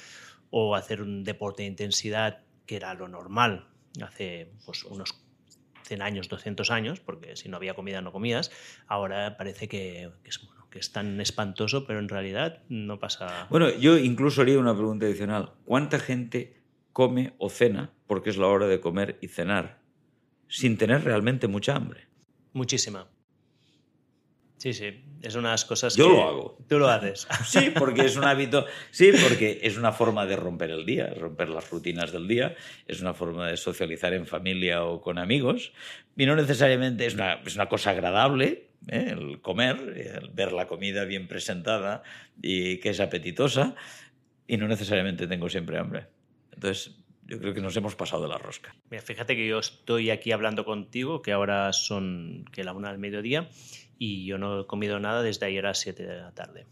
o 0.49 0.75
hacer 0.75 1.01
un 1.01 1.23
deporte 1.23 1.63
de 1.63 1.69
intensidad 1.69 2.41
que 2.65 2.75
era 2.75 2.93
lo 2.93 3.07
normal 3.07 3.67
hace 4.01 4.51
pues, 4.65 4.83
unos 4.83 5.15
100 5.83 6.01
años, 6.01 6.29
200 6.29 6.71
años, 6.71 6.99
porque 6.99 7.35
si 7.35 7.49
no 7.49 7.57
había 7.57 7.75
comida 7.75 8.01
no 8.01 8.11
comías, 8.11 8.51
ahora 8.87 9.37
parece 9.37 9.67
que, 9.67 10.09
es, 10.23 10.39
que 10.69 10.79
es 10.79 10.91
tan 10.91 11.19
espantoso, 11.21 11.85
pero 11.85 11.99
en 11.99 12.09
realidad 12.09 12.63
no 12.69 12.99
pasa... 12.99 13.47
Bueno, 13.49 13.69
yo 13.69 13.97
incluso 13.97 14.41
haría 14.41 14.59
una 14.59 14.73
pregunta 14.73 15.05
adicional. 15.05 15.53
¿Cuánta 15.65 15.99
gente 15.99 16.61
come 16.93 17.33
o 17.37 17.49
cena 17.49 17.91
porque 18.07 18.29
es 18.29 18.37
la 18.37 18.47
hora 18.47 18.67
de 18.67 18.79
comer 18.79 19.17
y 19.21 19.27
cenar? 19.27 19.82
Sin 20.53 20.77
tener 20.77 21.03
realmente 21.03 21.47
mucha 21.47 21.75
hambre. 21.75 22.07
Muchísima. 22.53 23.07
Sí, 24.57 24.71
sí, 24.71 25.03
es 25.21 25.35
unas 25.35 25.65
cosas 25.65 25.95
Yo 25.95 26.07
que... 26.07 26.13
lo 26.13 26.23
hago. 26.23 26.57
Tú 26.69 26.79
lo 26.79 26.87
haces. 26.87 27.27
Sí, 27.45 27.73
porque 27.77 28.05
es 28.05 28.15
un 28.15 28.23
hábito, 28.23 28.65
sí, 28.91 29.11
porque 29.11 29.59
es 29.63 29.77
una 29.77 29.91
forma 29.91 30.25
de 30.25 30.35
romper 30.35 30.69
el 30.69 30.85
día, 30.85 31.11
romper 31.17 31.49
las 31.49 31.69
rutinas 31.69 32.11
del 32.11 32.27
día, 32.27 32.55
es 32.87 33.01
una 33.01 33.13
forma 33.13 33.47
de 33.47 33.57
socializar 33.57 34.13
en 34.13 34.27
familia 34.27 34.85
o 34.85 35.01
con 35.01 35.17
amigos, 35.17 35.73
y 36.15 36.25
no 36.27 36.35
necesariamente 36.35 37.07
es 37.07 37.15
una, 37.15 37.33
es 37.45 37.55
una 37.55 37.67
cosa 37.67 37.89
agradable, 37.89 38.69
¿eh? 38.87 39.07
el 39.09 39.41
comer, 39.41 39.77
el 39.97 40.29
ver 40.29 40.53
la 40.53 40.67
comida 40.67 41.03
bien 41.03 41.27
presentada 41.27 42.03
y 42.41 42.77
que 42.77 42.89
es 42.89 42.99
apetitosa, 42.99 43.75
y 44.47 44.57
no 44.57 44.67
necesariamente 44.67 45.25
tengo 45.27 45.49
siempre 45.49 45.79
hambre. 45.79 46.05
Entonces, 46.53 47.02
yo 47.25 47.39
creo 47.39 47.53
que 47.53 47.61
nos 47.61 47.75
hemos 47.77 47.95
pasado 47.95 48.23
de 48.23 48.29
la 48.29 48.37
rosca. 48.37 48.75
Mira, 48.89 49.01
fíjate 49.01 49.35
que 49.35 49.47
yo 49.47 49.59
estoy 49.59 50.09
aquí 50.09 50.31
hablando 50.31 50.65
contigo, 50.65 51.21
que 51.21 51.31
ahora 51.31 51.71
son 51.73 52.45
que 52.51 52.63
la 52.63 52.73
una 52.73 52.89
del 52.89 52.99
mediodía, 52.99 53.49
y 53.97 54.25
yo 54.25 54.37
no 54.37 54.61
he 54.61 54.67
comido 54.67 54.99
nada 54.99 55.21
desde 55.23 55.45
ayer 55.45 55.65
a 55.65 55.69
las 55.69 55.79
7 55.79 56.03
de 56.05 56.17
la 56.17 56.31
tarde. 56.33 56.65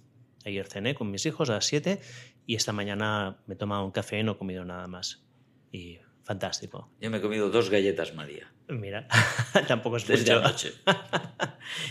Ayer 0.46 0.68
cené 0.68 0.96
con 0.96 1.12
mis 1.12 1.26
hijos 1.26 1.50
a 1.50 1.54
las 1.54 1.66
7 1.66 2.02
y 2.46 2.56
esta 2.56 2.74
mañana 2.74 3.38
me 3.46 3.54
he 3.54 3.58
tomado 3.58 3.86
un 3.86 3.92
café 3.92 4.20
y 4.20 4.24
no 4.24 4.34
he 4.34 4.38
comido 4.38 4.66
nada 4.66 4.88
más. 4.88 5.24
Y 5.72 6.00
fantástico. 6.24 6.92
Yo 7.00 7.10
me 7.12 7.18
he 7.18 7.22
comido 7.22 7.50
dos 7.50 7.70
galletas 7.70 8.14
María. 8.14 8.52
Mira, 8.68 9.08
tampoco 9.68 9.98
es 9.98 10.08
Desde 10.08 10.36
la 10.36 10.42
noche. 10.42 10.74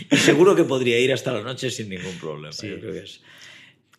y 0.09 0.17
seguro 0.17 0.55
que 0.55 0.63
podría 0.63 0.99
ir 0.99 1.13
hasta 1.13 1.31
la 1.31 1.41
noche 1.41 1.69
sin 1.71 1.89
ningún 1.89 2.17
problema. 2.19 2.53
Yo 2.53 2.79
creo 2.79 2.93
que 2.93 3.03
es, 3.03 3.21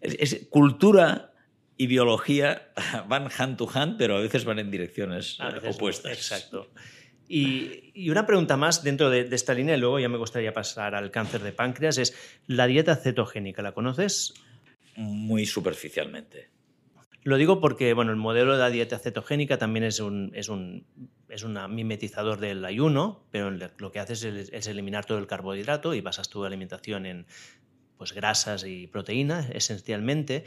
es 0.02 0.46
cultura 0.50 1.31
y 1.76 1.86
biología 1.86 2.72
van 3.08 3.28
hand 3.36 3.56
to 3.56 3.68
hand, 3.72 3.96
pero 3.98 4.16
a 4.16 4.20
veces 4.20 4.44
van 4.44 4.58
en 4.58 4.70
direcciones 4.70 5.38
opuestas. 5.68 6.12
Exacto. 6.12 6.70
Y, 7.28 8.10
una 8.10 8.26
pregunta 8.26 8.56
más 8.56 8.82
dentro 8.82 9.08
de, 9.08 9.28
esta 9.32 9.54
línea, 9.54 9.76
y 9.76 9.80
luego 9.80 9.98
ya 9.98 10.08
me 10.08 10.18
gustaría 10.18 10.52
pasar 10.52 10.94
al 10.94 11.10
cáncer 11.10 11.40
de 11.42 11.52
páncreas, 11.52 11.96
es 11.96 12.14
la 12.46 12.66
dieta 12.66 12.94
cetogénica, 12.96 13.62
¿la 13.62 13.72
conoces? 13.72 14.34
Muy 14.96 15.46
superficialmente. 15.46 16.50
Lo 17.22 17.36
digo 17.36 17.60
porque 17.60 17.94
bueno, 17.94 18.10
el 18.10 18.18
modelo 18.18 18.52
de 18.52 18.58
la 18.58 18.68
dieta 18.68 18.98
cetogénica 18.98 19.56
también 19.56 19.84
es 19.84 20.00
un, 20.00 20.32
es 20.34 20.48
un, 20.48 20.84
es 21.28 21.42
un 21.44 21.56
mimetizador 21.74 22.38
del 22.38 22.64
ayuno, 22.64 23.24
pero 23.30 23.50
lo 23.50 23.92
que 23.92 24.00
haces 24.00 24.24
es, 24.24 24.50
es, 24.52 24.66
eliminar 24.66 25.06
todo 25.06 25.18
el 25.18 25.26
carbohidrato 25.26 25.94
y 25.94 26.00
basas 26.00 26.28
tu 26.28 26.44
alimentación 26.44 27.06
en 27.06 27.26
pues, 27.96 28.12
grasas 28.12 28.64
y 28.66 28.88
proteínas 28.88 29.48
esencialmente. 29.54 30.44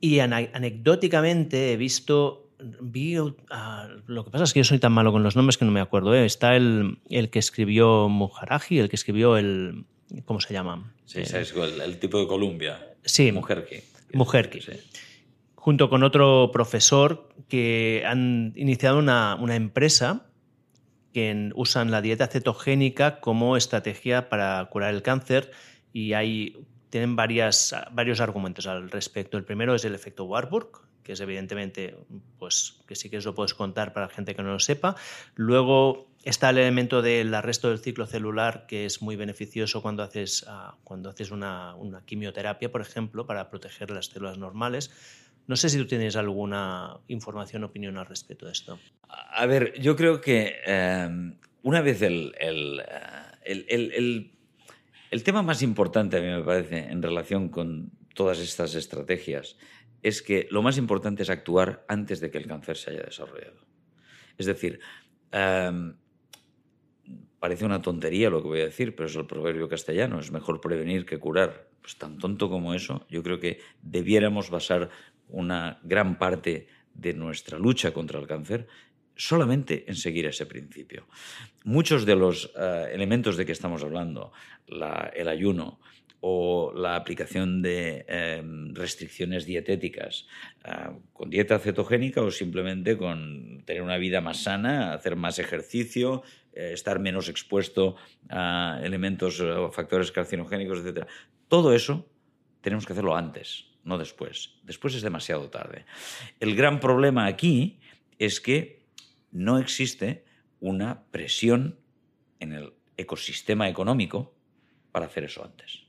Y 0.00 0.20
anecdóticamente 0.20 1.72
he 1.72 1.76
visto 1.76 2.50
vi. 2.80 3.16
ah, 3.50 3.88
lo 4.06 4.24
que 4.24 4.30
pasa 4.30 4.44
es 4.44 4.52
que 4.52 4.60
yo 4.60 4.64
soy 4.64 4.78
tan 4.78 4.92
malo 4.92 5.12
con 5.12 5.22
los 5.22 5.36
nombres 5.36 5.58
que 5.58 5.64
no 5.64 5.70
me 5.70 5.80
acuerdo. 5.80 6.14
¿eh? 6.14 6.24
Está 6.24 6.56
el, 6.56 6.98
el 7.10 7.30
que 7.30 7.38
escribió 7.38 8.08
Mujaraji, 8.08 8.78
el 8.78 8.88
que 8.88 8.96
escribió 8.96 9.36
el. 9.36 9.84
¿Cómo 10.24 10.40
se 10.40 10.54
llama? 10.54 10.94
Sí, 11.04 11.20
Eh. 11.20 11.44
El, 11.54 11.80
el 11.80 11.98
tipo 11.98 12.18
de 12.20 12.26
Columbia. 12.26 12.94
Sí. 13.04 13.32
Mujerki. 13.32 13.76
Mujerki. 14.14 14.60
Sí. 14.60 14.72
junto 15.54 15.90
con 15.90 16.02
otro 16.02 16.50
profesor 16.52 17.28
que 17.48 18.02
han 18.06 18.52
iniciado 18.56 18.98
una, 18.98 19.36
una 19.36 19.54
empresa 19.56 20.30
que 21.12 21.50
usan 21.54 21.90
la 21.90 22.00
dieta 22.00 22.26
cetogénica 22.28 23.20
como 23.20 23.56
estrategia 23.56 24.28
para 24.28 24.66
curar 24.70 24.94
el 24.94 25.02
cáncer 25.02 25.50
y 25.92 26.12
hay, 26.12 26.56
tienen 26.90 27.16
varias, 27.16 27.74
varios 27.92 28.20
argumentos 28.20 28.66
al 28.66 28.90
respecto. 28.90 29.36
El 29.36 29.44
primero 29.44 29.74
es 29.74 29.84
el 29.84 29.94
efecto 29.94 30.24
Warburg, 30.24 30.68
que 31.02 31.12
es 31.12 31.20
evidentemente, 31.20 31.96
pues 32.38 32.80
que 32.86 32.94
sí 32.94 33.08
que 33.08 33.18
os 33.18 33.24
lo 33.24 33.34
puedes 33.34 33.54
contar 33.54 33.92
para 33.92 34.06
la 34.06 34.12
gente 34.12 34.34
que 34.34 34.42
no 34.42 34.52
lo 34.52 34.60
sepa. 34.60 34.94
Luego 35.36 36.08
está 36.22 36.50
el 36.50 36.58
elemento 36.58 37.00
del 37.00 37.32
arresto 37.34 37.70
del 37.70 37.78
ciclo 37.78 38.06
celular, 38.06 38.66
que 38.66 38.84
es 38.84 39.00
muy 39.00 39.16
beneficioso 39.16 39.80
cuando 39.80 40.02
haces, 40.02 40.44
ah, 40.48 40.76
cuando 40.84 41.08
haces 41.08 41.30
una, 41.30 41.74
quimioterapia, 42.04 42.70
por 42.70 42.82
ejemplo, 42.82 43.26
para 43.26 43.48
proteger 43.48 43.90
las 43.90 44.06
células 44.06 44.36
normales. 44.36 44.90
No 45.46 45.56
sé 45.56 45.70
si 45.70 45.78
tú 45.78 45.86
tienes 45.86 46.14
alguna 46.16 46.98
información 47.08 47.64
opinión 47.64 47.96
al 47.96 48.04
respecto 48.04 48.44
de 48.44 48.52
esto. 48.52 48.78
A 49.08 49.46
ver, 49.46 49.80
yo 49.80 49.96
creo 49.96 50.20
que 50.20 50.56
eh, 50.66 51.08
una 51.62 51.80
vez 51.80 52.02
el, 52.02 52.34
el, 52.38 52.80
eh, 52.80 53.64
el- 53.66 54.32
el- 55.10 55.22
tema 55.22 55.42
más 55.42 55.62
importante, 55.62 56.18
a 56.18 56.20
mí 56.20 56.26
me 56.26 56.42
parece, 56.42 56.78
en 56.78 57.02
relación 57.02 57.48
con 57.48 57.90
todas 58.14 58.38
estas 58.38 58.74
estrategias, 58.74 59.56
es 60.02 60.22
que 60.22 60.46
lo 60.50 60.62
más 60.62 60.78
importante 60.78 61.22
es 61.22 61.30
actuar 61.30 61.84
antes 61.88 62.20
de 62.20 62.30
que 62.30 62.38
el 62.38 62.46
cáncer 62.46 62.76
se 62.76 62.90
haya 62.90 63.02
desarrollado. 63.02 63.66
Es 64.36 64.46
decir, 64.46 64.80
eh, 65.32 65.92
parece 67.38 67.64
una 67.64 67.80
tontería 67.82 68.30
lo 68.30 68.42
que 68.42 68.48
voy 68.48 68.60
a 68.60 68.64
decir, 68.64 68.94
pero 68.94 69.08
es 69.08 69.16
el 69.16 69.26
proverbio 69.26 69.68
castellano, 69.68 70.18
es 70.18 70.30
mejor 70.30 70.60
prevenir 70.60 71.06
que 71.06 71.18
curar. 71.18 71.68
Pues 71.80 71.96
tan 71.96 72.18
tonto 72.18 72.50
como 72.50 72.74
eso, 72.74 73.06
yo 73.08 73.22
creo 73.22 73.38
que 73.38 73.60
debiéramos 73.82 74.50
basar 74.50 74.90
una 75.28 75.78
gran 75.82 76.18
parte 76.18 76.68
de 76.94 77.14
nuestra 77.14 77.58
lucha 77.58 77.92
contra 77.92 78.18
el 78.18 78.26
cáncer 78.26 78.66
solamente 79.18 79.84
en 79.88 79.96
seguir 79.96 80.24
ese 80.26 80.46
principio. 80.46 81.06
Muchos 81.64 82.06
de 82.06 82.16
los 82.16 82.50
eh, 82.56 82.86
elementos 82.94 83.36
de 83.36 83.44
que 83.44 83.52
estamos 83.52 83.82
hablando, 83.84 84.32
la- 84.68 85.10
el 85.14 85.28
ayuno 85.28 85.78
o 86.20 86.72
la 86.74 86.96
aplicación 86.96 87.60
de 87.62 88.04
eh, 88.08 88.42
restricciones 88.72 89.44
dietéticas 89.44 90.26
eh, 90.64 90.70
con 91.12 91.30
dieta 91.30 91.58
cetogénica 91.58 92.22
o 92.22 92.30
simplemente 92.30 92.96
con 92.96 93.62
tener 93.66 93.82
una 93.82 93.98
vida 93.98 94.20
más 94.20 94.42
sana, 94.42 94.94
hacer 94.94 95.14
más 95.16 95.38
ejercicio, 95.38 96.22
eh, 96.54 96.70
estar 96.72 96.98
menos 96.98 97.28
expuesto 97.28 97.96
a 98.30 98.80
elementos 98.82 99.40
o 99.40 99.70
factores 99.70 100.10
carcinogénicos, 100.10 100.78
etc. 100.84 101.06
Todo 101.48 101.74
eso 101.74 102.08
tenemos 102.62 102.84
que 102.86 102.92
hacerlo 102.94 103.14
antes, 103.16 103.66
no 103.84 103.96
después. 103.98 104.54
Después 104.64 104.94
es 104.96 105.02
demasiado 105.02 105.48
tarde. 105.50 105.84
El 106.40 106.56
gran 106.56 106.80
problema 106.80 107.26
aquí 107.26 107.78
es 108.18 108.40
que 108.40 108.77
no 109.30 109.58
existe 109.58 110.24
una 110.60 111.04
presión 111.10 111.78
en 112.40 112.52
el 112.52 112.72
ecosistema 112.96 113.68
económico 113.68 114.34
para 114.92 115.06
hacer 115.06 115.24
eso 115.24 115.44
antes. 115.44 115.84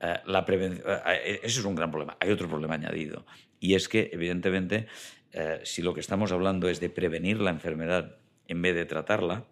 Eh, 0.00 0.18
preven- 0.46 0.82
eh, 1.06 1.40
ese 1.42 1.60
es 1.60 1.64
un 1.64 1.74
gran 1.74 1.90
problema. 1.90 2.16
Hay 2.20 2.30
otro 2.30 2.48
problema 2.48 2.74
añadido, 2.74 3.26
y 3.60 3.74
es 3.74 3.88
que, 3.88 4.10
evidentemente, 4.12 4.86
eh, 5.32 5.60
si 5.64 5.82
lo 5.82 5.94
que 5.94 6.00
estamos 6.00 6.32
hablando 6.32 6.68
es 6.68 6.80
de 6.80 6.90
prevenir 6.90 7.40
la 7.40 7.50
enfermedad 7.50 8.16
en 8.48 8.62
vez 8.62 8.74
de 8.74 8.86
tratarla, 8.86 9.46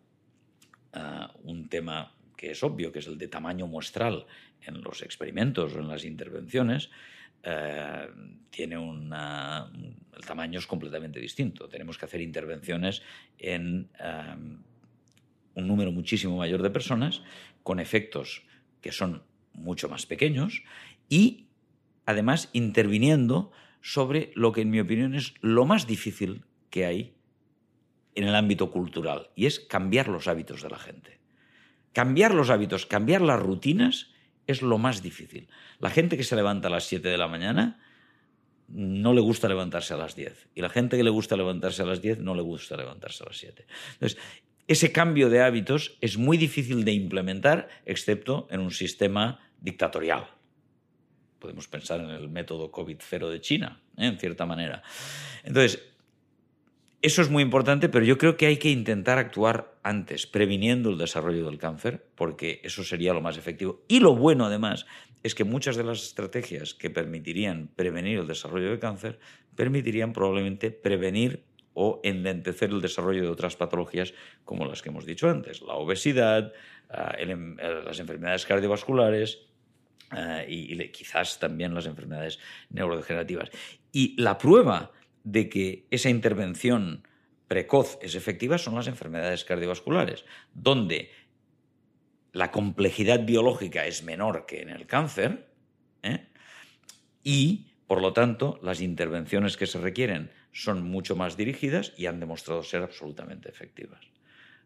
un 1.45 1.69
tema 1.69 2.17
que 2.37 2.51
es 2.51 2.63
obvio, 2.65 2.91
que 2.91 2.99
es 2.99 3.07
el 3.07 3.19
de 3.19 3.29
tamaño 3.29 3.69
muestral 3.69 4.27
en 4.63 4.81
los 4.83 5.03
experimentos 5.03 5.75
o 5.75 5.79
en 5.79 5.87
las 5.87 6.05
intervenciones, 6.05 6.91
eh, 7.43 8.09
tiene 8.51 8.77
una, 8.77 9.71
el 10.17 10.25
tamaño 10.25 10.59
es 10.59 10.67
completamente 10.67 11.21
distinto. 11.21 11.69
Tenemos 11.69 11.99
que 11.99 12.07
hacer 12.07 12.21
intervenciones 12.21 13.03
en 13.39 13.89
eh, 14.01 14.37
un 15.55 15.67
número 15.67 15.93
muchísimo 15.93 16.37
mayor 16.37 16.63
de 16.63 16.71
personas 16.71 17.23
con 17.63 17.81
efectos 17.81 18.45
que 18.81 18.93
son 18.93 19.23
mucho 19.53 19.89
más 19.89 20.07
pequeños 20.07 20.63
y 21.09 21.47
además 22.07 22.49
interviniendo 22.53 23.51
sobre 23.81 24.33
lo 24.35 24.53
que 24.53 24.63
en 24.63 24.71
mi 24.71 24.81
opinión 24.81 25.15
es 25.15 25.35
lo 25.41 25.67
más 25.67 25.87
difícil 25.87 26.45
que 26.71 26.87
hay 26.87 27.15
en 28.15 28.25
el 28.25 28.35
ámbito 28.35 28.71
cultural 28.71 29.31
y 29.37 29.47
es 29.47 29.61
cambiar 29.61 30.09
los 30.09 30.27
hábitos 30.29 30.63
de 30.63 30.71
la 30.71 30.79
gente. 30.79 31.21
Cambiar 31.93 32.35
los 32.35 32.51
hábitos, 32.51 32.87
cambiar 32.87 33.21
las 33.21 33.41
rutinas 33.41 34.11
es 34.49 34.63
lo 34.63 34.79
más 34.79 35.03
difícil. 35.03 35.49
La 35.79 35.91
gente 35.91 36.17
que 36.17 36.25
se 36.25 36.35
levanta 36.35 36.67
a 36.67 36.71
las 36.71 36.85
7 36.85 37.07
de 37.07 37.19
la 37.19 37.29
mañana 37.29 37.79
no 38.69 39.15
le 39.15 39.21
gusta 39.21 39.47
levantarse 39.47 39.95
a 39.95 39.97
las 39.97 40.17
10 40.17 40.49
y 40.55 40.63
la 40.63 40.69
gente 40.69 40.97
que 40.97 41.05
le 41.05 41.11
gusta 41.11 41.37
levantarse 41.37 41.83
a 41.83 41.87
las 41.87 42.03
10 42.03 42.19
no 42.21 42.35
le 42.35 42.43
gusta 42.43 42.77
levantarse 42.77 43.23
a 43.23 43.27
las 43.29 43.37
7. 43.37 43.67
Entonces, 43.93 44.19
ese 44.67 44.91
cambio 44.91 45.31
de 45.31 45.43
hábitos 45.43 45.97
es 46.01 46.19
muy 46.19 46.37
difícil 46.37 46.85
de 46.85 46.93
implementar 46.93 47.69
excepto 47.87 48.49
en 48.51 48.61
un 48.61 48.71
sistema 48.71 49.39
dictatorial. 49.61 50.27
Podemos 51.39 51.69
pensar 51.69 52.01
en 52.01 52.11
el 52.11 52.29
método 52.29 52.73
COVID-0 52.73 53.31
de 53.31 53.41
China, 53.41 53.81
¿eh? 53.97 54.07
en 54.07 54.19
cierta 54.19 54.45
manera. 54.45 54.83
Entonces, 55.45 55.83
eso 57.01 57.23
es 57.23 57.31
muy 57.31 57.43
importante, 57.43 57.89
pero 57.89 58.05
yo 58.05 58.19
creo 58.19 58.37
que 58.37 58.47
hay 58.47 58.57
que 58.57 58.71
intentar 58.71 59.19
actuar 59.19 59.79
antes, 59.83 60.27
previniendo 60.27 60.91
el 60.91 60.99
desarrollo 60.99 61.47
del 61.47 61.59
cáncer, 61.59 62.05
porque 62.17 62.61
eso 62.65 62.83
sería 62.83 63.15
lo 63.15 63.21
más 63.21 63.37
efectivo. 63.37 63.85
Y 63.87 64.01
lo 64.01 64.17
bueno, 64.17 64.47
además, 64.47 64.85
es 65.23 65.35
que 65.35 65.45
muchas 65.45 65.77
de 65.77 65.85
las 65.85 66.03
estrategias 66.03 66.75
que 66.75 66.91
permitirían 66.91 67.71
prevenir 67.77 68.19
el 68.19 68.27
desarrollo 68.27 68.71
del 68.71 68.79
cáncer 68.79 69.19
permitirían 69.55 70.13
probablemente 70.13 70.71
prevenir 70.71 71.45
o 71.75 72.01
enlentecer 72.03 72.71
el 72.71 72.81
desarrollo 72.81 73.23
de 73.23 73.29
otras 73.29 73.55
patologías 73.55 74.13
como 74.45 74.67
las 74.67 74.83
que 74.83 74.89
hemos 74.89 75.07
dicho 75.07 75.31
antes, 75.31 75.63
la 75.63 75.75
obesidad, 75.75 76.53
ah, 76.91 77.15
em- 77.17 77.57
eh, 77.61 77.83
las 77.85 78.01
enfermedades 78.01 78.45
cardiovasculares, 78.45 79.47
eh, 80.17 80.47
y, 80.49 80.89
quizás 80.89 81.39
también 81.39 81.75
las 81.75 81.87
enfermedades 81.87 82.41
neurodegenerativas. 82.71 83.51
Y 83.93 84.21
la 84.21 84.39
prueba 84.39 84.91
de 85.33 85.49
que 85.49 85.87
esa 85.91 86.09
intervención 86.09 87.07
precoz 87.49 87.99
es 88.01 88.15
efectiva 88.15 88.57
son 88.57 88.75
las 88.75 88.87
enfermedades 88.87 89.45
cardiovasculares, 89.45 90.25
donde 90.55 91.11
la 92.33 92.51
complejidad 92.51 93.25
biológica 93.25 93.87
es 93.87 94.03
menor 94.03 94.47
que 94.47 94.63
en 94.63 94.71
el 94.71 94.87
cáncer 94.87 95.51
¿eh? 96.03 96.29
y, 97.23 97.67
por 97.87 98.01
lo 98.01 98.13
tanto, 98.13 98.59
las 98.63 98.81
intervenciones 98.81 99.57
que 99.57 99.67
se 99.67 99.79
requieren 99.79 100.31
son 100.53 100.83
mucho 100.83 101.15
más 101.15 101.37
dirigidas 101.37 101.93
y 101.97 102.07
han 102.07 102.21
demostrado 102.21 102.63
ser 102.63 102.83
absolutamente 102.83 103.51
efectivas. 103.51 104.01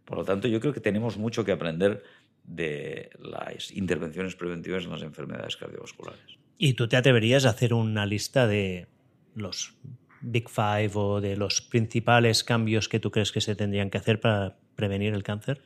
Por 0.04 0.18
lo 0.18 0.24
tanto, 0.24 0.46
yo 0.46 0.60
creo 0.60 0.72
que 0.72 0.80
tenemos 0.80 1.18
mucho 1.18 1.44
que 1.44 1.52
aprender 1.52 2.04
de 2.44 3.10
las 3.18 3.70
intervenciones 3.72 4.36
preventivas 4.36 4.84
en 4.84 4.90
las 4.90 5.02
enfermedades 5.02 5.56
cardiovasculares. 5.56 6.38
¿Y 6.58 6.74
tú 6.74 6.88
te 6.88 6.96
atreverías 6.96 7.46
a 7.46 7.50
hacer 7.50 7.74
una 7.74 8.06
lista 8.06 8.46
de 8.46 8.86
los 9.34 9.74
Big 10.22 10.48
Five 10.48 10.92
o 10.94 11.20
de 11.20 11.36
los 11.36 11.60
principales 11.60 12.44
cambios 12.44 12.88
que 12.88 13.00
tú 13.00 13.10
crees 13.10 13.32
que 13.32 13.40
se 13.40 13.54
tendrían 13.54 13.90
que 13.90 13.98
hacer 13.98 14.20
para 14.20 14.56
prevenir 14.74 15.14
el 15.14 15.22
cáncer? 15.22 15.62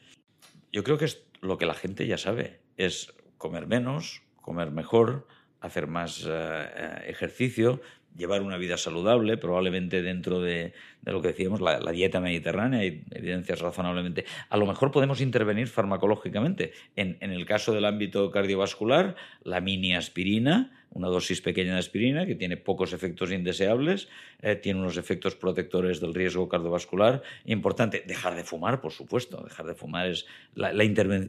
Yo 0.72 0.82
creo 0.84 0.98
que 0.98 1.04
es 1.06 1.22
lo 1.40 1.58
que 1.58 1.66
la 1.66 1.74
gente 1.74 2.06
ya 2.06 2.18
sabe, 2.18 2.60
es 2.76 3.12
comer 3.38 3.66
menos, 3.66 4.22
comer 4.40 4.70
mejor, 4.70 5.26
hacer 5.60 5.86
más 5.86 6.24
eh, 6.24 6.28
eh, 6.30 7.04
ejercicio, 7.08 7.80
llevar 8.16 8.42
una 8.42 8.56
vida 8.56 8.76
saludable, 8.76 9.36
probablemente 9.36 10.02
dentro 10.02 10.40
de, 10.40 10.72
lo 11.02 11.20
que 11.20 11.28
decíamos, 11.28 11.60
la, 11.60 11.78
la 11.80 11.92
dieta 11.92 12.20
mediterránea, 12.20 12.80
hay 12.80 13.04
evidencias 13.10 13.60
razonablemente. 13.60 14.24
A 14.48 14.56
lo 14.56 14.66
mejor 14.66 14.90
podemos 14.90 15.20
intervenir 15.20 15.68
farmacológicamente. 15.68 16.72
En, 16.94 17.18
en 17.20 17.30
el 17.30 17.44
caso 17.44 17.72
del 17.72 17.84
ámbito 17.84 18.30
cardiovascular, 18.30 19.16
la 19.42 19.60
mini 19.60 19.94
aspirina, 19.94 20.75
una 20.96 21.08
dosis 21.08 21.42
pequeña 21.42 21.74
de 21.74 21.78
aspirina 21.80 22.24
que 22.24 22.34
tiene 22.34 22.56
pocos 22.56 22.92
efectos 22.94 23.30
indeseables, 23.30 24.08
eh, 24.40 24.56
tiene 24.56 24.80
unos 24.80 24.96
efectos 24.96 25.36
protectores 25.36 26.00
del 26.00 26.14
riesgo 26.14 26.48
cardiovascular. 26.48 27.22
Importante, 27.44 28.02
dejar 28.06 28.34
de 28.34 28.44
fumar, 28.44 28.80
por 28.80 28.92
supuesto. 28.92 29.42
Dejar 29.44 29.66
de 29.66 29.74
fumar 29.74 30.06
es 30.08 30.26
la. 30.54 30.72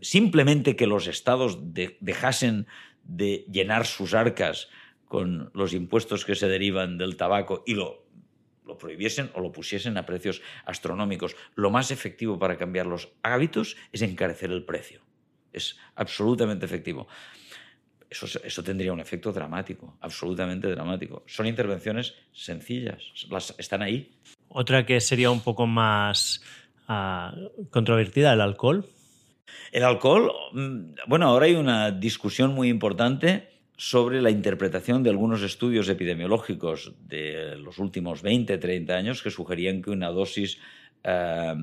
Simplemente 0.02 0.76
que 0.76 0.88
los 0.88 1.08
estados 1.08 1.74
de- 1.74 1.98
dejasen 2.00 2.66
de 3.04 3.46
llenar 3.52 3.86
sus 3.86 4.14
arcas 4.14 4.70
con 5.06 5.52
los 5.54 5.74
impuestos 5.74 6.24
que 6.26 6.36
se 6.36 6.48
derivan 6.48 6.98
del 6.98 7.16
tabaco 7.18 7.64
y 7.66 7.76
lo, 7.76 8.06
lo 8.66 8.78
prohibiesen 8.78 9.30
o 9.34 9.42
lo 9.42 9.52
pusiesen 9.52 9.98
a 9.98 10.06
precios 10.06 10.42
astronómicos. 10.66 11.36
Lo 11.56 11.72
más 11.72 11.92
efectivo 11.92 12.40
para 12.40 12.58
cambiar 12.58 12.86
los 12.86 13.10
hábitos 13.24 13.76
es 13.92 14.02
encarecer 14.02 14.52
el 14.52 14.64
precio. 14.64 15.02
Es 15.54 15.78
absolutamente 15.96 16.66
efectivo. 16.66 17.08
Eso, 18.10 18.26
eso, 18.44 18.64
tendría 18.64 18.94
un 18.94 19.00
efecto 19.00 19.32
dramático, 19.32 19.98
absolutamente 20.02 20.70
dramático. 20.70 21.24
Son 21.28 21.46
intervenciones 21.46 22.16
sencillas, 22.34 23.14
las, 23.30 23.54
están 23.58 23.82
ahí. 23.82 24.12
Otra 24.50 24.86
que 24.86 25.00
sería 25.02 25.30
un 25.30 25.42
poco 25.42 25.68
más 25.68 26.42
uh, 26.88 27.68
controvertida, 27.70 28.34
el 28.34 28.42
alcohol. 28.42 28.86
El 29.72 29.84
alcohol, 29.84 30.32
mm, 30.54 30.96
bueno, 31.08 31.28
ahora 31.28 31.46
hay 31.46 31.56
una 31.56 31.92
discusión 31.92 32.54
muy 32.54 32.70
importante 32.70 33.50
sobre 33.78 34.22
la 34.22 34.32
interpretación 34.32 35.04
de 35.04 35.12
algunos 35.12 35.44
estudios 35.44 35.88
epidemiológicos 35.88 36.94
de 37.08 37.56
los 37.58 37.78
últimos 37.78 38.24
20, 38.24 38.58
30 38.58 38.96
años 38.96 39.22
que 39.22 39.30
sugerían 39.30 39.84
que 39.84 39.92
una 39.92 40.10
dosis 40.10 40.58
eh, 41.04 41.54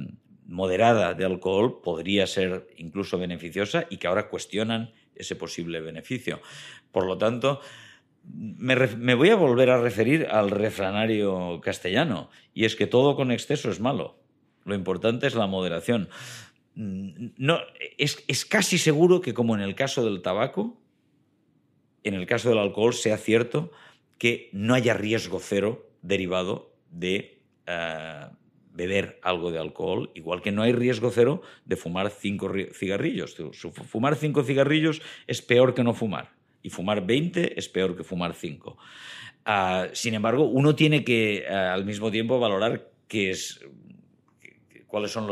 moderada 0.46 1.14
de 1.14 1.24
alcohol 1.24 1.80
podría 1.82 2.26
ser 2.26 2.68
incluso 2.76 3.18
beneficiosa 3.18 3.86
y 3.90 3.96
que 3.96 4.06
ahora 4.06 4.28
cuestionan 4.28 4.92
ese 5.16 5.36
posible 5.36 5.80
beneficio. 5.80 6.40
Por 6.92 7.06
lo 7.06 7.18
tanto, 7.18 7.60
me, 8.24 9.14
voy 9.14 9.30
a 9.30 9.36
volver 9.36 9.70
a 9.70 9.80
referir 9.80 10.26
al 10.30 10.50
refranario 10.50 11.60
castellano, 11.62 12.30
y 12.52 12.64
es 12.64 12.76
que 12.76 12.86
todo 12.86 13.16
con 13.16 13.30
exceso 13.30 13.70
es 13.70 13.80
malo. 13.80 14.18
Lo 14.64 14.74
importante 14.74 15.26
es 15.26 15.34
la 15.34 15.46
moderación. 15.46 16.08
Mm, 16.74 17.28
no, 17.36 17.58
es, 17.98 18.24
es 18.28 18.44
casi 18.44 18.78
seguro 18.78 19.20
que, 19.20 19.34
como 19.34 19.54
en 19.54 19.60
el 19.60 19.74
caso 19.74 20.04
del 20.04 20.22
tabaco, 20.22 20.80
en 22.02 22.14
el 22.14 22.26
caso 22.26 22.50
del 22.50 22.58
alcohol 22.58 22.94
sea 22.94 23.16
cierto 23.16 23.72
que 24.18 24.50
no 24.52 24.74
haya 24.74 24.94
riesgo 24.94 25.40
cero 25.40 25.90
derivado 26.02 26.74
de 26.90 27.42
uh, 27.66 28.34
beber 28.74 29.18
algo 29.22 29.50
de 29.50 29.58
alcohol, 29.58 30.10
igual 30.14 30.42
que 30.42 30.52
no 30.52 30.62
hay 30.62 30.72
riesgo 30.72 31.10
cero 31.10 31.40
de 31.64 31.76
fumar 31.76 32.10
cinco 32.10 32.52
cigarrillos. 32.72 33.36
Fumar 33.86 34.16
cinco 34.16 34.42
cigarrillos 34.42 35.00
es 35.26 35.40
peor 35.40 35.74
que 35.74 35.84
no 35.84 35.94
fumar 35.94 36.32
y 36.64 36.70
fumar 36.70 37.06
20 37.06 37.58
es 37.58 37.68
peor 37.68 37.94
que 37.96 38.02
fumar 38.02 38.34
cinco. 38.34 38.76
Uh, 39.46 39.92
sin 39.92 40.14
embargo, 40.14 40.44
uno 40.44 40.74
tiene 40.74 41.04
que 41.04 41.44
uh, 41.48 41.52
al 41.52 41.84
mismo 41.84 42.10
tiempo 42.10 42.40
valorar 42.40 42.90
qué 43.06 43.30
es, 43.30 43.60
cuáles 44.86 45.12
son 45.12 45.28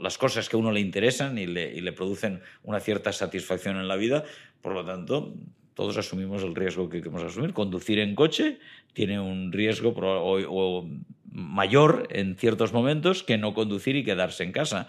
las 0.00 0.18
cosas 0.18 0.48
que 0.48 0.56
a 0.56 0.58
uno 0.58 0.70
le 0.70 0.80
interesan 0.80 1.38
y 1.38 1.46
le, 1.46 1.74
y 1.74 1.80
le 1.80 1.92
producen 1.92 2.42
una 2.62 2.80
cierta 2.80 3.12
satisfacción 3.12 3.78
en 3.78 3.88
la 3.88 3.96
vida. 3.96 4.24
Por 4.60 4.74
lo 4.74 4.84
tanto, 4.84 5.34
todos 5.74 5.96
asumimos 5.98 6.42
el 6.42 6.54
riesgo 6.54 6.88
que 6.88 6.98
queremos 6.98 7.22
asumir. 7.22 7.52
Conducir 7.52 7.98
en 7.98 8.14
coche 8.14 8.58
tiene 8.92 9.20
un 9.20 9.52
riesgo 9.52 9.94
mayor 11.30 12.06
en 12.10 12.36
ciertos 12.36 12.72
momentos 12.72 13.22
que 13.22 13.38
no 13.38 13.54
conducir 13.54 13.96
y 13.96 14.04
quedarse 14.04 14.44
en 14.44 14.52
casa. 14.52 14.88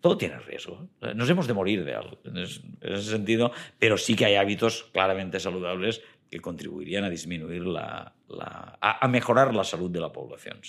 Todo 0.00 0.16
tiene 0.16 0.38
riesgo. 0.38 0.88
Nos 1.14 1.28
hemos 1.28 1.46
de 1.46 1.52
morir 1.52 1.84
de 1.84 1.94
algo 1.94 2.18
en 2.24 2.38
ese 2.38 3.10
sentido, 3.10 3.52
pero 3.78 3.98
sí 3.98 4.14
que 4.14 4.24
hay 4.24 4.36
hábitos 4.36 4.84
claramente 4.92 5.38
saludables 5.38 6.02
que 6.30 6.40
contribuirían 6.40 7.04
a 7.04 7.10
disminuir 7.10 7.66
la, 7.66 8.14
a, 8.80 9.08
mejorar 9.08 9.54
la 9.54 9.64
salud 9.64 9.90
de 9.90 10.00
la 10.00 10.12
población. 10.12 10.60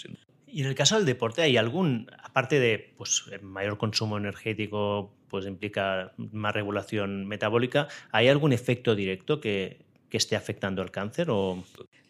Y 0.52 0.62
en 0.62 0.68
el 0.68 0.76
caso 0.76 0.97
del 0.97 1.06
deporte, 1.06 1.41
¿hay 1.41 1.56
algún, 1.56 2.12
aparte 2.22 2.60
de 2.60 2.93
pues, 2.97 3.24
mayor 3.41 3.78
consumo 3.78 4.18
energético, 4.18 5.14
pues 5.30 5.45
implica 5.45 6.14
más 6.18 6.54
regulación 6.54 7.26
metabólica, 7.26 7.88
¿hay 8.12 8.28
algún 8.28 8.52
efecto 8.52 8.93
directo 8.93 9.39
que, 9.39 9.80
que 10.10 10.18
esté 10.18 10.36
afectando 10.36 10.82
al 10.82 10.91
cáncer? 10.91 11.28
O... 11.30 11.64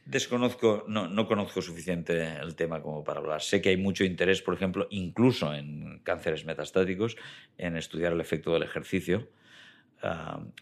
Desconozco, 0.06 0.86
no, 0.88 1.08
no 1.08 1.28
conozco 1.28 1.62
suficiente 1.62 2.36
el 2.42 2.56
tema 2.56 2.82
como 2.82 3.04
para 3.04 3.20
hablar. 3.20 3.42
Sé 3.44 3.62
que 3.62 3.70
hay 3.70 3.78
mucho 3.78 4.04
interés, 4.04 4.42
por 4.42 4.56
ejemplo, 4.56 4.88
incluso 4.90 5.54
en 5.54 6.00
cánceres 6.04 6.44
metastáticos, 6.44 7.18
en 7.60 7.78
estudiar 7.78 8.12
el 8.12 8.22
efecto 8.22 8.52
del 8.54 8.64
ejercicio. 8.64 9.30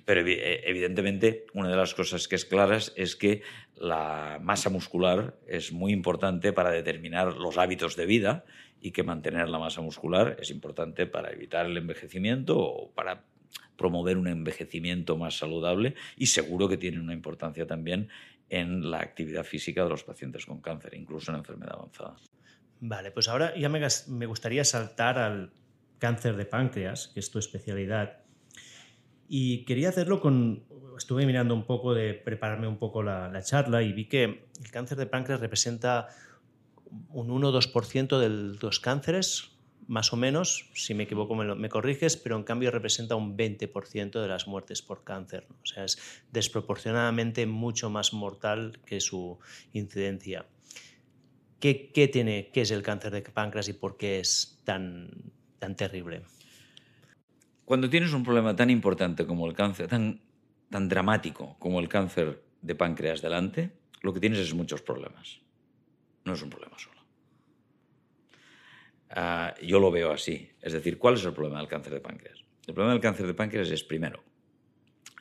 Pero 0.05 0.21
evidentemente 0.21 1.45
una 1.53 1.69
de 1.69 1.77
las 1.77 1.93
cosas 1.93 2.27
que 2.27 2.35
es 2.35 2.45
claras 2.45 2.93
es 2.97 3.15
que 3.15 3.41
la 3.75 4.39
masa 4.41 4.69
muscular 4.69 5.37
es 5.47 5.71
muy 5.71 5.93
importante 5.93 6.51
para 6.51 6.71
determinar 6.71 7.37
los 7.37 7.57
hábitos 7.57 7.95
de 7.95 8.05
vida 8.05 8.43
y 8.81 8.91
que 8.91 9.03
mantener 9.03 9.47
la 9.49 9.59
masa 9.59 9.81
muscular 9.81 10.37
es 10.39 10.51
importante 10.51 11.05
para 11.05 11.31
evitar 11.31 11.65
el 11.65 11.77
envejecimiento 11.77 12.59
o 12.59 12.91
para 12.91 13.23
promover 13.77 14.17
un 14.17 14.27
envejecimiento 14.27 15.15
más 15.15 15.37
saludable 15.37 15.95
y 16.17 16.27
seguro 16.27 16.67
que 16.67 16.77
tiene 16.77 16.99
una 16.99 17.13
importancia 17.13 17.65
también 17.65 18.09
en 18.49 18.91
la 18.91 18.99
actividad 18.99 19.43
física 19.43 19.83
de 19.83 19.89
los 19.89 20.03
pacientes 20.03 20.45
con 20.45 20.59
cáncer, 20.59 20.95
incluso 20.95 21.31
en 21.31 21.37
enfermedad 21.37 21.75
avanzada. 21.75 22.15
Vale, 22.81 23.11
pues 23.11 23.29
ahora 23.29 23.55
ya 23.57 23.69
me 23.69 24.25
gustaría 24.25 24.65
saltar 24.65 25.17
al 25.17 25.53
cáncer 25.97 26.35
de 26.35 26.45
páncreas, 26.45 27.09
que 27.13 27.19
es 27.19 27.29
tu 27.31 27.39
especialidad. 27.39 28.23
Y 29.29 29.63
quería 29.63 29.89
hacerlo 29.89 30.19
con... 30.19 30.65
Estuve 30.97 31.25
mirando 31.25 31.53
un 31.53 31.65
poco 31.65 31.93
de 31.93 32.13
prepararme 32.13 32.67
un 32.67 32.77
poco 32.77 33.01
la, 33.03 33.29
la 33.29 33.41
charla 33.41 33.81
y 33.83 33.93
vi 33.93 34.09
que 34.09 34.23
el 34.23 34.71
cáncer 34.71 34.97
de 34.97 35.05
páncreas 35.05 35.39
representa 35.39 36.09
un 37.09 37.29
1-2% 37.29 38.19
de 38.19 38.57
los 38.61 38.81
cánceres 38.81 39.51
más 39.89 40.13
o 40.13 40.17
menos, 40.17 40.69
si 40.75 40.93
me 40.93 41.03
equivoco 41.03 41.33
me, 41.33 41.45
lo, 41.45 41.55
me, 41.55 41.67
corriges, 41.67 42.15
pero 42.15 42.37
en 42.37 42.43
cambio 42.43 42.69
representa 42.69 43.15
un 43.15 43.35
20% 43.35 44.21
de 44.21 44.27
las 44.27 44.47
muertes 44.47 44.83
por 44.83 45.03
cáncer. 45.03 45.47
O 45.63 45.65
sea, 45.65 45.83
es 45.83 45.97
desproporcionadamente 46.31 47.47
mucho 47.47 47.89
más 47.89 48.13
mortal 48.13 48.79
que 48.85 49.01
su 49.01 49.39
incidencia. 49.73 50.45
¿Qué, 51.59 51.91
qué, 51.91 52.07
tiene, 52.07 52.51
¿Qué 52.53 52.61
es 52.61 52.69
el 52.69 52.83
cáncer 52.83 53.11
de 53.11 53.23
páncreas 53.23 53.67
y 53.67 53.73
por 53.73 53.97
qué 53.97 54.19
es 54.19 54.61
tan, 54.63 55.09
tan 55.57 55.75
terrible? 55.75 56.21
Cuando 57.69 57.87
tienes 57.87 58.13
un 58.13 58.23
problema 58.23 58.55
tan 58.55 58.71
importante 58.71 59.27
como 59.27 59.45
el 59.45 59.53
cáncer, 59.53 59.87
tan, 59.87 60.19
dramático 60.89 61.55
como 61.59 61.79
el 61.79 61.87
cáncer 61.87 62.41
de 62.63 62.73
páncreas 62.73 63.21
delante, 63.21 63.69
lo 64.01 64.11
que 64.11 64.19
tienes 64.19 64.39
es 64.39 64.55
muchos 64.55 64.81
problemas. 64.81 65.39
No 66.25 66.33
es 66.33 66.41
un 66.41 66.49
problema 66.49 66.79
solo. 66.79 66.97
Uh, 69.15 69.63
yo 69.63 69.79
lo 69.79 69.91
veo 69.91 70.11
así. 70.11 70.49
Es 70.63 70.73
decir, 70.73 70.97
¿cuál 70.97 71.13
es 71.13 71.25
el 71.25 71.33
problema 71.33 71.59
del 71.59 71.67
cáncer 71.67 71.93
de 71.93 72.01
páncreas? 72.01 72.43
El 72.65 72.73
problema 72.73 72.93
del 72.93 73.03
cáncer 73.03 73.27
de 73.27 73.35
páncreas 73.35 73.69
es, 73.69 73.83
primero, 73.83 74.23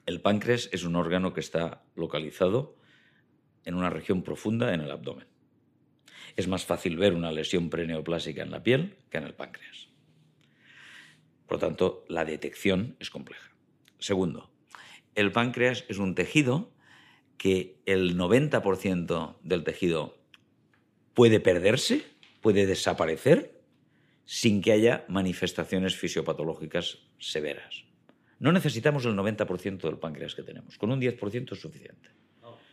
el 0.06 0.22
páncreas 0.22 0.70
es 0.72 0.84
un 0.84 0.96
órgano 0.96 1.34
que 1.34 1.40
está 1.40 1.82
localizado 1.96 2.76
en 3.66 3.74
una 3.74 3.90
región 3.90 4.22
profunda 4.22 4.72
en 4.72 4.80
el 4.80 4.90
abdomen. 4.90 5.26
Es 6.34 6.48
más 6.48 6.64
fácil 6.64 6.96
ver 6.96 7.12
una 7.12 7.30
lesión 7.30 7.68
preneoplásica 7.68 8.42
en 8.42 8.52
la 8.52 8.62
piel 8.62 8.96
que 9.10 9.18
en 9.18 9.24
el 9.24 9.34
páncreas. 9.34 9.87
Por 11.48 11.56
lo 11.56 11.66
tanto, 11.66 12.04
la 12.08 12.24
detección 12.26 12.96
es 13.00 13.10
compleja. 13.10 13.50
Segundo, 13.98 14.50
el 15.14 15.32
páncreas 15.32 15.84
es 15.88 15.98
un 15.98 16.14
tejido 16.14 16.70
que 17.38 17.80
el 17.86 18.16
90% 18.18 19.36
del 19.42 19.64
tejido 19.64 20.18
puede 21.14 21.40
perderse, 21.40 22.04
puede 22.42 22.66
desaparecer 22.66 23.60
sin 24.26 24.60
que 24.60 24.72
haya 24.72 25.06
manifestaciones 25.08 25.96
fisiopatológicas 25.96 26.98
severas. 27.18 27.84
No 28.38 28.52
necesitamos 28.52 29.06
el 29.06 29.14
90% 29.14 29.80
del 29.80 29.98
páncreas 29.98 30.34
que 30.34 30.42
tenemos, 30.42 30.76
con 30.76 30.92
un 30.92 31.00
10% 31.00 31.52
es 31.52 31.60
suficiente. 31.60 32.10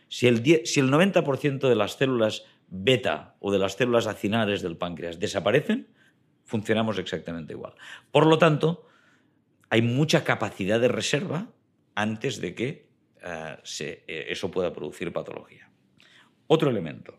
Si 0.08 0.28
el, 0.28 0.42
10, 0.42 0.70
si 0.70 0.80
el 0.80 0.90
90% 0.90 1.68
de 1.68 1.74
las 1.74 1.94
células 1.94 2.44
beta 2.68 3.36
o 3.40 3.50
de 3.50 3.58
las 3.58 3.72
células 3.72 4.06
acinares 4.06 4.62
del 4.62 4.76
páncreas 4.76 5.18
desaparecen, 5.18 5.88
funcionamos 6.46 6.98
exactamente 6.98 7.52
igual. 7.52 7.74
Por 8.10 8.26
lo 8.26 8.38
tanto, 8.38 8.86
hay 9.68 9.82
mucha 9.82 10.24
capacidad 10.24 10.80
de 10.80 10.88
reserva 10.88 11.48
antes 11.94 12.40
de 12.40 12.54
que 12.54 12.86
se, 13.64 14.04
eh, 14.06 14.26
eso 14.28 14.50
pueda 14.50 14.72
producir 14.72 15.12
patología. 15.12 15.68
Otro 16.46 16.70
elemento. 16.70 17.18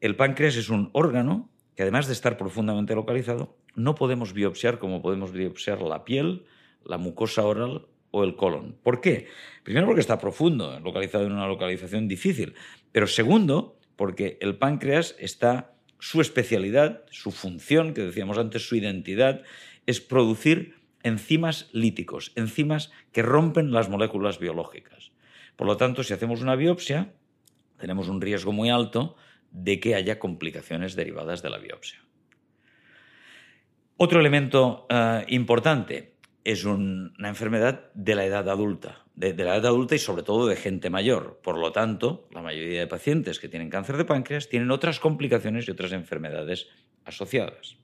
El 0.00 0.16
páncreas 0.16 0.56
es 0.56 0.70
un 0.70 0.90
órgano 0.94 1.50
que 1.76 1.82
además 1.82 2.06
de 2.06 2.14
estar 2.14 2.36
profundamente 2.36 2.94
localizado, 2.94 3.56
no 3.74 3.94
podemos 3.94 4.32
biopsiar 4.32 4.78
como 4.78 5.02
podemos 5.02 5.32
biopsiar 5.32 5.80
la 5.82 6.04
piel, 6.04 6.44
la 6.84 6.98
mucosa 6.98 7.44
oral 7.44 7.86
o 8.10 8.24
el 8.24 8.36
colon. 8.36 8.76
¿Por 8.82 9.00
qué? 9.00 9.28
Primero 9.62 9.86
porque 9.86 10.00
está 10.00 10.18
profundo, 10.18 10.78
localizado 10.80 11.24
en 11.24 11.32
una 11.32 11.46
localización 11.46 12.08
difícil, 12.08 12.54
pero 12.90 13.06
segundo 13.06 13.78
porque 13.96 14.38
el 14.40 14.56
páncreas 14.56 15.14
está, 15.18 15.71
su 16.02 16.20
especialidad, 16.20 17.04
su 17.12 17.30
función, 17.30 17.94
que 17.94 18.02
decíamos 18.02 18.36
antes, 18.36 18.66
su 18.66 18.74
identidad, 18.74 19.42
es 19.86 20.00
producir 20.00 20.74
enzimas 21.04 21.70
líticos, 21.72 22.32
enzimas 22.34 22.90
que 23.12 23.22
rompen 23.22 23.70
las 23.70 23.88
moléculas 23.88 24.40
biológicas. 24.40 25.12
Por 25.54 25.68
lo 25.68 25.76
tanto, 25.76 26.02
si 26.02 26.12
hacemos 26.12 26.42
una 26.42 26.56
biopsia, 26.56 27.12
tenemos 27.78 28.08
un 28.08 28.20
riesgo 28.20 28.50
muy 28.50 28.68
alto 28.68 29.14
de 29.52 29.78
que 29.78 29.94
haya 29.94 30.18
complicaciones 30.18 30.96
derivadas 30.96 31.40
de 31.40 31.50
la 31.50 31.58
biopsia. 31.58 32.00
Otro 33.96 34.18
elemento 34.18 34.88
uh, 34.90 35.22
importante 35.28 36.16
es 36.42 36.64
un, 36.64 37.14
una 37.16 37.28
enfermedad 37.28 37.92
de 37.94 38.16
la 38.16 38.24
edad 38.24 38.48
adulta, 38.48 39.01
de, 39.14 39.34
la 39.34 39.56
edad 39.56 39.66
adulta 39.66 39.94
y 39.94 39.98
sobre 39.98 40.22
todo 40.22 40.46
de 40.46 40.56
gente 40.56 40.90
mayor. 40.90 41.40
Por 41.42 41.58
lo 41.58 41.72
tanto, 41.72 42.28
la 42.30 42.42
mayoría 42.42 42.80
de 42.80 42.86
pacientes 42.86 43.38
que 43.38 43.48
tienen 43.48 43.70
cáncer 43.70 43.96
de 43.96 44.04
páncreas 44.04 44.48
tienen 44.48 44.70
otras 44.70 45.00
complicaciones 45.00 45.68
y 45.68 45.70
otras 45.70 45.92
enfermedades 45.92 46.68
asociadas. 47.04 47.76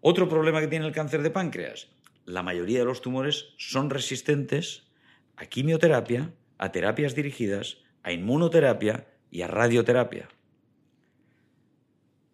Otro 0.00 0.28
problema 0.28 0.60
que 0.60 0.68
tiene 0.68 0.86
el 0.86 0.92
cáncer 0.92 1.22
de 1.22 1.30
páncreas, 1.30 1.88
la 2.24 2.42
mayoría 2.42 2.80
de 2.80 2.84
los 2.84 3.02
tumores 3.02 3.54
son 3.58 3.90
resistentes 3.90 4.88
a 5.36 5.46
quimioterapia, 5.46 6.32
a 6.58 6.72
terapias 6.72 7.14
dirigidas, 7.14 7.78
a 8.02 8.12
inmunoterapia 8.12 9.06
y 9.30 9.42
a 9.42 9.46
radioterapia. 9.46 10.28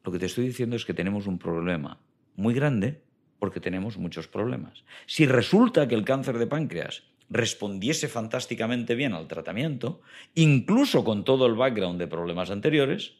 Lo 0.05 0.13
que 0.13 0.19
te 0.19 0.27
estoy 0.27 0.47
diciendo 0.47 0.77
es 0.77 0.85
que 0.85 0.95
tenemos 0.95 1.27
un 1.27 1.39
problema 1.39 2.01
muy 2.37 2.55
grande 2.55 3.03
porque 3.39 3.61
tenemos 3.61 3.99
muchos 3.99 4.29
problemas. 4.29 4.85
Si 5.07 5.27
resulta 5.27 5.89
que 5.89 5.95
el 5.95 6.05
cáncer 6.05 6.39
de 6.39 6.47
páncreas 6.47 7.03
respondiese 7.29 8.09
fantásticamente 8.09 8.95
bien 8.95 9.13
al 9.13 9.27
tratamiento, 9.27 10.01
incluso 10.35 11.05
con 11.05 11.25
todo 11.25 11.47
el 11.47 11.55
background 11.55 11.99
de 11.99 12.07
problemas 12.07 12.51
anteriores, 12.51 13.15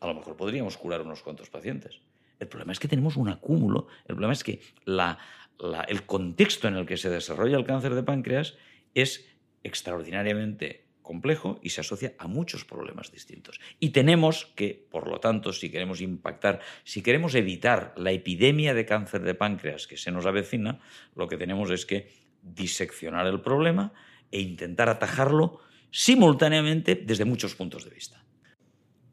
a 0.00 0.06
lo 0.06 0.14
mejor 0.14 0.36
podríamos 0.36 0.76
curar 0.76 1.02
unos 1.02 1.22
cuantos 1.22 1.48
pacientes. 1.48 2.00
El 2.38 2.48
problema 2.48 2.72
es 2.72 2.78
que 2.78 2.88
tenemos 2.88 3.16
un 3.16 3.28
acúmulo, 3.30 3.86
el 4.06 4.14
problema 4.14 4.34
es 4.34 4.44
que 4.44 4.60
el 4.86 6.02
contexto 6.04 6.68
en 6.68 6.76
el 6.76 6.84
que 6.84 6.98
se 6.98 7.08
desarrolla 7.08 7.56
el 7.56 7.64
cáncer 7.64 7.94
de 7.94 8.02
páncreas 8.02 8.54
es 8.94 9.26
extraordinariamente 9.64 10.84
complejo 11.00 11.58
y 11.62 11.70
se 11.70 11.80
asocia 11.80 12.14
a 12.18 12.26
muchos 12.26 12.64
problemas 12.64 13.12
distintos. 13.12 13.60
Y 13.80 13.90
tenemos 13.90 14.46
que, 14.56 14.86
por 14.90 15.08
lo 15.08 15.20
tanto, 15.20 15.52
si 15.52 15.70
queremos 15.70 16.00
impactar, 16.00 16.60
si 16.84 17.00
queremos 17.00 17.34
evitar 17.34 17.94
la 17.96 18.10
epidemia 18.10 18.74
de 18.74 18.84
cáncer 18.84 19.22
de 19.22 19.34
páncreas 19.34 19.86
que 19.86 19.96
se 19.96 20.10
nos 20.10 20.26
avecina, 20.26 20.80
lo 21.14 21.28
que 21.28 21.38
tenemos 21.38 21.70
es 21.70 21.86
que 21.86 22.25
diseccionar 22.54 23.26
el 23.26 23.40
problema 23.40 23.92
e 24.30 24.40
intentar 24.40 24.88
atajarlo 24.88 25.60
simultáneamente 25.90 26.94
desde 26.94 27.24
muchos 27.24 27.54
puntos 27.54 27.84
de 27.84 27.90
vista. 27.90 28.22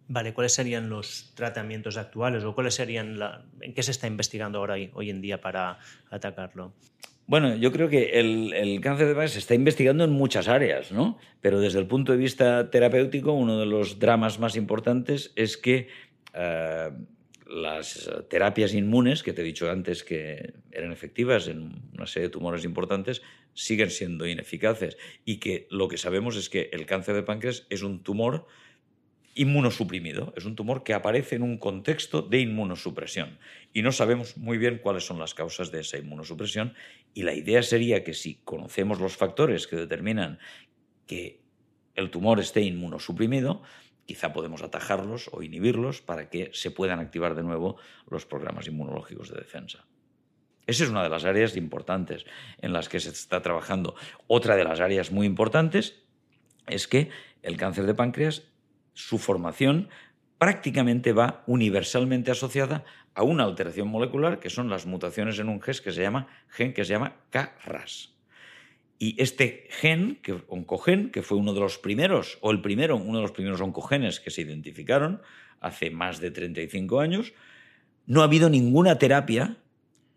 Vale, 0.07 0.33
¿cuáles 0.33 0.53
serían 0.53 0.89
los 0.89 1.33
tratamientos 1.33 1.97
actuales 1.97 2.43
o 2.43 2.53
cuáles 2.53 2.75
serían 2.75 3.17
en 3.61 3.73
qué 3.73 3.83
se 3.83 3.91
está 3.91 4.07
investigando 4.07 4.59
ahora 4.59 4.75
hoy 4.93 5.09
en 5.09 5.21
día 5.21 5.39
para 5.39 5.79
atacarlo? 6.09 6.73
Bueno, 7.25 7.55
yo 7.55 7.71
creo 7.71 7.87
que 7.87 8.19
el, 8.19 8.81
cáncer 8.81 9.07
de 9.07 9.13
base 9.13 9.33
se 9.33 9.39
está 9.39 9.55
investigando 9.55 10.03
en 10.03 10.11
muchas 10.11 10.49
áreas, 10.49 10.91
¿no? 10.91 11.17
Pero 11.39 11.61
desde 11.61 11.79
el 11.79 11.87
punto 11.87 12.11
de 12.11 12.17
vista 12.17 12.69
terapéutico, 12.69 13.31
uno 13.31 13.57
de 13.59 13.65
los 13.65 13.97
dramas 13.97 14.39
más 14.39 14.57
importantes 14.57 15.31
es 15.37 15.55
que 15.55 15.87
eh, 16.33 16.89
las 17.53 18.09
terapias 18.29 18.73
inmunes, 18.73 19.21
que 19.23 19.33
te 19.33 19.41
he 19.41 19.45
dicho 19.45 19.69
antes 19.69 20.03
que 20.03 20.53
eran 20.71 20.91
efectivas 20.91 21.47
en 21.47 21.81
una 21.93 22.07
serie 22.07 22.27
de 22.27 22.33
tumores 22.33 22.65
importantes, 22.65 23.21
siguen 23.53 23.91
siendo 23.91 24.27
ineficaces. 24.27 24.97
Y 25.23 25.37
que 25.37 25.67
lo 25.69 25.87
que 25.87 25.97
sabemos 25.97 26.35
es 26.35 26.49
que 26.49 26.69
el 26.73 26.85
cáncer 26.85 27.15
de 27.15 27.23
páncreas 27.23 27.67
es 27.69 27.83
un 27.83 28.01
tumor 28.03 28.47
inmunosuprimido. 29.35 30.33
Es 30.35 30.45
un 30.45 30.55
tumor 30.55 30.83
que 30.83 30.93
aparece 30.93 31.35
en 31.35 31.43
un 31.43 31.57
contexto 31.57 32.21
de 32.21 32.39
inmunosupresión 32.39 33.37
y 33.73 33.81
no 33.81 33.91
sabemos 33.91 34.37
muy 34.37 34.57
bien 34.57 34.77
cuáles 34.77 35.05
son 35.05 35.19
las 35.19 35.33
causas 35.33 35.71
de 35.71 35.81
esa 35.81 35.97
inmunosupresión 35.97 36.73
y 37.13 37.23
la 37.23 37.33
idea 37.33 37.63
sería 37.63 38.03
que 38.03 38.13
si 38.13 38.35
conocemos 38.43 38.99
los 38.99 39.17
factores 39.17 39.67
que 39.67 39.75
determinan 39.75 40.39
que 41.07 41.41
el 41.95 42.09
tumor 42.09 42.39
esté 42.39 42.61
inmunosuprimido, 42.61 43.61
quizá 44.05 44.33
podemos 44.33 44.61
atajarlos 44.63 45.29
o 45.31 45.43
inhibirlos 45.43 46.01
para 46.01 46.29
que 46.29 46.51
se 46.53 46.71
puedan 46.71 46.99
activar 46.99 47.35
de 47.35 47.43
nuevo 47.43 47.77
los 48.09 48.25
programas 48.25 48.67
inmunológicos 48.67 49.29
de 49.29 49.39
defensa. 49.39 49.85
Esa 50.65 50.85
es 50.85 50.89
una 50.89 51.03
de 51.03 51.09
las 51.09 51.25
áreas 51.25 51.57
importantes 51.57 52.25
en 52.61 52.71
las 52.73 52.87
que 52.87 52.99
se 52.99 53.09
está 53.09 53.41
trabajando. 53.41 53.95
Otra 54.27 54.55
de 54.55 54.63
las 54.63 54.79
áreas 54.79 55.11
muy 55.11 55.27
importantes 55.27 56.01
es 56.67 56.87
que 56.87 57.09
el 57.41 57.57
cáncer 57.57 57.85
de 57.85 57.95
páncreas 57.95 58.43
su 58.93 59.17
formación 59.17 59.89
prácticamente 60.37 61.13
va 61.13 61.43
universalmente 61.47 62.31
asociada 62.31 62.83
a 63.15 63.23
una 63.23 63.43
alteración 63.43 63.87
molecular 63.87 64.39
que 64.39 64.49
son 64.49 64.69
las 64.69 64.85
mutaciones 64.85 65.39
en 65.39 65.49
un 65.49 65.61
gen 65.61 65.75
que 65.83 65.91
se 65.91 66.01
llama, 66.01 66.27
gen 66.49 66.73
que 66.73 66.85
se 66.85 66.93
llama 66.93 67.15
KRAS. 67.29 68.12
Y 68.99 69.21
este 69.21 69.67
gen, 69.69 70.19
que, 70.21 70.43
oncogen, 70.47 71.11
que 71.11 71.23
fue 71.23 71.37
uno 71.37 71.53
de 71.53 71.59
los 71.59 71.77
primeros, 71.77 72.37
o 72.41 72.51
el 72.51 72.61
primero, 72.61 72.95
uno 72.95 73.17
de 73.17 73.21
los 73.23 73.31
primeros 73.31 73.59
oncogenes 73.61 74.19
que 74.19 74.31
se 74.31 74.41
identificaron 74.41 75.21
hace 75.59 75.89
más 75.89 76.19
de 76.19 76.31
35 76.31 76.99
años, 76.99 77.33
no 78.05 78.21
ha 78.21 78.25
habido 78.25 78.49
ninguna 78.49 78.97
terapia 78.97 79.57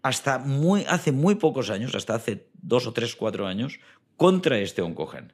hasta 0.02 0.38
muy, 0.38 0.84
hace 0.88 1.12
muy 1.12 1.36
pocos 1.36 1.70
años, 1.70 1.94
hasta 1.94 2.14
hace 2.14 2.46
dos 2.54 2.86
o 2.86 2.92
tres, 2.92 3.16
cuatro 3.16 3.46
años, 3.46 3.80
contra 4.16 4.58
este 4.58 4.82
oncogen. 4.82 5.32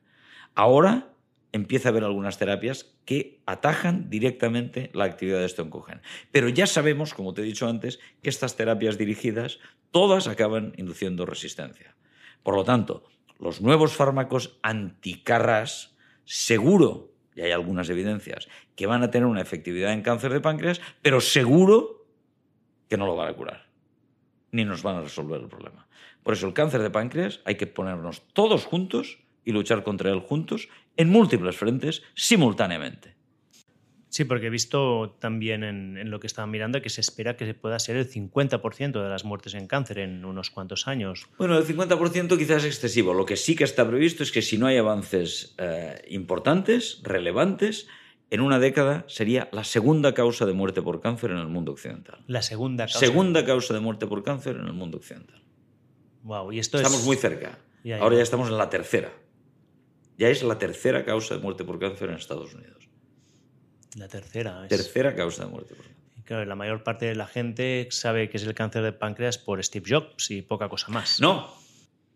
Ahora 0.54 1.12
empieza 1.52 1.88
a 1.88 1.90
haber 1.90 2.04
algunas 2.04 2.38
terapias 2.38 2.94
que 3.04 3.42
atajan 3.46 4.08
directamente 4.08 4.90
la 4.94 5.04
actividad 5.04 5.40
de 5.40 5.46
este 5.46 5.62
oncogen. 5.62 6.00
Pero 6.30 6.48
ya 6.48 6.66
sabemos, 6.66 7.14
como 7.14 7.34
te 7.34 7.42
he 7.42 7.44
dicho 7.44 7.68
antes, 7.68 8.00
que 8.22 8.30
estas 8.30 8.56
terapias 8.56 8.96
dirigidas 8.96 9.58
todas 9.90 10.26
acaban 10.26 10.72
induciendo 10.78 11.26
resistencia. 11.26 11.94
Por 12.42 12.56
lo 12.56 12.64
tanto, 12.64 13.04
los 13.42 13.60
nuevos 13.60 13.94
fármacos 13.96 14.60
anticarras, 14.62 15.96
seguro, 16.24 17.12
y 17.34 17.40
hay 17.40 17.50
algunas 17.50 17.90
evidencias, 17.90 18.46
que 18.76 18.86
van 18.86 19.02
a 19.02 19.10
tener 19.10 19.26
una 19.26 19.40
efectividad 19.40 19.92
en 19.92 20.02
cáncer 20.02 20.32
de 20.32 20.40
páncreas, 20.40 20.80
pero 21.02 21.20
seguro 21.20 22.06
que 22.88 22.96
no 22.96 23.04
lo 23.04 23.16
van 23.16 23.30
a 23.30 23.34
curar, 23.34 23.66
ni 24.52 24.64
nos 24.64 24.84
van 24.84 24.96
a 24.96 25.00
resolver 25.00 25.40
el 25.40 25.48
problema. 25.48 25.88
Por 26.22 26.34
eso 26.34 26.46
el 26.46 26.54
cáncer 26.54 26.82
de 26.82 26.90
páncreas 26.90 27.40
hay 27.44 27.56
que 27.56 27.66
ponernos 27.66 28.22
todos 28.32 28.64
juntos 28.64 29.18
y 29.44 29.50
luchar 29.50 29.82
contra 29.82 30.12
él 30.12 30.20
juntos 30.20 30.68
en 30.96 31.10
múltiples 31.10 31.56
frentes 31.56 32.04
simultáneamente. 32.14 33.16
Sí, 34.12 34.26
porque 34.26 34.48
he 34.48 34.50
visto 34.50 35.16
también 35.20 35.64
en, 35.64 36.10
lo 36.10 36.20
que 36.20 36.26
estaba 36.26 36.46
mirando 36.46 36.82
que 36.82 36.90
se 36.90 37.00
espera 37.00 37.34
que 37.34 37.54
pueda 37.54 37.78
ser 37.78 37.96
el 37.96 38.06
50% 38.06 39.02
de 39.02 39.08
las 39.08 39.24
muertes 39.24 39.54
en 39.54 39.66
cáncer 39.66 40.00
en 40.00 40.26
unos 40.26 40.50
cuantos 40.50 40.86
años. 40.86 41.28
Bueno, 41.38 41.56
el 41.56 41.64
50% 41.64 42.36
quizás 42.36 42.64
es 42.64 42.66
excesivo. 42.66 43.14
Lo 43.14 43.24
que 43.24 43.38
sí 43.38 43.56
que 43.56 43.64
está 43.64 43.88
previsto 43.88 44.22
es 44.22 44.30
que 44.30 44.42
si 44.42 44.58
no 44.58 44.66
hay 44.66 44.76
avances 44.76 45.54
eh, 45.56 46.04
importantes, 46.10 47.00
relevantes, 47.02 47.88
en 48.28 48.42
una 48.42 48.58
década 48.58 49.06
sería 49.08 49.48
la 49.50 49.64
segunda 49.64 50.12
causa 50.12 50.44
de 50.44 50.52
muerte 50.52 50.82
por 50.82 51.00
cáncer 51.00 51.30
en 51.30 51.38
el 51.38 51.48
mundo 51.48 51.72
occidental. 51.72 52.22
La 52.26 52.42
segunda 52.42 52.84
causa. 52.84 52.98
Segunda 52.98 53.46
causa 53.46 53.72
de 53.72 53.80
muerte 53.80 54.06
por 54.06 54.22
cáncer 54.22 54.56
en 54.56 54.66
el 54.66 54.74
mundo 54.74 54.98
occidental. 54.98 55.42
Wow, 56.24 56.52
y 56.52 56.58
esto 56.58 56.76
estamos 56.76 57.02
muy 57.04 57.16
cerca. 57.16 57.58
Ahora 57.98 58.16
ya 58.16 58.22
estamos 58.22 58.50
en 58.50 58.58
la 58.58 58.68
tercera 58.68 59.10
ya 60.18 60.28
es 60.28 60.42
la 60.42 60.58
tercera 60.58 61.04
causa 61.04 61.34
de 61.34 61.40
muerte 61.40 61.64
por 61.64 61.78
cáncer 61.78 62.10
en 62.10 62.16
Estados 62.16 62.54
Unidos. 62.54 62.81
La 63.96 64.08
tercera. 64.08 64.66
Tercera 64.68 65.14
causa 65.14 65.44
de 65.44 65.50
muerte. 65.50 65.74
Claro, 66.24 66.44
la 66.44 66.54
mayor 66.54 66.82
parte 66.82 67.06
de 67.06 67.14
la 67.14 67.26
gente 67.26 67.88
sabe 67.90 68.30
que 68.30 68.36
es 68.36 68.44
el 68.44 68.54
cáncer 68.54 68.82
de 68.82 68.92
páncreas 68.92 69.38
por 69.38 69.62
Steve 69.62 69.84
Jobs 69.88 70.30
y 70.30 70.42
poca 70.42 70.68
cosa 70.68 70.88
más. 70.90 71.20
No, 71.20 71.52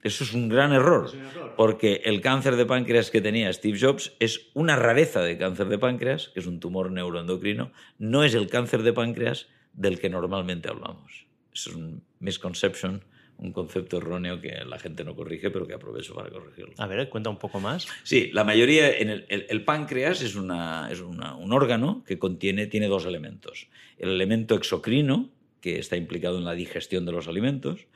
eso 0.03 0.23
es 0.23 0.33
un 0.33 0.49
gran 0.49 0.73
error, 0.73 1.11
porque 1.57 2.03
el 2.05 2.21
cáncer 2.21 2.55
de 2.55 2.65
páncreas 2.65 3.11
que 3.11 3.21
tenía 3.21 3.53
Steve 3.53 3.79
Jobs 3.81 4.13
es 4.21 4.49
una 4.55 4.77
rareza 4.77 5.21
de 5.21 5.37
cáncer 5.37 5.69
de 5.69 5.79
páncreas, 5.79 6.29
que 6.29 6.41
es 6.41 6.47
un 6.47 6.61
tumor 6.61 6.93
neuroendocrino, 6.93 7.73
no 7.99 8.23
es 8.23 8.35
el 8.35 8.49
cáncer 8.49 8.85
de 8.85 8.93
páncreas 8.93 9.49
del 9.73 9.99
que 9.99 10.09
normalmente 10.09 10.69
hablamos. 10.69 11.27
Es 11.53 11.67
un 11.67 12.05
misconception 12.21 13.05
un 13.39 13.53
concepto 13.53 13.99
erróneo 13.99 14.41
que 14.41 14.65
la 14.65 14.79
gente 14.79 15.05
no 15.05 15.15
corrige, 15.15 15.51
pero 15.51 15.67
que 15.67 15.75
aprovecho 15.75 16.15
para 16.15 16.31
corregirlo. 16.31 16.75
A 16.79 16.87
ver, 16.87 17.09
cuenta 17.09 17.31
un 17.31 17.39
poco 17.39 17.61
más. 17.61 17.87
Sí, 18.03 18.31
la 18.33 18.45
mayoría, 18.45 18.91
en 18.97 19.25
el, 19.29 19.65
páncreas 19.65 20.23
es, 20.23 20.37
una, 20.37 20.89
es 20.91 21.01
un 21.01 21.53
órgano 21.53 22.03
que 22.07 22.19
contiene, 22.19 22.67
tiene 22.67 22.89
dos 22.89 23.05
elementos. 23.05 23.69
El 23.99 24.11
elemento 24.11 24.55
exocrino, 24.55 25.31
que 25.61 25.79
está 25.79 25.97
implicado 25.97 26.39
en 26.39 26.45
la 26.45 26.55
digestión 26.55 27.05
de 27.05 27.13
los 27.13 27.29
alimentos, 27.29 27.87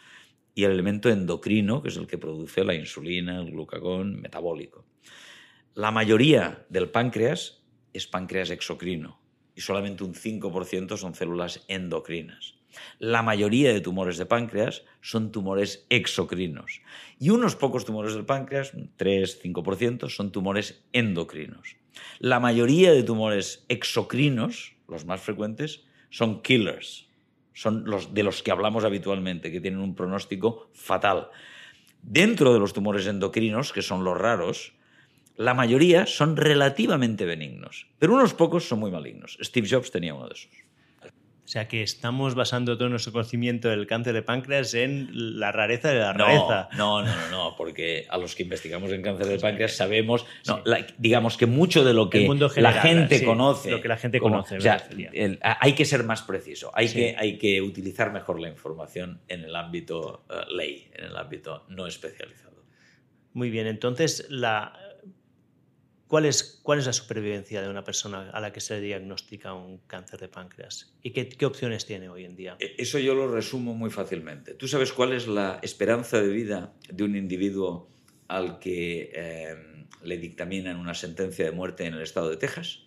y 0.55 0.65
el 0.65 0.73
elemento 0.73 1.09
endocrino, 1.09 1.83
que 1.83 1.89
es 1.89 1.97
el 1.97 2.07
que 2.07 2.19
produce 2.19 2.65
la 2.65 2.75
insulina, 2.75 3.41
el 3.41 3.51
glucagón 3.51 4.21
metabólico. 4.21 4.85
La 5.75 5.91
mayoría 5.91 6.67
del 6.69 6.91
páncreas 6.91 7.63
es 7.93 8.07
páncreas 8.07 8.51
exocrino 8.51 9.21
y 9.55 9.61
solamente 9.61 10.05
un 10.05 10.15
5% 10.15 10.97
son 10.97 11.15
células 11.15 11.65
endocrinas. 11.69 12.60
La 12.99 13.23
mayoría 13.23 13.73
de 13.73 13.81
tumores 13.81 14.19
de 14.19 14.27
páncreas 14.27 14.85
son 15.01 15.33
tumores 15.33 15.87
exocrinos 15.89 16.83
y 17.19 17.31
unos 17.31 17.57
pocos 17.57 17.85
tumores 17.85 18.15
del 18.15 18.25
páncreas, 18.25 18.75
3-5%, 18.75 20.09
son 20.09 20.33
tumores 20.33 20.83
endocrinos. 20.93 21.77
La 22.19 22.41
mayoría 22.41 22.93
de 22.93 23.03
tumores 23.03 23.65
exocrinos, 23.69 24.75
los 24.89 25.05
más 25.05 25.21
frecuentes, 25.21 25.85
son 26.11 26.43
killers, 26.43 27.09
son 27.53 27.85
los 27.85 28.15
de 28.15 28.23
los 28.23 28.43
que 28.43 28.51
hablamos 28.51 28.85
habitualmente, 28.85 29.53
que 29.53 29.61
tienen 29.61 29.81
un 29.81 29.95
pronóstico 29.95 30.71
fatal. 30.73 31.29
Dentro 32.03 32.53
de 32.55 32.59
los 32.59 32.73
tumores 32.73 33.07
endocrinos, 33.07 33.73
que 33.73 33.83
son 33.83 34.05
los 34.05 34.17
raros, 34.17 34.73
la 35.37 35.55
mayoría 35.55 36.07
son 36.07 36.37
relativamente 36.37 37.25
benignos, 37.25 37.87
pero 37.99 38.15
unos 38.15 38.35
pocos 38.35 38.69
son 38.69 38.81
muy 38.81 38.91
malignos. 38.91 39.39
Steve 39.43 39.69
Jobs 39.71 39.91
tenía 39.91 40.15
uno 40.15 40.29
de 40.29 40.35
esos. 40.35 40.70
O 41.51 41.53
sea 41.53 41.67
que 41.67 41.83
estamos 41.83 42.37
basando 42.37 42.79
todo 42.79 42.89
nuestro 42.91 43.11
conocimiento 43.11 43.71
del 43.71 43.89
cáncer 43.89 44.15
de 44.15 44.23
páncreas 44.23 44.73
en 44.75 45.09
la 45.41 45.51
rareza 45.51 45.89
de 45.89 45.99
la 45.99 46.13
rareza. 46.13 46.69
No, 46.77 47.03
no, 47.03 47.13
no, 47.13 47.29
no, 47.29 47.57
porque 47.57 48.07
a 48.09 48.19
los 48.19 48.37
que 48.37 48.45
investigamos 48.45 48.93
en 48.93 49.03
cáncer 49.03 49.27
de 49.27 49.37
páncreas 49.37 49.73
sabemos, 49.73 50.27
digamos 50.99 51.37
que 51.37 51.47
mucho 51.47 51.85
de 51.85 51.93
lo 51.93 52.09
que 52.09 52.21
la 52.55 52.73
gente 52.75 53.25
conoce. 53.25 53.73
Lo 53.73 53.81
que 53.81 53.89
la 53.89 53.97
gente 53.97 54.21
conoce. 54.21 54.59
O 54.59 54.61
sea, 54.61 54.81
hay 55.43 55.73
que 55.73 55.85
ser 55.85 56.05
más 56.05 56.23
preciso, 56.23 56.71
hay, 56.73 56.89
que, 56.89 57.17
hay 57.19 57.37
que 57.37 57.61
utilizar 57.61 58.13
mejor 58.13 58.39
la 58.39 58.49
información 58.49 59.21
en 59.27 59.43
el 59.43 59.57
ámbito 59.57 60.23
eh, 60.31 60.55
ley, 60.55 60.89
en 60.95 61.07
el 61.07 61.17
ámbito 61.17 61.65
no 61.69 61.89
especializado. 61.89 62.63
Muy 63.33 63.51
bien, 63.51 63.67
entonces, 63.67 64.25
la, 64.29 64.80
¿cuál, 66.11 66.27
es, 66.27 66.61
¿cuál 66.65 66.81
es 66.81 66.87
la 66.87 66.93
supervivencia 66.93 67.63
de 67.63 67.71
una 67.71 67.85
persona 67.85 68.31
a 68.31 68.41
la 68.41 68.53
que 68.53 68.61
se 68.61 68.75
le 68.75 68.81
diagnostica 68.81 69.55
un 69.55 69.79
cáncer 69.87 70.19
de 70.19 70.29
páncreas? 70.29 70.93
¿Y 71.03 71.13
qué, 71.13 71.29
qué 71.29 71.47
opciones 71.47 71.87
tiene 71.87 72.09
hoy 72.09 72.25
en 72.25 72.35
día? 72.35 72.57
E, 72.59 72.75
eso 72.79 72.99
yo 72.99 73.15
lo 73.15 73.33
resumo 73.33 73.75
muy 73.75 73.91
fácilmente. 73.91 74.55
¿Tú 74.55 74.67
sabes 74.67 74.93
cuál 74.93 75.13
es 75.13 75.29
la 75.29 75.61
esperanza 75.63 76.21
de 76.21 76.29
vida 76.29 76.75
de 76.93 77.05
un 77.05 77.15
individuo 77.15 77.89
al 78.27 78.59
que 78.59 79.13
eh, 79.15 79.87
le 80.03 80.19
dictaminan 80.19 80.77
una 80.77 80.95
sentencia 80.95 81.45
de 81.45 81.53
muerte 81.53 81.87
en 81.87 81.95
el 81.95 82.03
estado 82.03 82.29
de 82.29 82.37
Texas? 82.37 82.81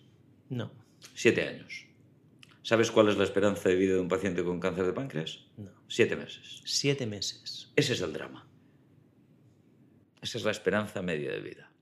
No. 0.50 0.70
Siete 1.14 1.48
años. 1.48 1.86
¿Sabes 2.62 2.90
cuál 2.90 3.08
es 3.08 3.16
la 3.16 3.24
esperanza 3.24 3.70
de 3.70 3.76
vida 3.76 3.94
de 3.94 4.00
un 4.00 4.08
paciente 4.08 4.44
con 4.44 4.60
cáncer 4.60 4.84
de 4.84 4.92
páncreas? 4.92 5.46
No. 5.56 5.70
Siete 5.88 6.14
meses. 6.14 6.60
Siete 6.66 7.06
meses. 7.06 7.72
Ese 7.74 7.94
es 7.94 8.00
el 8.02 8.12
drama. 8.12 8.46
Esa 10.20 10.38
es 10.38 10.44
la 10.44 10.50
esperanza 10.50 11.00
media 11.00 11.32
de 11.32 11.40
vida. 11.40 11.73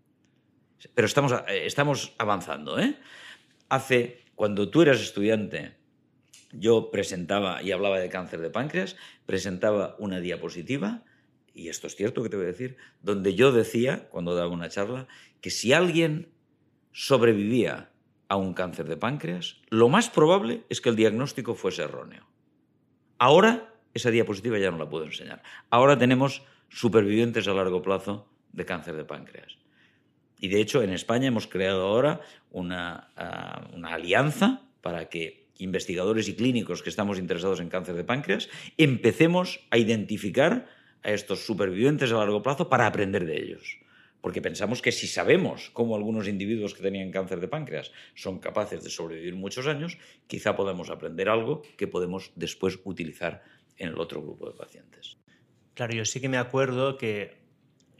Pero 0.94 1.06
estamos, 1.06 1.32
eh, 1.48 2.14
avanzando. 2.18 2.78
¿eh? 2.78 2.96
Hace, 3.68 4.24
cuando 4.34 4.70
tú 4.70 4.82
eras 4.82 5.00
estudiante, 5.00 5.76
yo 6.52 6.90
presentaba 6.90 7.62
y 7.62 7.72
hablaba 7.72 7.98
de 7.98 8.08
cáncer 8.08 8.40
de 8.40 8.50
páncreas, 8.50 8.96
presentaba 9.26 9.96
una 9.98 10.20
diapositiva, 10.20 11.04
y 11.54 11.68
esto 11.68 11.86
es 11.86 11.96
cierto 11.96 12.22
que 12.22 12.28
te 12.28 12.36
voy 12.36 12.46
a 12.46 12.48
decir, 12.48 12.76
donde 13.02 13.34
yo 13.34 13.52
decía, 13.52 14.08
cuando 14.08 14.34
daba 14.34 14.50
una 14.50 14.68
charla, 14.68 15.08
que 15.40 15.50
si 15.50 15.72
alguien 15.72 16.32
sobrevivía 16.92 17.90
a 18.28 18.36
un 18.36 18.54
cáncer 18.54 18.88
de 18.88 18.96
páncreas, 18.96 19.60
lo 19.68 19.88
más 19.88 20.08
probable 20.08 20.64
es 20.68 20.80
que 20.80 20.88
el 20.88 20.96
diagnóstico 20.96 21.54
fuese 21.54 21.82
erróneo. 21.82 22.26
Ahora 23.18 23.72
esa 23.94 24.10
diapositiva 24.10 24.58
ya 24.58 24.70
no 24.70 24.78
la 24.78 24.88
puedo 24.88 25.04
enseñar. 25.04 25.42
Ahora 25.70 25.98
tenemos 25.98 26.42
supervivientes 26.68 27.46
a 27.46 27.54
largo 27.54 27.82
plazo 27.82 28.28
de 28.52 28.64
cáncer 28.64 28.96
de 28.96 29.04
páncreas. 29.04 29.58
Y 30.42 30.48
de 30.48 30.60
hecho 30.60 30.82
en 30.82 30.90
España 30.90 31.28
hemos 31.28 31.46
creado 31.46 31.86
ahora 31.86 32.20
una, 32.50 33.08
uh, 33.16 33.76
una 33.76 33.94
alianza 33.94 34.62
para 34.80 35.08
que 35.08 35.46
investigadores 35.58 36.28
y 36.28 36.34
clínicos 36.34 36.82
que 36.82 36.90
estamos 36.90 37.20
interesados 37.20 37.60
en 37.60 37.68
cáncer 37.68 37.94
de 37.94 38.02
páncreas 38.02 38.48
empecemos 38.76 39.60
a 39.70 39.78
identificar 39.78 40.66
a 41.04 41.12
estos 41.12 41.46
supervivientes 41.46 42.10
a 42.10 42.16
largo 42.16 42.42
plazo 42.42 42.68
para 42.68 42.88
aprender 42.88 43.24
de 43.24 43.36
ellos 43.36 43.78
porque 44.20 44.40
pensamos 44.40 44.82
que 44.82 44.90
si 44.90 45.06
sabemos 45.06 45.70
cómo 45.72 45.94
algunos 45.94 46.26
individuos 46.26 46.74
que 46.74 46.82
tenían 46.82 47.10
cáncer 47.10 47.38
de 47.40 47.48
páncreas 47.48 47.92
son 48.14 48.38
capaces 48.38 48.82
de 48.82 48.88
sobrevivir 48.88 49.34
muchos 49.34 49.66
años, 49.66 49.98
quizá 50.28 50.56
podemos 50.56 50.90
aprender 50.90 51.28
algo 51.28 51.62
que 51.76 51.88
podemos 51.88 52.32
después 52.36 52.78
utilizar 52.84 53.42
en 53.76 53.88
el 53.88 53.98
otro 53.98 54.22
grupo 54.22 54.48
de 54.48 54.56
pacientes. 54.56 55.18
Claro, 55.74 55.94
yo 55.94 56.04
sí 56.04 56.20
que 56.20 56.28
me 56.28 56.38
acuerdo 56.38 56.96
que 56.96 57.41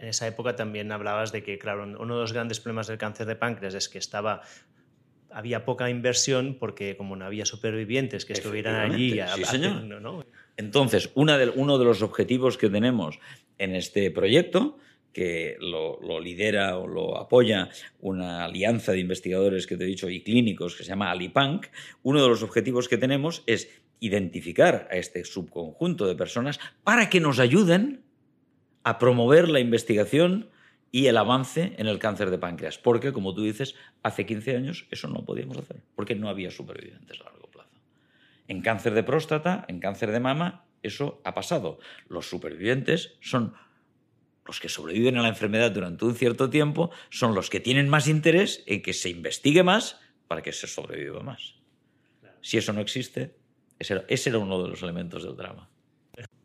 en 0.02 0.08
esa 0.08 0.26
época 0.26 0.56
también 0.56 0.90
hablabas 0.90 1.30
de 1.30 1.44
que, 1.44 1.58
claro, 1.58 1.84
uno 1.84 2.14
de 2.16 2.20
los 2.20 2.32
grandes 2.32 2.58
problemas 2.58 2.88
del 2.88 2.98
cáncer 2.98 3.24
de 3.24 3.36
páncreas 3.36 3.72
es 3.74 3.88
que 3.88 3.98
estaba 3.98 4.42
había 5.30 5.64
poca 5.64 5.88
inversión 5.88 6.56
porque 6.58 6.96
como 6.96 7.16
no 7.16 7.24
había 7.24 7.46
supervivientes 7.46 8.26
que 8.26 8.34
estuvieran 8.34 8.92
allí. 8.92 9.18
A, 9.20 9.28
sí, 9.28 9.44
señor. 9.44 9.84
¿no? 9.84 10.26
Entonces, 10.56 11.10
una 11.14 11.38
de, 11.38 11.48
uno 11.50 11.78
de 11.78 11.84
los 11.84 12.02
objetivos 12.02 12.58
que 12.58 12.68
tenemos 12.68 13.20
en 13.58 13.76
este 13.76 14.10
proyecto 14.10 14.76
que 15.12 15.56
lo, 15.60 15.98
lidera 16.20 16.78
o 16.78 16.88
lo 16.88 17.16
apoya 17.16 17.68
una 18.00 18.44
alianza 18.44 18.92
de 18.92 18.98
investigadores 18.98 19.68
que 19.68 19.76
te 19.76 19.84
he 19.84 19.86
dicho 19.86 20.10
y 20.10 20.22
clínicos 20.22 20.74
que 20.74 20.82
se 20.82 20.88
llama 20.90 21.12
Alipanc, 21.12 21.66
uno 22.02 22.20
de 22.20 22.28
los 22.28 22.42
objetivos 22.42 22.88
que 22.88 22.98
tenemos 22.98 23.44
es 23.46 23.68
identificar 24.00 24.88
a 24.90 24.96
este 24.96 25.24
subconjunto 25.24 26.06
de 26.06 26.16
personas 26.16 26.58
para 26.82 27.08
que 27.08 27.20
nos 27.20 27.38
ayuden 27.38 28.01
a 28.84 28.98
promover 28.98 29.48
la 29.48 29.60
investigación 29.60 30.50
y 30.90 31.06
el 31.06 31.16
avance 31.16 31.74
en 31.78 31.86
el 31.86 31.98
cáncer 31.98 32.30
de 32.30 32.38
páncreas. 32.38 32.78
Porque, 32.78 33.12
como 33.12 33.34
tú 33.34 33.42
dices, 33.42 33.74
hace 34.02 34.26
15 34.26 34.56
años 34.56 34.86
eso 34.90 35.08
no 35.08 35.24
podíamos 35.24 35.56
hacer, 35.56 35.82
porque 35.94 36.14
no 36.14 36.28
había 36.28 36.50
supervivientes 36.50 37.20
a 37.20 37.24
largo 37.24 37.48
plazo. 37.48 37.70
En 38.48 38.60
cáncer 38.60 38.94
de 38.94 39.02
próstata, 39.02 39.64
en 39.68 39.80
cáncer 39.80 40.12
de 40.12 40.20
mama, 40.20 40.66
eso 40.82 41.20
ha 41.24 41.34
pasado. 41.34 41.78
Los 42.08 42.28
supervivientes 42.28 43.16
son 43.20 43.54
los 44.44 44.60
que 44.60 44.68
sobreviven 44.68 45.16
a 45.18 45.22
la 45.22 45.28
enfermedad 45.28 45.70
durante 45.70 46.04
un 46.04 46.14
cierto 46.14 46.50
tiempo 46.50 46.90
son 47.10 47.34
los 47.34 47.48
que 47.48 47.60
tienen 47.60 47.88
más 47.88 48.08
interés 48.08 48.64
en 48.66 48.82
que 48.82 48.92
se 48.92 49.08
investigue 49.08 49.62
más 49.62 50.00
para 50.26 50.42
que 50.42 50.52
se 50.52 50.66
sobreviva 50.66 51.22
más. 51.22 51.54
Si 52.40 52.58
eso 52.58 52.72
no 52.72 52.80
existe, 52.80 53.36
ese 53.78 53.94
era, 53.94 54.04
ese 54.08 54.30
era, 54.30 54.38
uno 54.38 54.60
de 54.62 54.68
los 54.68 54.82
elementos 54.82 55.22
del 55.22 55.36
drama. 55.36 55.70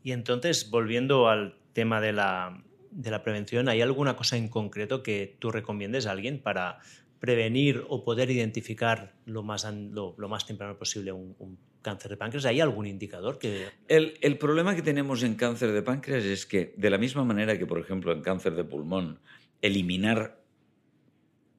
Y 0.03 0.11
entonces, 0.11 0.69
volviendo 0.69 1.27
al 1.27 1.57
tema 1.77 2.01
de 2.01 2.11
la, 2.11 2.59
de 2.89 3.11
la 3.11 3.21
prevención, 3.21 3.69
¿hay 3.69 3.83
alguna 3.83 4.15
cosa 4.15 4.35
en 4.35 4.47
concreto 4.47 5.03
que 5.03 5.35
tú 5.37 5.51
recomiendes 5.51 6.07
a 6.07 6.11
alguien 6.11 6.39
para 6.39 6.79
prevenir 7.19 7.85
o 7.87 8.03
poder 8.03 8.31
identificar 8.31 9.13
lo 9.25 9.43
más, 9.43 9.71
lo, 9.91 10.15
más 10.27 10.47
temprano 10.47 10.75
posible 10.75 11.11
un, 11.11 11.35
un, 11.37 11.59
cáncer 11.83 12.09
de 12.09 12.17
páncreas? 12.17 12.45
¿Hay 12.45 12.61
algún 12.61 12.87
indicador 12.87 13.37
que...? 13.37 13.67
El, 13.87 14.17
el, 14.21 14.39
problema 14.39 14.75
que 14.75 14.81
tenemos 14.81 15.21
en 15.21 15.35
cáncer 15.35 15.71
de 15.71 15.83
páncreas 15.83 16.23
es 16.23 16.47
que, 16.47 16.73
de 16.75 16.89
la 16.89 16.97
misma 16.97 17.23
manera 17.23 17.59
que, 17.59 17.67
por 17.67 17.77
ejemplo, 17.77 18.11
en 18.11 18.21
cáncer 18.21 18.55
de 18.55 18.63
pulmón, 18.63 19.19
eliminar 19.61 20.41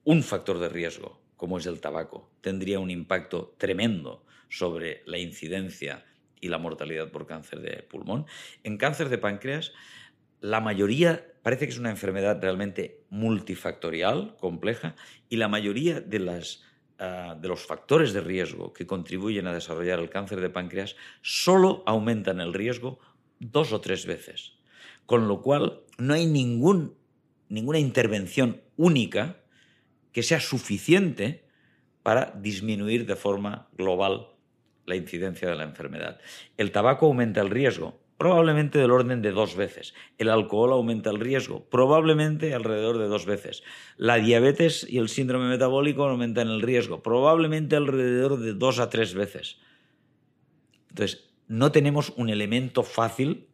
un 0.02 0.24
factor 0.24 0.58
de 0.58 0.68
riesgo, 0.68 1.22
como 1.36 1.58
es 1.58 1.66
el 1.66 1.80
tabaco, 1.80 2.28
tendría 2.40 2.80
un 2.80 2.90
impacto 2.90 3.54
tremendo 3.56 4.24
sobre 4.48 5.02
la 5.06 5.18
incidencia 5.18 6.04
y 6.40 6.48
la 6.48 6.58
mortalidad 6.58 7.12
por 7.12 7.28
cáncer 7.28 7.60
de 7.60 7.84
pulmón. 7.84 8.26
En 8.64 8.78
cáncer 8.78 9.10
de 9.10 9.18
páncreas, 9.18 9.72
la 10.41 10.61
mayoría 10.61 11.24
parece 11.43 11.66
que 11.66 11.72
es 11.72 11.78
una 11.78 11.91
enfermedad 11.91 12.41
realmente 12.41 13.05
multifactorial, 13.11 14.36
compleja, 14.39 14.95
y 15.28 15.36
la 15.36 15.49
mayoría 15.49 16.01
de, 16.01 16.18
las, 16.18 16.62
uh, 17.01 17.41
de 17.41 17.49
los 17.49 17.66
factores 17.66 18.12
de 18.12 18.20
riesgo 18.20 18.72
que 18.72 18.86
contribuyen 18.86 19.47
a 19.47 19.55
desarrollar 19.55 19.99
el 19.99 20.11
cáncer 20.11 20.41
de 20.41 20.51
páncreas 20.51 20.97
solo 21.22 21.82
aumentan 21.86 22.41
el 22.41 22.53
riesgo 22.53 22.99
dos 23.41 23.72
o 23.72 23.80
tres 23.80 24.05
veces. 24.07 24.55
Con 25.07 25.26
lo 25.26 25.41
cual, 25.41 25.80
no 25.97 26.14
hay 26.14 26.26
ningún, 26.26 26.97
ninguna 27.49 27.78
intervención 27.78 28.61
única 28.76 29.39
que 30.12 30.22
sea 30.22 30.41
suficiente 30.41 31.45
para 32.03 32.32
disminuir 32.36 33.07
de 33.07 33.16
forma 33.16 33.68
global 33.76 34.28
la 34.86 34.97
incidencia 34.97 35.49
de 35.49 35.57
la 35.57 35.64
enfermedad. 35.64 36.20
El 36.57 36.72
tabaco 36.72 37.07
aumenta 37.07 37.41
el 37.41 37.51
riesgo, 37.51 38.01
probablemente 38.18 38.78
del 38.78 38.90
orden 38.90 39.22
de 39.22 39.30
dos 39.30 39.54
veces. 39.54 39.94
El 40.18 40.28
alcohol 40.28 40.72
aumenta 40.72 41.10
el 41.10 41.20
riesgo, 41.20 41.64
probablemente 41.70 42.52
alrededor 42.52 42.98
de 42.98 43.06
dos 43.06 43.24
veces. 43.24 43.62
La 43.96 44.16
diabetes 44.16 44.84
y 44.88 44.98
el 44.98 45.08
síndrome 45.08 45.48
metabólico 45.48 46.04
aumentan 46.04 46.48
el 46.48 46.60
riesgo, 46.60 47.00
probablemente 47.00 47.76
alrededor 47.76 48.40
de 48.40 48.54
dos 48.54 48.80
a 48.80 48.90
tres 48.90 49.14
veces. 49.14 49.58
Entonces, 50.90 51.30
no 51.46 51.70
tenemos 51.70 52.12
un 52.16 52.28
elemento 52.28 52.82
fácil 52.82 53.46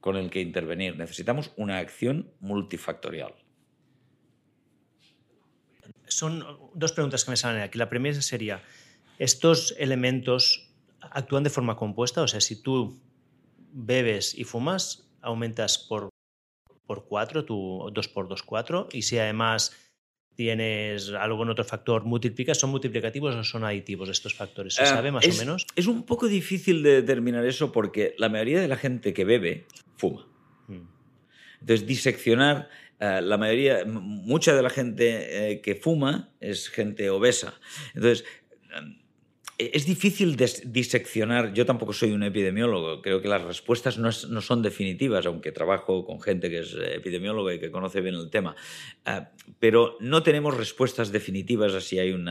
con 0.00 0.16
el 0.16 0.30
que 0.30 0.40
intervenir, 0.40 0.96
necesitamos 0.96 1.52
una 1.56 1.78
acción 1.78 2.30
multifactorial. 2.40 3.34
Son 6.06 6.44
dos 6.74 6.92
preguntas 6.92 7.24
que 7.24 7.32
me 7.32 7.36
salen 7.36 7.62
aquí. 7.62 7.78
La 7.78 7.88
primera 7.88 8.20
sería, 8.22 8.62
¿estos 9.18 9.74
elementos 9.78 10.70
actúan 11.00 11.42
de 11.42 11.50
forma 11.50 11.76
compuesta? 11.76 12.22
O 12.22 12.28
sea, 12.28 12.40
si 12.40 12.62
tú 12.62 13.00
bebes 13.74 14.38
y 14.38 14.44
fumas, 14.44 15.06
aumentas 15.20 15.78
por, 15.78 16.08
por 16.86 17.06
4, 17.06 17.44
tu 17.44 17.90
2 17.92 18.08
por 18.08 18.28
2, 18.28 18.42
4. 18.42 18.88
Y 18.92 19.02
si 19.02 19.18
además 19.18 19.76
tienes 20.36 21.10
algún 21.10 21.50
otro 21.50 21.64
factor, 21.64 22.04
multiplicas, 22.04 22.58
¿son 22.58 22.70
multiplicativos 22.70 23.34
o 23.34 23.44
son 23.44 23.64
aditivos 23.64 24.08
estos 24.08 24.34
factores? 24.34 24.74
¿Se 24.74 24.84
uh, 24.84 24.86
sabe 24.86 25.10
más 25.10 25.26
es, 25.26 25.36
o 25.36 25.40
menos? 25.40 25.66
Es 25.76 25.86
un 25.86 26.04
poco 26.04 26.28
difícil 26.28 26.82
de 26.82 27.02
determinar 27.02 27.44
eso 27.44 27.72
porque 27.72 28.14
la 28.18 28.28
mayoría 28.28 28.60
de 28.60 28.68
la 28.68 28.76
gente 28.76 29.12
que 29.12 29.24
bebe 29.24 29.66
fuma. 29.96 30.26
Mm. 30.68 30.86
Entonces, 31.60 31.86
diseccionar, 31.86 32.68
uh, 33.00 33.20
la 33.20 33.38
mayoría, 33.38 33.84
mucha 33.86 34.54
de 34.54 34.62
la 34.62 34.70
gente 34.70 35.50
eh, 35.50 35.60
que 35.60 35.74
fuma 35.74 36.30
es 36.40 36.68
gente 36.68 37.10
obesa. 37.10 37.54
Entonces, 37.94 38.24
es 39.58 39.86
difícil 39.86 40.36
diseccionar, 40.36 41.52
yo 41.52 41.64
tampoco 41.64 41.92
soy 41.92 42.12
un 42.12 42.24
epidemiólogo, 42.24 43.00
creo 43.02 43.22
que 43.22 43.28
las 43.28 43.42
respuestas 43.42 43.98
no, 43.98 44.10
son 44.12 44.62
definitivas, 44.62 45.26
aunque 45.26 45.52
trabajo 45.52 46.04
con 46.04 46.20
gente 46.20 46.50
que 46.50 46.60
es 46.60 46.74
epidemióloga 46.74 47.54
y 47.54 47.60
que 47.60 47.70
conoce 47.70 48.00
bien 48.00 48.16
el 48.16 48.30
tema, 48.30 48.56
uh, 49.06 49.24
pero 49.60 49.96
no 50.00 50.22
tenemos 50.22 50.56
respuestas 50.56 51.12
definitivas 51.12 51.72
a 51.74 51.80
si 51.80 51.98
hay 51.98 52.12
un 52.12 52.28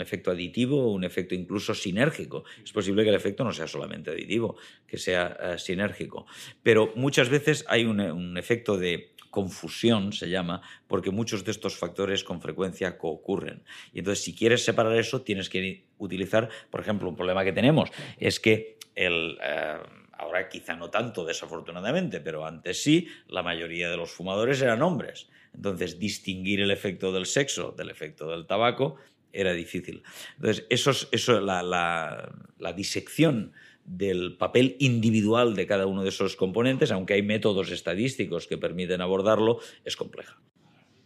efecto 0.00 0.30
aditivo 0.30 0.84
o 0.84 0.92
un 0.92 1.02
efecto 1.02 1.34
incluso 1.34 1.74
sinérgico. 1.74 2.44
Es 2.62 2.72
posible 2.72 3.02
que 3.02 3.08
el 3.08 3.16
efecto 3.16 3.42
no 3.42 3.52
sea 3.52 3.66
solamente 3.66 4.10
aditivo, 4.10 4.56
que 4.86 4.98
sea 4.98 5.36
uh, 5.54 5.58
sinérgico, 5.58 6.26
pero 6.62 6.92
muchas 6.94 7.30
veces 7.30 7.64
hay 7.68 7.84
un 7.84 8.36
efecto 8.38 8.76
de 8.76 9.12
confusión 9.30 10.12
se 10.12 10.28
llama, 10.28 10.62
porque 10.86 11.10
muchos 11.10 11.44
de 11.44 11.50
estos 11.50 11.76
factores 11.76 12.24
con 12.24 12.40
frecuencia 12.40 12.98
coocurren. 12.98 13.62
Y 13.92 14.00
entonces, 14.00 14.24
si 14.24 14.34
quieres 14.34 14.64
separar 14.64 14.96
eso, 14.96 15.22
tienes 15.22 15.48
que 15.48 15.84
utilizar, 15.98 16.48
por 16.70 16.80
ejemplo, 16.80 17.08
un 17.08 17.16
problema 17.16 17.44
que 17.44 17.52
tenemos 17.52 17.90
es 18.18 18.40
que 18.40 18.78
el, 18.94 19.38
eh, 19.42 19.78
Ahora 20.18 20.48
quizá 20.48 20.74
no 20.74 20.90
tanto, 20.90 21.24
desafortunadamente, 21.24 22.20
pero 22.20 22.44
antes 22.44 22.82
sí, 22.82 23.06
la 23.28 23.44
mayoría 23.44 23.88
de 23.88 23.96
los 23.96 24.10
fumadores 24.10 24.60
eran 24.60 24.82
hombres. 24.82 25.28
Entonces, 25.54 26.00
distinguir 26.00 26.60
el 26.60 26.72
efecto 26.72 27.12
del 27.12 27.24
sexo 27.24 27.70
del 27.70 27.88
efecto 27.88 28.28
del 28.28 28.44
tabaco 28.44 28.96
era 29.32 29.52
difícil. 29.52 30.02
Entonces, 30.36 30.66
eso, 30.70 30.90
eso 31.12 31.40
la, 31.40 31.62
la 31.62 32.72
disección 32.72 33.52
del 33.88 34.36
papel 34.36 34.76
individual 34.78 35.54
de 35.54 35.66
cada 35.66 35.86
uno 35.86 36.02
de 36.02 36.10
esos 36.10 36.36
componentes, 36.36 36.92
aunque 36.92 37.14
hay 37.14 37.22
métodos 37.22 37.70
estadísticos 37.70 38.46
que 38.46 38.58
permiten 38.58 39.00
abordarlo, 39.00 39.60
es 39.84 39.96
compleja. 39.96 40.38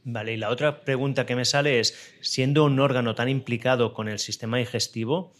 Vale, 0.04 0.32
y 0.34 0.36
la 0.36 0.50
otra 0.50 0.80
pregunta 0.80 1.26
que 1.26 1.36
me 1.36 1.44
sale 1.44 1.78
es, 1.78 2.16
siendo 2.20 2.64
un 2.64 2.80
órgano 2.80 3.14
tan 3.14 3.28
implicado 3.28 3.94
con 3.94 4.08
el 4.08 4.18
sistema 4.18 4.58
digestivo, 4.58 5.32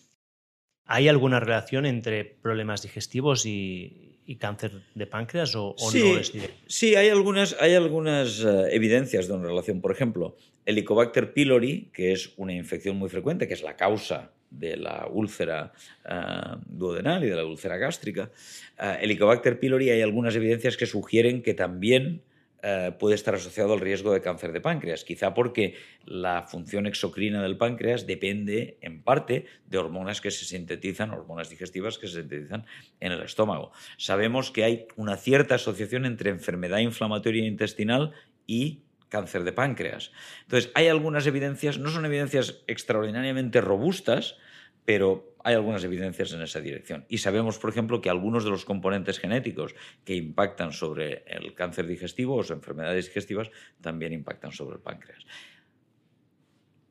¿hay 0.85 1.09
alguna 1.09 1.41
relación 1.41 1.85
entre 1.85 2.25
problemas 2.25 2.83
digestivos 2.83 3.45
y, 3.45 4.09
cáncer 4.41 4.73
de 4.95 5.07
páncreas 5.07 5.55
o, 5.57 5.75
no 5.79 6.19
es 6.19 6.33
Sí, 6.67 6.95
hay 6.95 7.11
algunas, 7.11 7.55
hay 7.61 7.75
algunas 7.75 8.41
eh, 8.41 8.69
evidencias 8.71 9.29
de 9.29 9.35
una 9.35 9.49
relación. 9.49 9.83
Por 9.83 9.93
ejemplo, 9.93 10.37
el 10.65 10.79
Helicobacter 10.79 11.35
pylori, 11.35 11.91
que 11.93 12.13
es 12.13 12.33
una 12.39 12.55
infección 12.55 12.97
muy 12.97 13.11
frecuente, 13.11 13.47
que 13.47 13.53
es 13.53 13.63
la 13.63 13.77
causa 13.77 14.33
de 14.53 14.77
la 14.77 15.09
úlcera 15.11 15.73
uh, 16.05 16.57
duodenal 16.67 17.25
y 17.25 17.29
de 17.29 17.37
la 17.37 17.45
úlcera 17.45 17.77
gástrica, 17.77 18.31
uh, 18.79 19.01
Helicobacter 19.01 19.59
pylori 19.59 19.91
hay 19.91 20.03
algunas 20.03 20.37
evidencias 20.37 20.77
que 20.77 20.87
sugieren 20.87 21.43
que 21.43 21.55
también 21.55 22.23
uh, 22.63 22.97
puede 22.99 23.15
estar 23.15 23.35
asociado 23.35 23.73
al 23.73 23.81
riesgo 23.81 24.13
de 24.13 24.21
cáncer 24.21 24.53
de 24.53 24.61
páncreas, 24.61 25.05
quizá 25.05 25.35
porque 25.35 25.75
la 26.05 26.43
función 26.43 26.87
exocrina 26.87 27.43
del 27.43 27.57
páncreas 27.57 28.07
depende 28.07 28.79
en 28.81 29.03
parte 29.03 29.47
de 29.67 29.79
hormonas 29.79 30.21
que 30.21 30.31
se 30.31 30.45
sintetizan, 30.45 31.11
hormonas 31.11 31.49
digestivas 31.51 31.99
que 31.99 32.07
se 32.07 32.21
sintetizan 32.21 32.67
en 33.01 33.13
el 33.13 33.23
estómago. 33.23 33.73
Sabemos 33.97 34.51
que 34.51 34.65
hay 34.65 34.87
una 34.97 35.17
cierta 35.17 35.57
asociación 35.57 36.05
entre 36.05 36.31
enfermedad 36.31 36.79
inflamatoria 36.79 37.47
intestinal 37.47 38.13
y 38.47 38.83
cáncer 39.13 39.45
de 39.45 39.53
páncreas. 39.53 40.11
Entonces, 40.45 40.73
hay 40.75 40.89
algunas 40.89 41.27
evidencias, 41.27 41.79
no 41.79 41.91
son 41.91 42.07
evidencias 42.07 42.65
extraordinariamente 42.67 43.61
robustas, 43.61 44.39
pero 44.87 45.37
hay 45.45 45.55
algunas 45.55 45.85
evidencias 45.85 46.33
en 46.33 46.41
esa 46.41 46.61
dirección. 46.61 47.05
Y 47.09 47.19
sabemos, 47.19 47.59
por 47.59 47.69
ejemplo, 47.69 48.01
que 48.01 48.09
algunos 48.09 48.43
de 48.43 48.51
los 48.51 48.65
componentes 48.65 49.19
genéticos 49.19 49.75
que 50.07 50.17
impactan 50.17 50.73
sobre 50.73 51.25
el 51.27 51.55
cáncer 51.55 51.87
digestivo 51.87 52.37
o 52.37 52.53
enfermedades 52.53 53.07
digestivas 53.07 53.51
también 53.83 54.15
impactan 54.15 54.51
sobre 54.51 54.77
el 54.77 54.83
páncreas. 54.83 55.27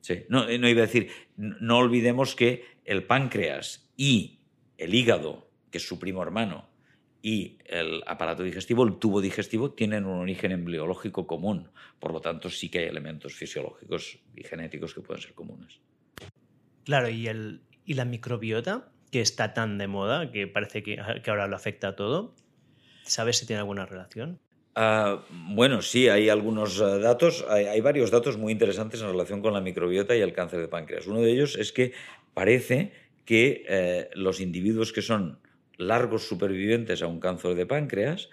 Sí, 0.00 0.24
no, 0.28 0.46
no 0.46 0.68
iba 0.68 0.82
a 0.82 0.86
decir, 0.86 1.10
no 1.36 1.78
olvidemos 1.78 2.36
que 2.36 2.64
el 2.84 3.04
páncreas 3.04 3.90
y 3.96 4.40
el 4.78 4.94
hígado, 4.94 5.50
que 5.70 5.78
es 5.78 5.86
su 5.86 5.98
primo 5.98 6.22
hermano, 6.22 6.71
y 7.22 7.58
el 7.66 8.02
aparato 8.06 8.42
digestivo, 8.42 8.84
el 8.84 8.98
tubo 8.98 9.20
digestivo, 9.20 9.70
tienen 9.70 10.04
un 10.06 10.18
origen 10.18 10.50
embriológico 10.50 11.26
común. 11.26 11.70
Por 12.00 12.12
lo 12.12 12.20
tanto, 12.20 12.50
sí 12.50 12.68
que 12.68 12.80
hay 12.80 12.86
elementos 12.86 13.34
fisiológicos 13.34 14.18
y 14.34 14.42
genéticos 14.42 14.92
que 14.92 15.00
pueden 15.00 15.22
ser 15.22 15.32
comunes. 15.32 15.78
Claro, 16.84 17.08
y, 17.08 17.28
el, 17.28 17.62
y 17.86 17.94
la 17.94 18.04
microbiota, 18.04 18.90
que 19.12 19.20
está 19.20 19.54
tan 19.54 19.78
de 19.78 19.86
moda, 19.86 20.32
que 20.32 20.48
parece 20.48 20.82
que, 20.82 20.98
ahora 20.98 21.46
lo 21.46 21.54
afecta 21.54 21.88
a 21.88 21.96
todo, 21.96 22.34
¿sabes 23.04 23.38
si 23.38 23.46
tiene 23.46 23.60
alguna 23.60 23.86
relación? 23.86 24.40
Ah, 24.74 25.22
bueno, 25.30 25.80
sí, 25.80 26.08
hay 26.08 26.28
algunos 26.28 26.80
ah, 26.80 26.98
datos, 26.98 27.44
hay, 27.48 27.80
varios 27.82 28.10
datos 28.10 28.36
muy 28.36 28.52
interesantes 28.52 29.00
en 29.00 29.08
relación 29.08 29.42
con 29.42 29.52
la 29.52 29.60
microbiota 29.60 30.16
y 30.16 30.22
el 30.22 30.32
cáncer 30.32 30.60
de 30.60 30.66
páncreas. 30.66 31.06
Uno 31.06 31.20
de 31.20 31.30
ellos 31.30 31.56
es 31.56 31.72
que 31.72 31.92
parece 32.34 32.92
que 33.24 33.64
eh, 33.68 34.10
los 34.14 34.40
individuos 34.40 34.92
que 34.92 35.02
son 35.02 35.41
largos 35.76 36.26
supervivientes 36.26 37.02
a 37.02 37.06
un 37.06 37.20
cáncer 37.20 37.54
de 37.54 37.66
páncreas 37.66 38.28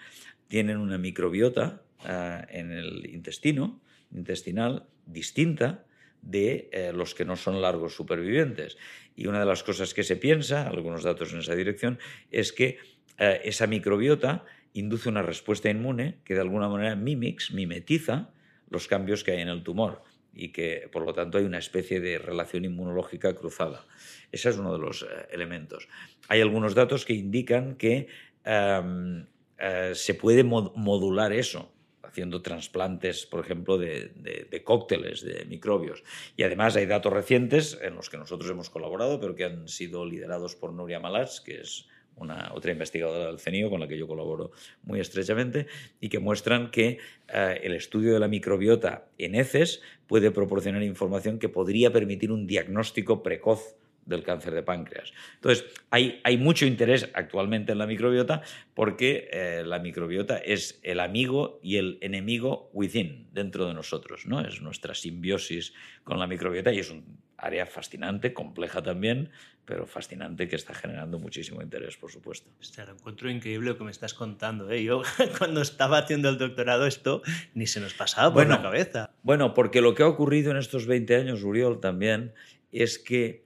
tienen 0.48 0.78
una 0.78 0.98
microbiota 0.98 1.82
ah, 2.04 2.44
en 2.50 2.72
el 2.72 3.06
intestino, 3.12 3.80
intestinal, 4.12 4.86
distinta 5.06 5.84
de 6.22 6.68
eh, 6.72 6.92
los 6.92 7.14
que 7.14 7.24
no 7.24 7.36
son 7.36 7.62
largos 7.62 7.94
supervivientes. 7.94 8.76
Y 9.16 9.26
una 9.26 9.40
de 9.40 9.46
las 9.46 9.62
cosas 9.62 9.94
que 9.94 10.02
se 10.02 10.16
piensa, 10.16 10.68
algunos 10.68 11.02
datos 11.02 11.32
en 11.32 11.38
esa 11.38 11.54
dirección, 11.54 11.98
es 12.30 12.52
que 12.52 12.78
eh, 13.18 13.40
esa 13.44 13.66
microbiota 13.66 14.44
induce 14.72 15.08
una 15.08 15.22
respuesta 15.22 15.70
inmune 15.70 16.18
que 16.24 16.34
de 16.34 16.40
alguna 16.40 16.68
manera 16.68 16.94
mimics, 16.96 17.52
mimetiza 17.52 18.30
los 18.68 18.86
cambios 18.86 19.24
que 19.24 19.32
hay 19.32 19.40
en 19.40 19.48
el 19.48 19.62
tumor 19.62 20.02
y 20.32 20.52
que 20.52 20.88
por 20.92 21.04
lo 21.04 21.12
tanto 21.12 21.38
hay 21.38 21.44
una 21.44 21.58
especie 21.58 22.00
de 22.00 22.18
relación 22.18 22.64
inmunológica 22.64 23.34
cruzada. 23.34 23.84
Ese 24.32 24.50
es 24.50 24.58
uno 24.58 24.72
de 24.72 24.78
los 24.78 25.02
eh, 25.02 25.06
elementos. 25.30 25.88
Hay 26.28 26.40
algunos 26.40 26.74
datos 26.74 27.04
que 27.04 27.14
indican 27.14 27.74
que 27.76 28.08
em, 28.44 29.26
eh, 29.58 29.92
se 29.94 30.14
puede 30.14 30.44
modular 30.44 31.32
eso 31.32 31.72
haciendo 32.10 32.42
trasplantes, 32.42 33.24
por 33.26 33.44
ejemplo, 33.44 33.78
de, 33.78 34.62
cócteles 34.64 35.22
de 35.22 35.44
microbios. 35.44 36.02
Y 36.36 36.42
además 36.42 36.74
hay 36.74 36.86
datos 36.86 37.12
recientes 37.12 37.78
en 37.80 37.94
los 37.94 38.10
que 38.10 38.18
nosotros 38.18 38.50
hemos 38.50 38.68
colaborado, 38.68 39.20
pero 39.20 39.36
que 39.36 39.44
han 39.44 39.68
sido 39.68 40.04
liderados 40.04 40.56
por 40.56 40.72
Nuria 40.72 40.98
Malats, 40.98 41.40
que 41.40 41.60
es 41.60 41.86
una 42.16 42.52
otra 42.54 42.72
investigadora 42.72 43.26
del 43.26 43.38
CENIO 43.38 43.70
con 43.70 43.80
la 43.80 43.88
que 43.88 43.98
yo 43.98 44.06
colaboro 44.06 44.50
muy 44.82 45.00
estrechamente, 45.00 45.66
y 46.00 46.08
que 46.08 46.18
muestran 46.18 46.70
que 46.70 46.98
eh, 47.32 47.60
el 47.62 47.74
estudio 47.74 48.12
de 48.12 48.20
la 48.20 48.28
microbiota 48.28 49.06
en 49.18 49.34
heces 49.34 49.82
puede 50.06 50.30
proporcionar 50.30 50.82
información 50.82 51.38
que 51.38 51.48
podría 51.48 51.92
permitir 51.92 52.30
un 52.30 52.46
diagnóstico 52.46 53.22
precoz 53.22 53.76
del 54.06 54.22
cáncer 54.22 54.54
de 54.54 54.62
páncreas. 54.62 55.12
Entonces, 55.36 55.64
hay, 55.90 56.20
hay 56.24 56.36
mucho 56.36 56.66
interés 56.66 57.08
actualmente 57.14 57.72
en 57.72 57.78
la 57.78 57.86
microbiota 57.86 58.42
porque 58.74 59.28
eh, 59.32 59.62
la 59.64 59.78
microbiota 59.78 60.38
es 60.38 60.80
el 60.82 61.00
amigo 61.00 61.60
y 61.62 61.76
el 61.76 61.98
enemigo 62.00 62.70
within, 62.72 63.28
dentro 63.32 63.66
de 63.66 63.74
nosotros, 63.74 64.26
¿no? 64.26 64.40
Es 64.40 64.60
nuestra 64.60 64.94
simbiosis 64.94 65.72
con 66.02 66.18
la 66.18 66.26
microbiota 66.26 66.72
y 66.72 66.80
es 66.80 66.90
un 66.90 67.04
área 67.40 67.66
fascinante, 67.66 68.32
compleja 68.32 68.82
también, 68.82 69.30
pero 69.64 69.86
fascinante 69.86 70.48
que 70.48 70.56
está 70.56 70.74
generando 70.74 71.18
muchísimo 71.18 71.62
interés, 71.62 71.96
por 71.96 72.10
supuesto. 72.10 72.50
Lo 72.76 72.92
encuentro 72.92 73.30
increíble 73.30 73.70
lo 73.70 73.78
que 73.78 73.84
me 73.84 73.90
estás 73.90 74.14
contando. 74.14 74.70
¿eh? 74.70 74.82
Yo 74.82 75.02
cuando 75.38 75.62
estaba 75.62 75.98
haciendo 75.98 76.28
el 76.28 76.38
doctorado 76.38 76.86
esto 76.86 77.22
ni 77.54 77.66
se 77.66 77.80
nos 77.80 77.94
pasaba 77.94 78.32
por 78.32 78.48
la 78.48 78.60
cabeza. 78.60 79.10
Bueno, 79.22 79.54
porque 79.54 79.80
lo 79.80 79.94
que 79.94 80.02
ha 80.02 80.08
ocurrido 80.08 80.50
en 80.50 80.56
estos 80.56 80.86
20 80.86 81.16
años, 81.16 81.42
Uriol, 81.42 81.80
también, 81.80 82.32
es 82.72 82.98
que 82.98 83.44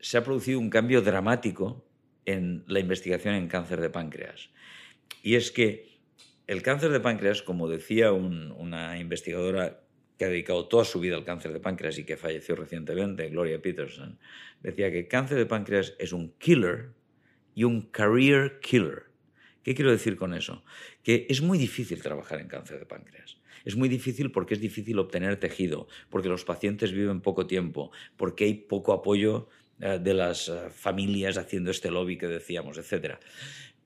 se 0.00 0.18
ha 0.18 0.24
producido 0.24 0.58
un 0.58 0.70
cambio 0.70 1.02
dramático 1.02 1.86
en 2.26 2.64
la 2.66 2.80
investigación 2.80 3.34
en 3.34 3.48
cáncer 3.48 3.80
de 3.80 3.90
páncreas. 3.90 4.50
Y 5.22 5.36
es 5.36 5.50
que 5.50 5.94
el 6.46 6.62
cáncer 6.62 6.90
de 6.90 7.00
páncreas, 7.00 7.42
como 7.42 7.68
decía 7.68 8.12
una 8.12 8.98
investigadora 8.98 9.83
que 10.18 10.24
ha 10.24 10.28
dedicado 10.28 10.68
toda 10.68 10.84
su 10.84 11.00
vida 11.00 11.16
al 11.16 11.24
cáncer 11.24 11.52
de 11.52 11.60
páncreas 11.60 11.98
y 11.98 12.04
que 12.04 12.16
falleció 12.16 12.54
recientemente, 12.56 13.28
Gloria 13.28 13.60
Peterson, 13.60 14.18
decía 14.62 14.90
que 14.90 15.00
el 15.00 15.08
cáncer 15.08 15.38
de 15.38 15.46
páncreas 15.46 15.94
es 15.98 16.12
un 16.12 16.32
killer 16.38 16.90
y 17.54 17.64
un 17.64 17.82
career 17.82 18.60
killer. 18.60 19.04
¿Qué 19.62 19.74
quiero 19.74 19.90
decir 19.90 20.16
con 20.16 20.34
eso? 20.34 20.62
Que 21.02 21.26
es 21.28 21.40
muy 21.40 21.58
difícil 21.58 22.02
trabajar 22.02 22.40
en 22.40 22.48
cáncer 22.48 22.78
de 22.78 22.86
páncreas. 22.86 23.38
Es 23.64 23.76
muy 23.76 23.88
difícil 23.88 24.30
porque 24.30 24.54
es 24.54 24.60
difícil 24.60 24.98
obtener 24.98 25.40
tejido, 25.40 25.88
porque 26.10 26.28
los 26.28 26.44
pacientes 26.44 26.92
viven 26.92 27.22
poco 27.22 27.46
tiempo, 27.46 27.90
porque 28.16 28.44
hay 28.44 28.54
poco 28.54 28.92
apoyo 28.92 29.48
eh, 29.80 29.98
de 30.00 30.14
las 30.14 30.48
eh, 30.48 30.68
familias 30.70 31.38
haciendo 31.38 31.70
este 31.70 31.90
lobby 31.90 32.18
que 32.18 32.26
decíamos, 32.26 32.76
etc. 32.76 33.16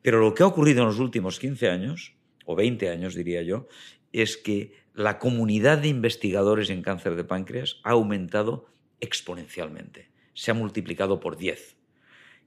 Pero 0.03 0.21
lo 0.21 0.35
que 0.35 0.43
ha 0.43 0.47
ocurrido 0.47 0.83
en 0.83 0.89
los 0.89 0.99
últimos 0.99 1.39
15 1.39 1.69
años, 1.69 2.15
o 2.45 2.57
20 2.57 2.89
años 2.89 3.15
diría 3.15 3.43
yo, 3.43 3.69
es 4.13 4.37
que 4.37 4.73
la 4.99 5.21
comunidad 5.21 5.79
de 5.79 5.87
investigadores 5.87 6.71
en 6.71 6.83
cáncer 6.83 7.15
de 7.15 7.23
páncreas 7.23 7.79
ha 7.85 7.91
aumentado 7.91 8.67
exponencialmente. 8.99 10.11
Se 10.35 10.51
ha 10.51 10.55
multiplicado 10.55 11.21
por 11.21 11.37
10. 11.37 11.77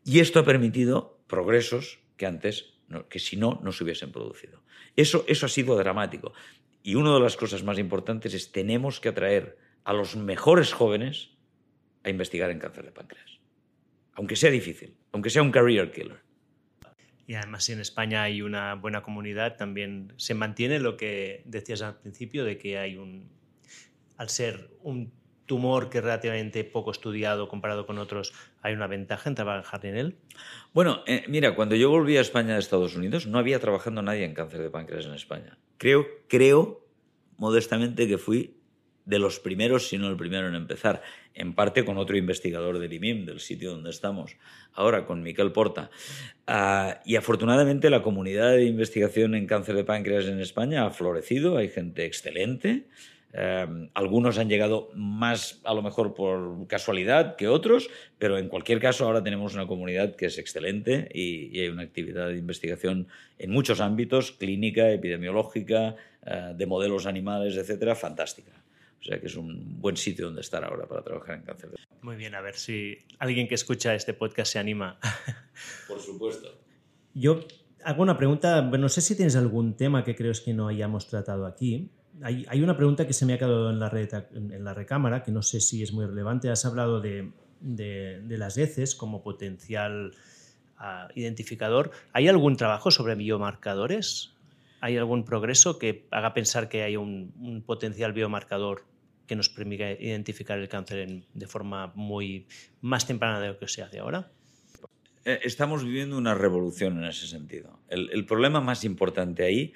Y 0.04 0.20
esto 0.20 0.40
ha 0.42 0.44
permitido 0.44 1.18
progresos 1.28 2.00
que 2.18 2.26
antes, 2.26 2.74
que 3.08 3.20
si 3.20 3.38
no, 3.38 3.62
no 3.64 3.72
se 3.72 3.86
hubiesen 3.86 4.12
producido. 4.12 4.62
Eso, 4.98 5.24
eso 5.30 5.46
ha 5.46 5.50
sido 5.50 5.78
dramático. 5.78 6.34
Y 6.84 6.96
una 6.96 7.14
de 7.14 7.22
las 7.22 7.38
cosas 7.38 7.64
más 7.64 7.80
importantes 7.80 8.34
es 8.34 8.52
tenemos 8.52 9.00
que 9.00 9.08
atraer 9.08 9.58
a 9.86 9.94
los 9.94 10.18
mejores 10.18 10.74
jóvenes 10.74 11.30
a 12.04 12.10
investigar 12.10 12.52
en 12.52 12.60
cáncer 12.60 12.84
de 12.84 12.92
páncreas. 12.92 13.40
Aunque 14.12 14.36
sea 14.36 14.52
difícil, 14.52 14.98
aunque 15.14 15.30
sea 15.30 15.42
un 15.42 15.52
career 15.52 15.94
killer. 15.94 16.20
Y 17.28 17.36
además, 17.36 17.64
si 17.64 17.74
en 17.74 17.80
España 17.80 18.24
hay 18.24 18.42
una 18.42 18.76
buena 18.76 19.04
comunidad, 19.04 19.56
también 19.58 20.14
se 20.18 20.34
mantiene 20.34 20.80
lo 20.80 20.98
que 20.98 21.44
decías 21.46 21.82
al 21.82 21.98
principio, 21.98 22.44
de 22.46 22.58
que 22.58 22.78
hay 22.78 22.98
un. 22.98 23.30
Al 24.18 24.30
ser 24.30 24.70
un 24.84 25.12
tumor 25.46 25.90
que 25.90 25.98
es 25.98 26.04
relativamente 26.04 26.64
poco 26.64 26.92
estudiado 26.92 27.50
comparado 27.50 27.86
con 27.86 27.98
otros, 27.98 28.32
¿hay 28.62 28.74
una 28.74 28.88
ventaja 28.88 29.28
en 29.28 29.36
trabajar 29.36 29.86
en 29.86 29.98
él? 29.98 30.16
Bueno, 30.74 31.04
eh, 31.08 31.26
mira, 31.28 31.56
cuando 31.56 31.76
yo 31.76 31.90
volví 31.90 32.16
a 32.16 32.22
España 32.22 32.54
de 32.54 32.60
Estados 32.60 32.96
Unidos, 32.96 33.28
no 33.28 33.38
había 33.38 33.60
trabajando 33.60 34.02
nadie 34.02 34.24
en 34.24 34.34
cáncer 34.34 34.62
de 34.62 34.70
páncreas 34.70 35.06
en 35.06 35.14
España. 35.14 35.58
Creo, 35.78 36.06
creo 36.30 36.88
modestamente 37.38 38.08
que 38.08 38.18
fui 38.18 38.61
de 39.06 39.20
los 39.20 39.40
primeros, 39.40 39.88
si 39.88 39.98
no 39.98 40.10
el 40.10 40.18
primero 40.18 40.48
en 40.48 40.56
empezar, 40.56 41.02
en 41.34 41.54
parte 41.54 41.86
con 41.86 41.98
otro 41.98 42.18
investigador 42.18 42.80
del 42.80 42.94
IMIM, 42.94 43.26
del 43.26 43.40
sitio 43.40 43.72
donde 43.72 43.90
estamos, 43.90 44.36
ahora 44.74 45.06
con 45.06 45.24
Miquel 45.24 45.52
Porta. 45.52 45.90
Ah, 46.48 47.02
y 47.06 47.16
afortunadamente 47.16 47.90
la 47.90 48.02
comunidad 48.02 48.52
de 48.52 48.66
investigación 48.66 49.36
en 49.36 49.48
cáncer 49.48 49.76
de 49.76 49.84
páncreas 49.84 50.26
en 50.26 50.40
España 50.40 50.86
ha 50.86 50.90
florecido, 50.90 51.58
hay 51.58 51.70
gente 51.70 52.06
excelente. 52.06 52.86
Eh, 53.34 53.90
algunos 53.94 54.38
han 54.38 54.50
llegado 54.50 54.90
más, 54.94 55.62
a 55.64 55.74
lo 55.74 55.82
mejor 55.82 56.14
por 56.14 56.68
casualidad 56.68 57.38
que 57.38 57.48
otros, 57.48 57.90
pero 58.18 58.38
en 58.38 58.50
cualquier 58.50 58.80
caso 58.80 59.06
ahora 59.06 59.24
tenemos 59.24 59.54
una 59.54 59.68
comunidad 59.68 60.16
que 60.16 60.26
es 60.26 60.38
excelente 60.38 61.08
y, 61.14 61.58
hay 61.60 61.70
una 61.70 61.84
actividad 61.84 62.28
de 62.28 62.38
investigación 62.38 63.08
en 63.40 63.52
muchos 63.52 63.80
ámbitos, 63.80 64.34
clínica, 64.34 64.92
epidemiológica, 64.92 65.96
eh, 66.26 66.54
de 66.56 66.66
modelos 66.66 67.06
animales, 67.06 67.56
etcétera, 67.56 67.96
fantástica. 67.96 68.61
O 69.02 69.04
sea 69.04 69.20
que 69.20 69.26
es 69.26 69.36
un 69.36 69.82
buen 69.82 69.98
sitio 69.98 70.26
donde 70.26 70.42
estar 70.42 70.64
ahora 70.64 70.88
para 70.88 71.02
trabajar 71.04 71.36
en 71.36 71.42
cáncer. 71.42 71.72
Muy 72.04 72.16
bien, 72.16 72.36
a 72.36 72.42
ver 72.42 72.56
si 72.56 73.00
alguien 73.18 73.48
que 73.48 73.56
escucha 73.56 73.96
este 73.96 74.14
podcast 74.14 74.54
se 74.54 74.60
anima. 74.60 75.00
Por 75.88 76.00
supuesto. 76.00 76.60
Yo 77.16 77.40
hago 77.84 78.04
una 78.04 78.16
pregunta, 78.16 78.62
no 78.62 78.90
sé 78.90 79.02
si 79.02 79.16
tienes 79.16 79.36
algún 79.36 79.76
tema 79.76 80.04
que 80.04 80.16
crees 80.16 80.42
que 80.42 80.54
no 80.54 80.68
hayamos 80.68 81.08
tratado 81.08 81.48
aquí. 81.48 81.90
Hay, 82.22 82.62
una 82.62 82.78
pregunta 82.78 83.08
que 83.08 83.14
se 83.14 83.26
me 83.26 83.34
ha 83.34 83.40
quedado 83.40 83.72
en 83.72 83.80
la, 83.80 83.90
en 84.34 84.64
la 84.64 84.76
recámara, 84.76 85.24
que 85.24 85.32
no 85.32 85.42
sé 85.42 85.60
si 85.62 85.82
es 85.82 85.92
muy 85.92 86.06
relevante. 86.06 86.52
Has 86.52 86.66
hablado 86.66 87.02
de, 87.02 87.32
las 88.28 88.58
heces 88.60 88.94
como 88.94 89.24
potencial 89.24 90.12
ah, 90.78 91.08
identificador. 91.16 91.90
¿Hay 92.14 92.28
algún 92.28 92.56
trabajo 92.56 92.92
sobre 92.92 93.16
biomarcadores? 93.16 94.36
¿Hay 94.80 94.98
algún 94.98 95.26
progreso 95.26 95.80
que 95.80 96.08
haga 96.12 96.36
pensar 96.36 96.70
que 96.70 96.84
hay 96.84 96.98
un 96.98 97.64
potencial 97.66 98.14
biomarcador 98.14 98.91
que 99.32 99.38
nos 99.38 99.48
permite 99.48 99.98
identificar 100.02 100.60
el 100.60 100.68
cáncer 100.68 101.08
de 101.34 101.48
forma 101.48 101.94
muy 101.96 102.48
más 102.82 103.08
temprana 103.08 103.40
de 103.40 103.48
lo 103.48 103.58
que 103.58 103.70
se 103.70 103.82
hace 103.82 104.00
ahora? 104.00 104.30
Eh, 105.24 105.40
estamos 105.44 105.86
viviendo 105.86 106.18
una 106.18 106.36
revolución 106.36 106.98
en 106.98 107.06
ese 107.06 107.28
sentido. 107.28 107.80
El, 107.88 108.26
problema 108.26 108.60
más 108.60 108.84
importante 108.84 109.46
ahí 109.46 109.72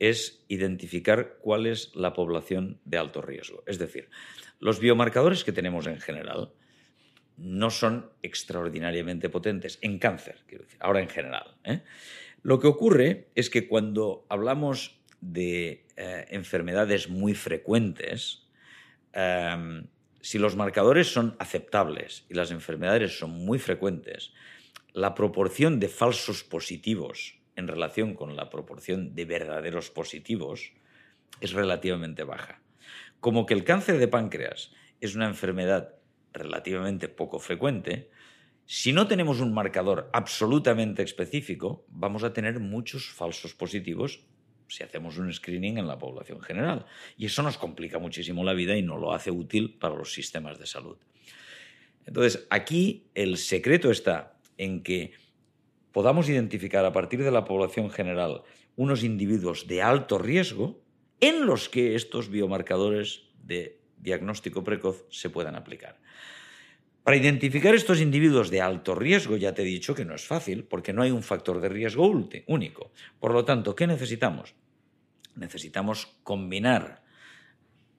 es 0.00 0.44
identificar 0.48 1.36
cuál 1.40 1.66
es 1.66 1.94
la 1.94 2.14
población 2.14 2.80
de 2.84 2.98
alto 2.98 3.22
riesgo. 3.22 3.62
Es 3.68 3.78
decir, 3.78 4.10
los 4.58 4.80
biomarcadores 4.80 5.44
que 5.44 5.52
tenemos 5.52 5.86
en 5.86 6.00
general 6.00 6.50
no 7.36 7.70
son 7.70 8.10
extraordinariamente 8.22 9.28
potentes 9.28 9.78
en 9.82 10.00
cáncer, 10.00 10.42
quiero 10.48 10.64
decir, 10.64 10.80
ahora 10.80 11.00
en 11.00 11.08
general. 11.08 11.54
¿eh? 11.62 11.82
Lo 12.42 12.58
que 12.58 12.66
ocurre 12.66 13.28
es 13.36 13.50
que 13.50 13.68
cuando 13.68 14.26
hablamos 14.28 14.98
de 15.20 15.84
eh, 15.96 16.26
enfermedades 16.30 17.08
muy 17.08 17.34
frecuentes, 17.34 18.45
Em, 19.18 19.86
si 20.20 20.38
los 20.38 20.56
marcadores 20.56 21.10
son 21.10 21.36
aceptables 21.38 22.26
y 22.28 22.34
las 22.34 22.50
enfermedades 22.50 23.18
son 23.18 23.30
muy 23.30 23.58
frecuentes, 23.58 24.34
la 24.92 25.14
proporción 25.14 25.80
de 25.80 25.88
falsos 25.88 26.44
positivos 26.44 27.38
en 27.56 27.66
relación 27.66 28.12
con 28.12 28.36
la 28.36 28.50
proporción 28.50 29.14
de 29.14 29.24
verdaderos 29.24 29.88
positivos 29.88 30.72
es 31.40 31.54
relativamente 31.54 32.24
baja. 32.24 32.60
Como 33.20 33.46
que 33.46 33.54
el 33.54 33.64
cáncer 33.64 33.96
de 33.96 34.08
páncreas 34.08 34.70
es 35.00 35.14
una 35.16 35.26
enfermedad 35.26 35.94
relativamente 36.34 37.08
poco 37.08 37.38
frecuente, 37.38 38.10
si 38.66 38.92
no 38.92 39.06
tenemos 39.06 39.40
un 39.40 39.54
marcador 39.54 40.10
absolutamente 40.12 41.02
específico, 41.02 41.86
vamos 41.88 42.22
a 42.22 42.34
tener 42.34 42.60
muchos 42.60 43.08
falsos 43.08 43.54
positivos 43.54 44.26
si 44.68 44.82
hacemos 44.82 45.18
un 45.18 45.32
screening 45.32 45.78
en 45.78 45.86
la 45.86 45.98
población 45.98 46.40
general. 46.40 46.86
Y 47.16 47.26
eso 47.26 47.42
nos 47.42 47.58
complica 47.58 47.98
muchísimo 47.98 48.44
la 48.44 48.54
vida 48.54 48.76
y 48.76 48.82
no 48.82 48.96
lo 48.96 49.12
hace 49.12 49.30
útil 49.30 49.76
para 49.78 49.94
los 49.94 50.12
sistemas 50.12 50.58
de 50.58 50.66
salud. 50.66 50.96
Entonces, 52.06 52.46
aquí 52.50 53.10
el 53.14 53.36
secreto 53.36 53.90
está 53.90 54.38
en 54.58 54.82
que 54.82 55.12
podamos 55.92 56.28
identificar 56.28 56.84
a 56.84 56.92
partir 56.92 57.22
de 57.22 57.30
la 57.30 57.44
población 57.44 57.90
general 57.90 58.42
unos 58.76 59.02
individuos 59.02 59.66
de 59.66 59.82
alto 59.82 60.18
riesgo 60.18 60.82
en 61.20 61.46
los 61.46 61.68
que 61.68 61.94
estos 61.94 62.28
biomarcadores 62.28 63.22
de 63.42 63.80
diagnóstico 63.98 64.62
precoz 64.62 65.04
se 65.10 65.30
puedan 65.30 65.56
aplicar. 65.56 65.98
Para 67.06 67.18
identificar 67.18 67.72
estos 67.76 68.00
individuos 68.00 68.50
de 68.50 68.60
alto 68.60 68.96
riesgo, 68.96 69.36
ya 69.36 69.54
te 69.54 69.62
he 69.62 69.64
dicho 69.64 69.94
que 69.94 70.04
no 70.04 70.16
es 70.16 70.24
fácil, 70.24 70.64
porque 70.64 70.92
no 70.92 71.02
hay 71.02 71.12
un 71.12 71.22
factor 71.22 71.60
de 71.60 71.68
riesgo 71.68 72.10
único. 72.48 72.90
Por 73.20 73.32
lo 73.32 73.44
tanto, 73.44 73.76
¿qué 73.76 73.86
necesitamos? 73.86 74.56
Necesitamos 75.36 76.08
combinar 76.24 77.04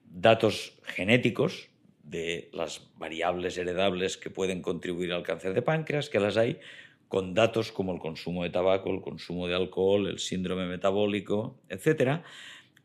datos 0.04 0.78
genéticos 0.82 1.70
de 2.02 2.50
las 2.52 2.90
variables 2.98 3.56
heredables 3.56 4.18
que 4.18 4.28
pueden 4.28 4.60
contribuir 4.60 5.14
al 5.14 5.22
cáncer 5.22 5.54
de 5.54 5.62
páncreas, 5.62 6.10
que 6.10 6.20
las 6.20 6.36
hay, 6.36 6.60
con 7.08 7.32
datos 7.32 7.72
como 7.72 7.94
el 7.94 8.00
consumo 8.00 8.42
de 8.42 8.50
tabaco, 8.50 8.90
el 8.90 9.00
consumo 9.00 9.48
de 9.48 9.54
alcohol, 9.54 10.06
el 10.06 10.18
síndrome 10.18 10.66
metabólico, 10.66 11.58
etc. 11.70 12.20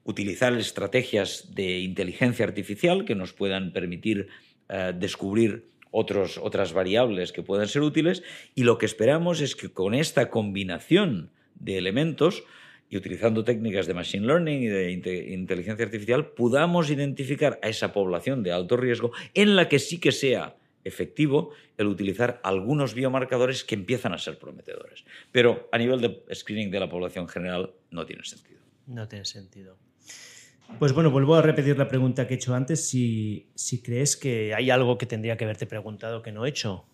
Utilizar 0.05 0.53
estrategias 0.53 1.53
de 1.53 1.79
inteligencia 1.79 2.45
artificial 2.45 3.03
que 3.03 3.13
nos 3.13 3.33
puedan 3.33 3.73
permitir 3.73 4.29
eh, 4.69 4.93
descubrir 4.95 5.72
otras 5.93 6.73
variables 6.73 7.31
que 7.31 7.43
puedan 7.43 7.67
ser 7.67 7.83
útiles 7.83 8.23
y 8.55 8.63
lo 8.63 8.77
que 8.77 8.85
esperamos 8.85 9.39
es 9.39 9.55
que 9.55 9.71
con 9.71 9.93
esta 9.93 10.29
combinación 10.29 11.29
de 11.55 11.77
elementos 11.77 12.43
y 12.89 12.97
utilizando 12.97 13.43
técnicas 13.43 13.87
de 13.87 13.93
machine 13.93 14.27
learning 14.27 14.63
y 14.63 14.67
de 14.67 14.91
inteligencia 14.91 15.85
artificial 15.85 16.27
podamos 16.27 16.89
identificar 16.89 17.59
a 17.61 17.69
esa 17.69 17.93
población 17.93 18.43
de 18.43 18.51
alto 18.51 18.75
riesgo 18.75 19.11
en 19.33 19.55
la 19.55 19.69
que 19.69 19.79
sí 19.79 19.99
que 19.99 20.11
sea 20.11 20.57
efectivo 20.83 21.51
el 21.77 21.87
utilizar 21.87 22.41
algunos 22.43 22.93
biomarcadores 22.93 23.63
que 23.63 23.75
empiezan 23.75 24.13
a 24.13 24.17
ser 24.17 24.37
prometedores. 24.37 25.05
Pero 25.31 25.69
a 25.71 25.77
nivel 25.77 26.01
de 26.01 26.23
screening 26.33 26.71
de 26.71 26.79
la 26.79 26.89
población 26.89 27.27
general 27.27 27.71
no 27.89 28.05
tiene 28.05 28.23
sentido. 28.25 28.59
No 28.87 29.07
tiene 29.07 29.25
sentido. 29.25 29.77
Pues 30.79 30.93
bueno, 30.93 31.11
vuelvo 31.11 31.35
a 31.35 31.41
repetir 31.41 31.77
la 31.77 31.87
pregunta 31.87 32.27
que 32.27 32.33
he 32.33 32.37
hecho 32.37 32.55
antes, 32.55 32.87
si, 32.87 33.47
crees 33.83 34.17
que 34.17 34.53
hay 34.53 34.69
algo 34.69 34.97
que 34.97 35.05
tendría 35.05 35.37
que 35.37 35.45
haberte 35.45 35.65
preguntado 35.65 36.21
que 36.21 36.31
no 36.31 36.45
he 36.45 36.49
hecho. 36.49 36.85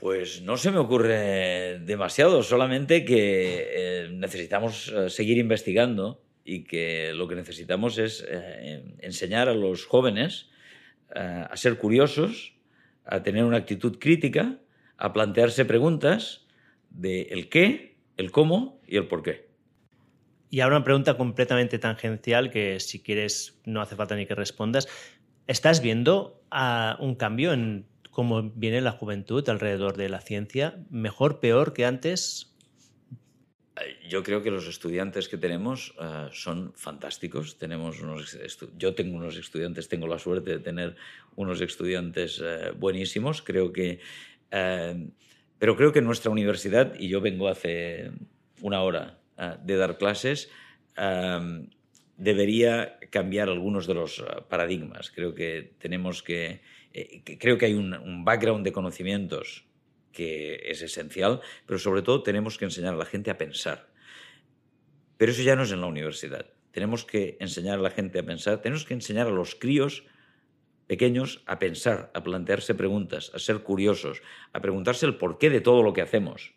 Pues 0.00 0.42
no 0.42 0.56
se 0.56 0.70
me 0.70 0.78
ocurre 0.78 1.78
demasiado, 1.80 2.42
solamente 2.42 3.04
que 3.04 3.68
eh, 3.70 4.08
necesitamos 4.12 4.88
eh, 4.88 5.10
seguir 5.10 5.38
investigando 5.38 6.22
y 6.44 6.64
que 6.64 7.12
lo 7.12 7.28
que 7.28 7.36
necesitamos 7.36 7.98
es 7.98 8.24
eh, 8.28 8.82
enseñar 8.98 9.48
a 9.48 9.54
los 9.54 9.84
jóvenes 9.84 10.48
a 11.14 11.54
ser 11.58 11.76
curiosos, 11.76 12.54
a 13.04 13.22
tener 13.22 13.44
una 13.44 13.58
actitud 13.58 13.98
crítica, 13.98 14.58
a 14.96 15.12
plantearse 15.12 15.66
preguntas 15.66 16.46
de 16.88 17.22
el 17.24 17.50
qué, 17.50 17.96
el 18.16 18.30
cómo 18.30 18.80
y 18.86 18.96
el 18.96 19.08
por 19.08 19.22
qué. 19.22 19.51
Y 20.52 20.60
ahora 20.60 20.76
una 20.76 20.84
pregunta 20.84 21.16
completamente 21.16 21.78
tangencial 21.78 22.50
que 22.50 22.78
si 22.78 23.02
quieres 23.02 23.58
no 23.64 23.80
hace 23.80 23.96
falta 23.96 24.16
ni 24.16 24.26
que 24.26 24.34
respondas. 24.34 24.86
¿Estás 25.46 25.80
viendo 25.80 26.44
ah, 26.50 26.98
un 27.00 27.14
cambio 27.14 27.54
en 27.54 27.86
cómo 28.10 28.42
viene 28.54 28.82
la 28.82 28.92
juventud 28.92 29.48
alrededor 29.48 29.96
de 29.96 30.10
la 30.10 30.20
ciencia? 30.20 30.76
¿Mejor, 30.90 31.40
peor 31.40 31.72
que 31.72 31.86
antes? 31.86 32.54
Yo 34.06 34.22
creo 34.22 34.42
que 34.42 34.50
los 34.50 34.68
estudiantes 34.68 35.26
que 35.26 35.38
tenemos 35.38 35.94
ah, 35.98 36.28
son 36.34 36.74
fantásticos. 36.76 37.56
Tenemos 37.56 38.02
unos 38.02 38.38
yo 38.76 38.94
tengo 38.94 39.16
unos 39.16 39.38
estudiantes, 39.38 39.88
tengo 39.88 40.06
la 40.06 40.18
suerte 40.18 40.50
de 40.50 40.58
tener 40.58 40.96
unos 41.34 41.62
estudiantes 41.62 42.42
eh, 42.44 42.72
buenísimos. 42.76 43.40
Creo 43.40 43.72
que, 43.72 44.00
eh, 44.50 45.08
pero 45.58 45.76
creo 45.76 45.94
que 45.94 46.02
nuestra 46.02 46.30
universidad, 46.30 46.92
y 47.00 47.08
yo 47.08 47.22
vengo 47.22 47.48
hace 47.48 48.10
una 48.60 48.82
hora 48.82 49.21
eh, 49.42 49.56
de 49.64 49.74
dar 49.74 49.98
clases, 49.98 50.50
em, 50.94 51.66
debería 52.16 52.98
cambiar 53.10 53.48
algunos 53.48 53.88
de 53.88 53.94
los 53.94 54.20
eh, 54.20 54.22
paradigmas. 54.48 55.10
Creo 55.10 55.34
que 55.34 55.74
tenemos 55.78 56.22
que, 56.22 56.62
eh, 56.92 57.22
creo 57.40 57.58
que 57.58 57.66
hay 57.66 57.74
un, 57.74 58.24
background 58.24 58.64
de 58.64 58.70
conocimientos 58.70 59.66
que 60.12 60.62
es 60.70 60.82
esencial, 60.82 61.40
pero 61.66 61.80
sobre 61.80 62.02
todo 62.02 62.22
tenemos 62.22 62.56
que 62.56 62.66
enseñar 62.66 62.94
a 62.94 62.98
la 62.98 63.04
gente 63.04 63.32
a 63.32 63.38
pensar. 63.38 63.88
Pero 65.16 65.32
eso 65.32 65.42
ya 65.42 65.56
no 65.56 65.64
es 65.64 65.72
en 65.72 65.80
la 65.80 65.86
universidad. 65.86 66.46
Tenemos 66.70 67.04
que 67.04 67.36
enseñar 67.40 67.80
a 67.80 67.82
la 67.82 67.90
gente 67.90 68.20
a 68.20 68.22
pensar, 68.22 68.60
tenemos 68.60 68.84
que 68.84 68.94
enseñar 68.94 69.26
a 69.26 69.30
los 69.30 69.56
críos 69.56 70.04
pequeños 70.86 71.42
a 71.46 71.58
pensar, 71.58 72.12
a 72.14 72.22
plantearse 72.22 72.74
preguntas, 72.74 73.32
a 73.34 73.40
ser 73.40 73.64
curiosos, 73.64 74.22
a 74.52 74.60
preguntarse 74.60 75.06
el 75.06 75.16
porqué 75.16 75.50
de 75.50 75.60
todo 75.60 75.82
lo 75.82 75.92
que 75.92 76.02
hacemos 76.02 76.54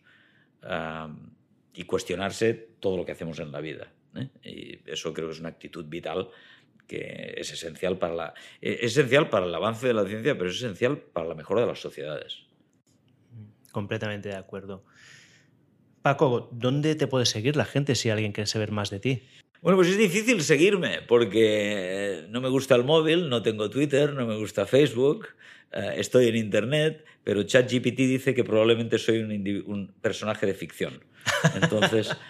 y 1.76 1.84
cuestionarse 1.84 2.53
todo 2.80 2.97
lo 2.97 3.06
que 3.06 3.11
hacemos 3.11 3.39
en 3.39 3.52
la 3.52 3.61
vida. 3.61 3.91
¿eh? 4.15 4.30
Y 4.43 4.89
eso 4.89 5.14
creo 5.14 5.27
que 5.27 5.34
es 5.34 5.39
una 5.39 5.49
actitud 5.49 5.85
vital 5.85 6.30
que 6.88 7.35
es 7.38 7.52
esencial 7.52 7.97
para, 7.97 8.14
la, 8.14 8.34
es 8.61 8.91
esencial 8.91 9.30
para 9.30 9.45
el 9.45 9.56
avance 9.56 9.88
de 9.88 9.93
la 9.93 10.06
ciencia, 10.06 10.38
pero 10.38 10.49
es 10.49 10.57
esencial 10.57 10.97
para 10.99 11.27
la 11.27 11.35
mejora 11.35 11.61
de 11.61 11.68
las 11.68 11.80
sociedades. 11.80 12.43
Completamente 13.72 14.30
de 14.30 14.35
acuerdo. 14.35 14.85
Paco, 16.02 16.49
¿dónde 16.52 16.95
te 16.95 17.07
puede 17.07 17.26
seguir 17.26 17.56
la 17.56 17.65
gente 17.65 17.95
si 17.95 18.10
alguien 18.10 18.31
quiere 18.31 18.47
saber 18.47 18.72
más 18.72 18.91
de 18.91 18.99
ti? 18.99 19.23
Bueno, 19.61 19.77
pues 19.77 19.89
es 19.89 19.97
difícil 19.97 20.41
seguirme 20.43 21.02
porque 21.02 22.26
no 22.30 22.39
me 22.39 22.49
gusta 22.49 22.76
el 22.76 22.84
móvil, 22.84 23.30
no 23.30 23.41
tengo 23.41 23.72
Twitter, 23.72 24.14
no 24.14 24.27
me 24.27 24.38
gusta 24.38 24.68
Facebook, 24.68 25.30
eh, 25.72 25.95
estoy 25.97 26.27
en 26.27 26.35
Internet, 26.35 27.03
pero 27.23 27.41
ChatGPT 27.41 27.97
dice 27.97 28.35
que 28.35 28.43
probablemente 28.43 28.99
soy 28.99 29.19
un, 29.19 29.31
un 29.65 29.88
personaje 29.99 30.45
de 30.45 30.53
ficción. 30.53 31.03
Entonces... 31.61 32.15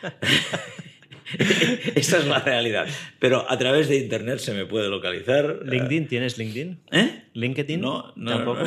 Esa 1.96 2.20
es 2.20 2.28
la 2.28 2.40
realidad. 2.40 2.88
Pero 3.20 3.50
a 3.50 3.58
través 3.58 3.90
de 3.90 3.98
Internet 3.98 4.40
se 4.40 4.54
me 4.54 4.66
puede 4.66 4.90
localizar. 4.90 5.60
¿LinkedIn? 5.64 6.08
¿Tienes 6.08 6.38
LinkedIn? 6.38 6.80
¿Eh? 6.92 7.24
¿LinkedIn? 7.34 7.82
No, 7.82 8.14
no. 8.16 8.32
¿Tampoco? 8.32 8.64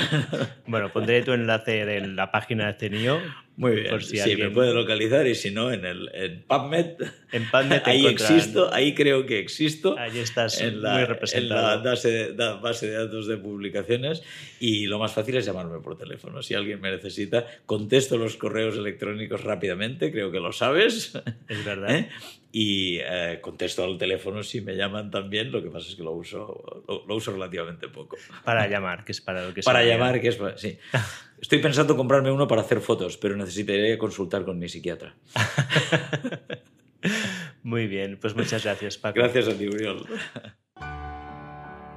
Bueno, 0.67 0.93
pondré 0.93 1.23
tu 1.23 1.33
enlace 1.33 1.97
en 1.97 2.17
la 2.17 2.31
página 2.31 2.67
de 2.67 2.79
CENIO. 2.79 3.21
Muy 3.59 3.73
bien. 3.73 3.91
Por 3.91 4.05
si 4.05 4.17
sí, 4.17 4.21
alguien- 4.21 4.49
me 4.49 4.55
puede 4.55 4.73
localizar 4.73 5.27
y 5.27 5.35
si 5.35 5.51
no, 5.51 5.73
en, 5.73 5.85
el, 5.85 6.09
en 6.15 6.43
PubMed. 6.45 6.93
En 7.33 7.51
PubMed 7.51 7.83
ahí 7.87 8.07
existo, 8.07 8.73
ahí 8.73 8.95
creo 8.95 9.27
que 9.27 9.41
existo. 9.41 9.99
Ahí 9.99 10.19
estás 10.21 10.61
en 10.61 10.81
la, 10.81 10.91
muy 10.93 10.99
en 11.03 11.03
la 11.03 11.07
representado. 11.15 11.83
base, 11.83 12.33
da- 12.35 12.55
base 12.55 12.87
de 12.87 12.93
datos 12.93 13.27
de 13.27 13.37
publicaciones 13.37 14.23
y 14.61 14.87
lo 14.87 15.01
más 15.01 15.13
fácil 15.13 15.37
es 15.37 15.45
llamarme 15.45 15.81
por 15.81 15.99
teléfono. 15.99 16.41
Si 16.41 16.55
alguien 16.55 16.81
me 16.81 16.91
necesita, 16.93 17.47
contesto 17.67 18.17
los 18.17 18.37
correos 18.37 18.77
electrónicos 18.77 19.43
rápidamente, 19.43 20.13
creo 20.13 20.31
que 20.31 20.39
lo 20.41 20.53
sabes. 20.53 21.19
Es 21.49 21.65
verdad. 21.65 21.91
¿eh? 21.97 22.09
Y 22.53 22.99
eh, 23.03 23.41
contesto 23.43 23.85
al 23.85 23.99
teléfono 23.99 24.43
si 24.43 24.61
me 24.61 24.75
llaman 24.77 25.11
también, 25.11 25.51
lo 25.53 25.63
que 25.63 25.69
pasa 25.69 25.89
es 25.89 25.97
que 25.97 26.03
lo 26.03 26.13
uso, 26.13 26.85
lo, 26.89 27.05
lo 27.07 27.15
uso 27.17 27.33
relativamente 27.33 27.89
poco. 27.89 28.17
Para 28.45 28.67
llamar, 28.69 29.05
que 29.05 29.13
es 29.13 29.21
para 29.21 29.45
lo 29.47 29.53
que 29.53 29.63
se 29.63 29.67
Para 29.67 29.83
llama. 29.83 30.07
llamar, 30.07 30.21
que 30.21 30.29
es... 30.29 30.37
para- 30.37 30.57
Sí. 30.57 30.79
Estoy 31.41 31.61
pensando 31.61 31.97
comprarme 31.97 32.33
uno 32.33 32.49
para 32.49 32.63
hacer 32.63 32.81
fotos, 32.81 33.17
pero 33.17 33.37
necesitaré 33.37 33.97
consultar 33.97 34.45
con 34.45 34.59
mi 34.59 34.69
psiquiatra. 34.69 35.15
Muy 37.63 37.87
bien, 37.87 38.19
pues 38.21 38.35
muchas 38.35 38.65
gracias, 38.65 38.99
Paco. 38.99 39.21
Gracias 39.21 39.49
a 39.49 39.55
ti, 39.55 39.69
Uriol. 39.69 40.05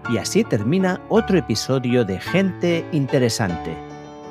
Y 0.09 0.17
así 0.17 0.43
termina 0.43 1.01
otro 1.09 1.37
episodio 1.37 2.03
de 2.03 2.19
Gente 2.19 2.85
Interesante. 2.91 3.77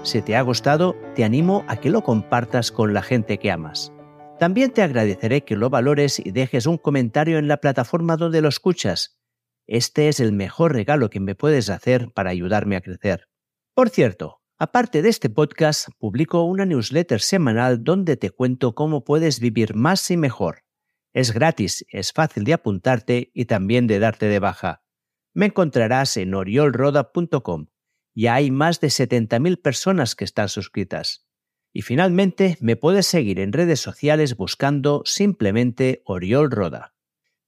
Si 0.02 0.22
te 0.22 0.36
ha 0.36 0.42
gustado, 0.42 0.96
te 1.14 1.24
animo 1.24 1.64
a 1.68 1.76
que 1.76 1.90
lo 1.90 2.02
compartas 2.02 2.70
con 2.70 2.94
la 2.94 3.02
gente 3.02 3.38
que 3.38 3.50
amas. 3.50 3.92
También 4.38 4.72
te 4.72 4.82
agradeceré 4.82 5.44
que 5.44 5.56
lo 5.56 5.70
valores 5.70 6.18
y 6.18 6.30
dejes 6.30 6.66
un 6.66 6.78
comentario 6.78 7.38
en 7.38 7.48
la 7.48 7.58
plataforma 7.58 8.16
donde 8.16 8.40
lo 8.40 8.48
escuchas. 8.48 9.18
Este 9.66 10.08
es 10.08 10.18
el 10.18 10.32
mejor 10.32 10.72
regalo 10.72 11.10
que 11.10 11.20
me 11.20 11.34
puedes 11.34 11.68
hacer 11.68 12.10
para 12.12 12.30
ayudarme 12.30 12.76
a 12.76 12.80
crecer. 12.80 13.28
Por 13.74 13.90
cierto, 13.90 14.39
aparte 14.60 15.02
de 15.02 15.08
este 15.08 15.28
podcast, 15.28 15.88
publico 15.98 16.44
una 16.44 16.64
newsletter 16.64 17.20
semanal 17.20 17.82
donde 17.82 18.16
te 18.16 18.30
cuento 18.30 18.76
cómo 18.76 19.02
puedes 19.02 19.40
vivir 19.40 19.74
más 19.74 20.08
y 20.12 20.16
mejor. 20.16 20.62
Es 21.12 21.32
gratis, 21.32 21.84
es 21.88 22.12
fácil 22.12 22.44
de 22.44 22.52
apuntarte 22.52 23.32
y 23.34 23.46
también 23.46 23.88
de 23.88 23.98
darte 23.98 24.26
de 24.26 24.38
baja 24.38 24.82
me 25.32 25.46
encontrarás 25.46 26.16
en 26.16 26.34
oriolroda.com. 26.34 27.66
Ya 28.14 28.34
hay 28.34 28.50
más 28.50 28.80
de 28.80 28.88
70.000 28.88 29.62
personas 29.62 30.14
que 30.14 30.24
están 30.24 30.48
suscritas. 30.48 31.26
Y 31.72 31.82
finalmente 31.82 32.58
me 32.60 32.76
puedes 32.76 33.06
seguir 33.06 33.38
en 33.38 33.52
redes 33.52 33.80
sociales 33.80 34.36
buscando 34.36 35.02
simplemente 35.04 36.02
Oriol 36.04 36.50
Roda. 36.50 36.94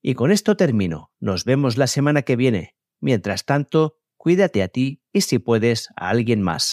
Y 0.01 0.15
con 0.15 0.31
esto 0.31 0.57
termino. 0.57 1.13
Nos 1.19 1.45
vemos 1.45 1.77
la 1.77 1.89
semana 1.89 2.23
que 2.23 2.37
viene. 2.37 2.77
Mientras 3.01 3.45
tanto, 3.45 3.99
cuídate 4.17 4.63
a 4.63 4.69
ti 4.69 5.03
y 5.13 5.23
si 5.23 5.41
puedes 5.41 5.89
a 5.97 6.11
alguien 6.11 6.41
más. 6.41 6.73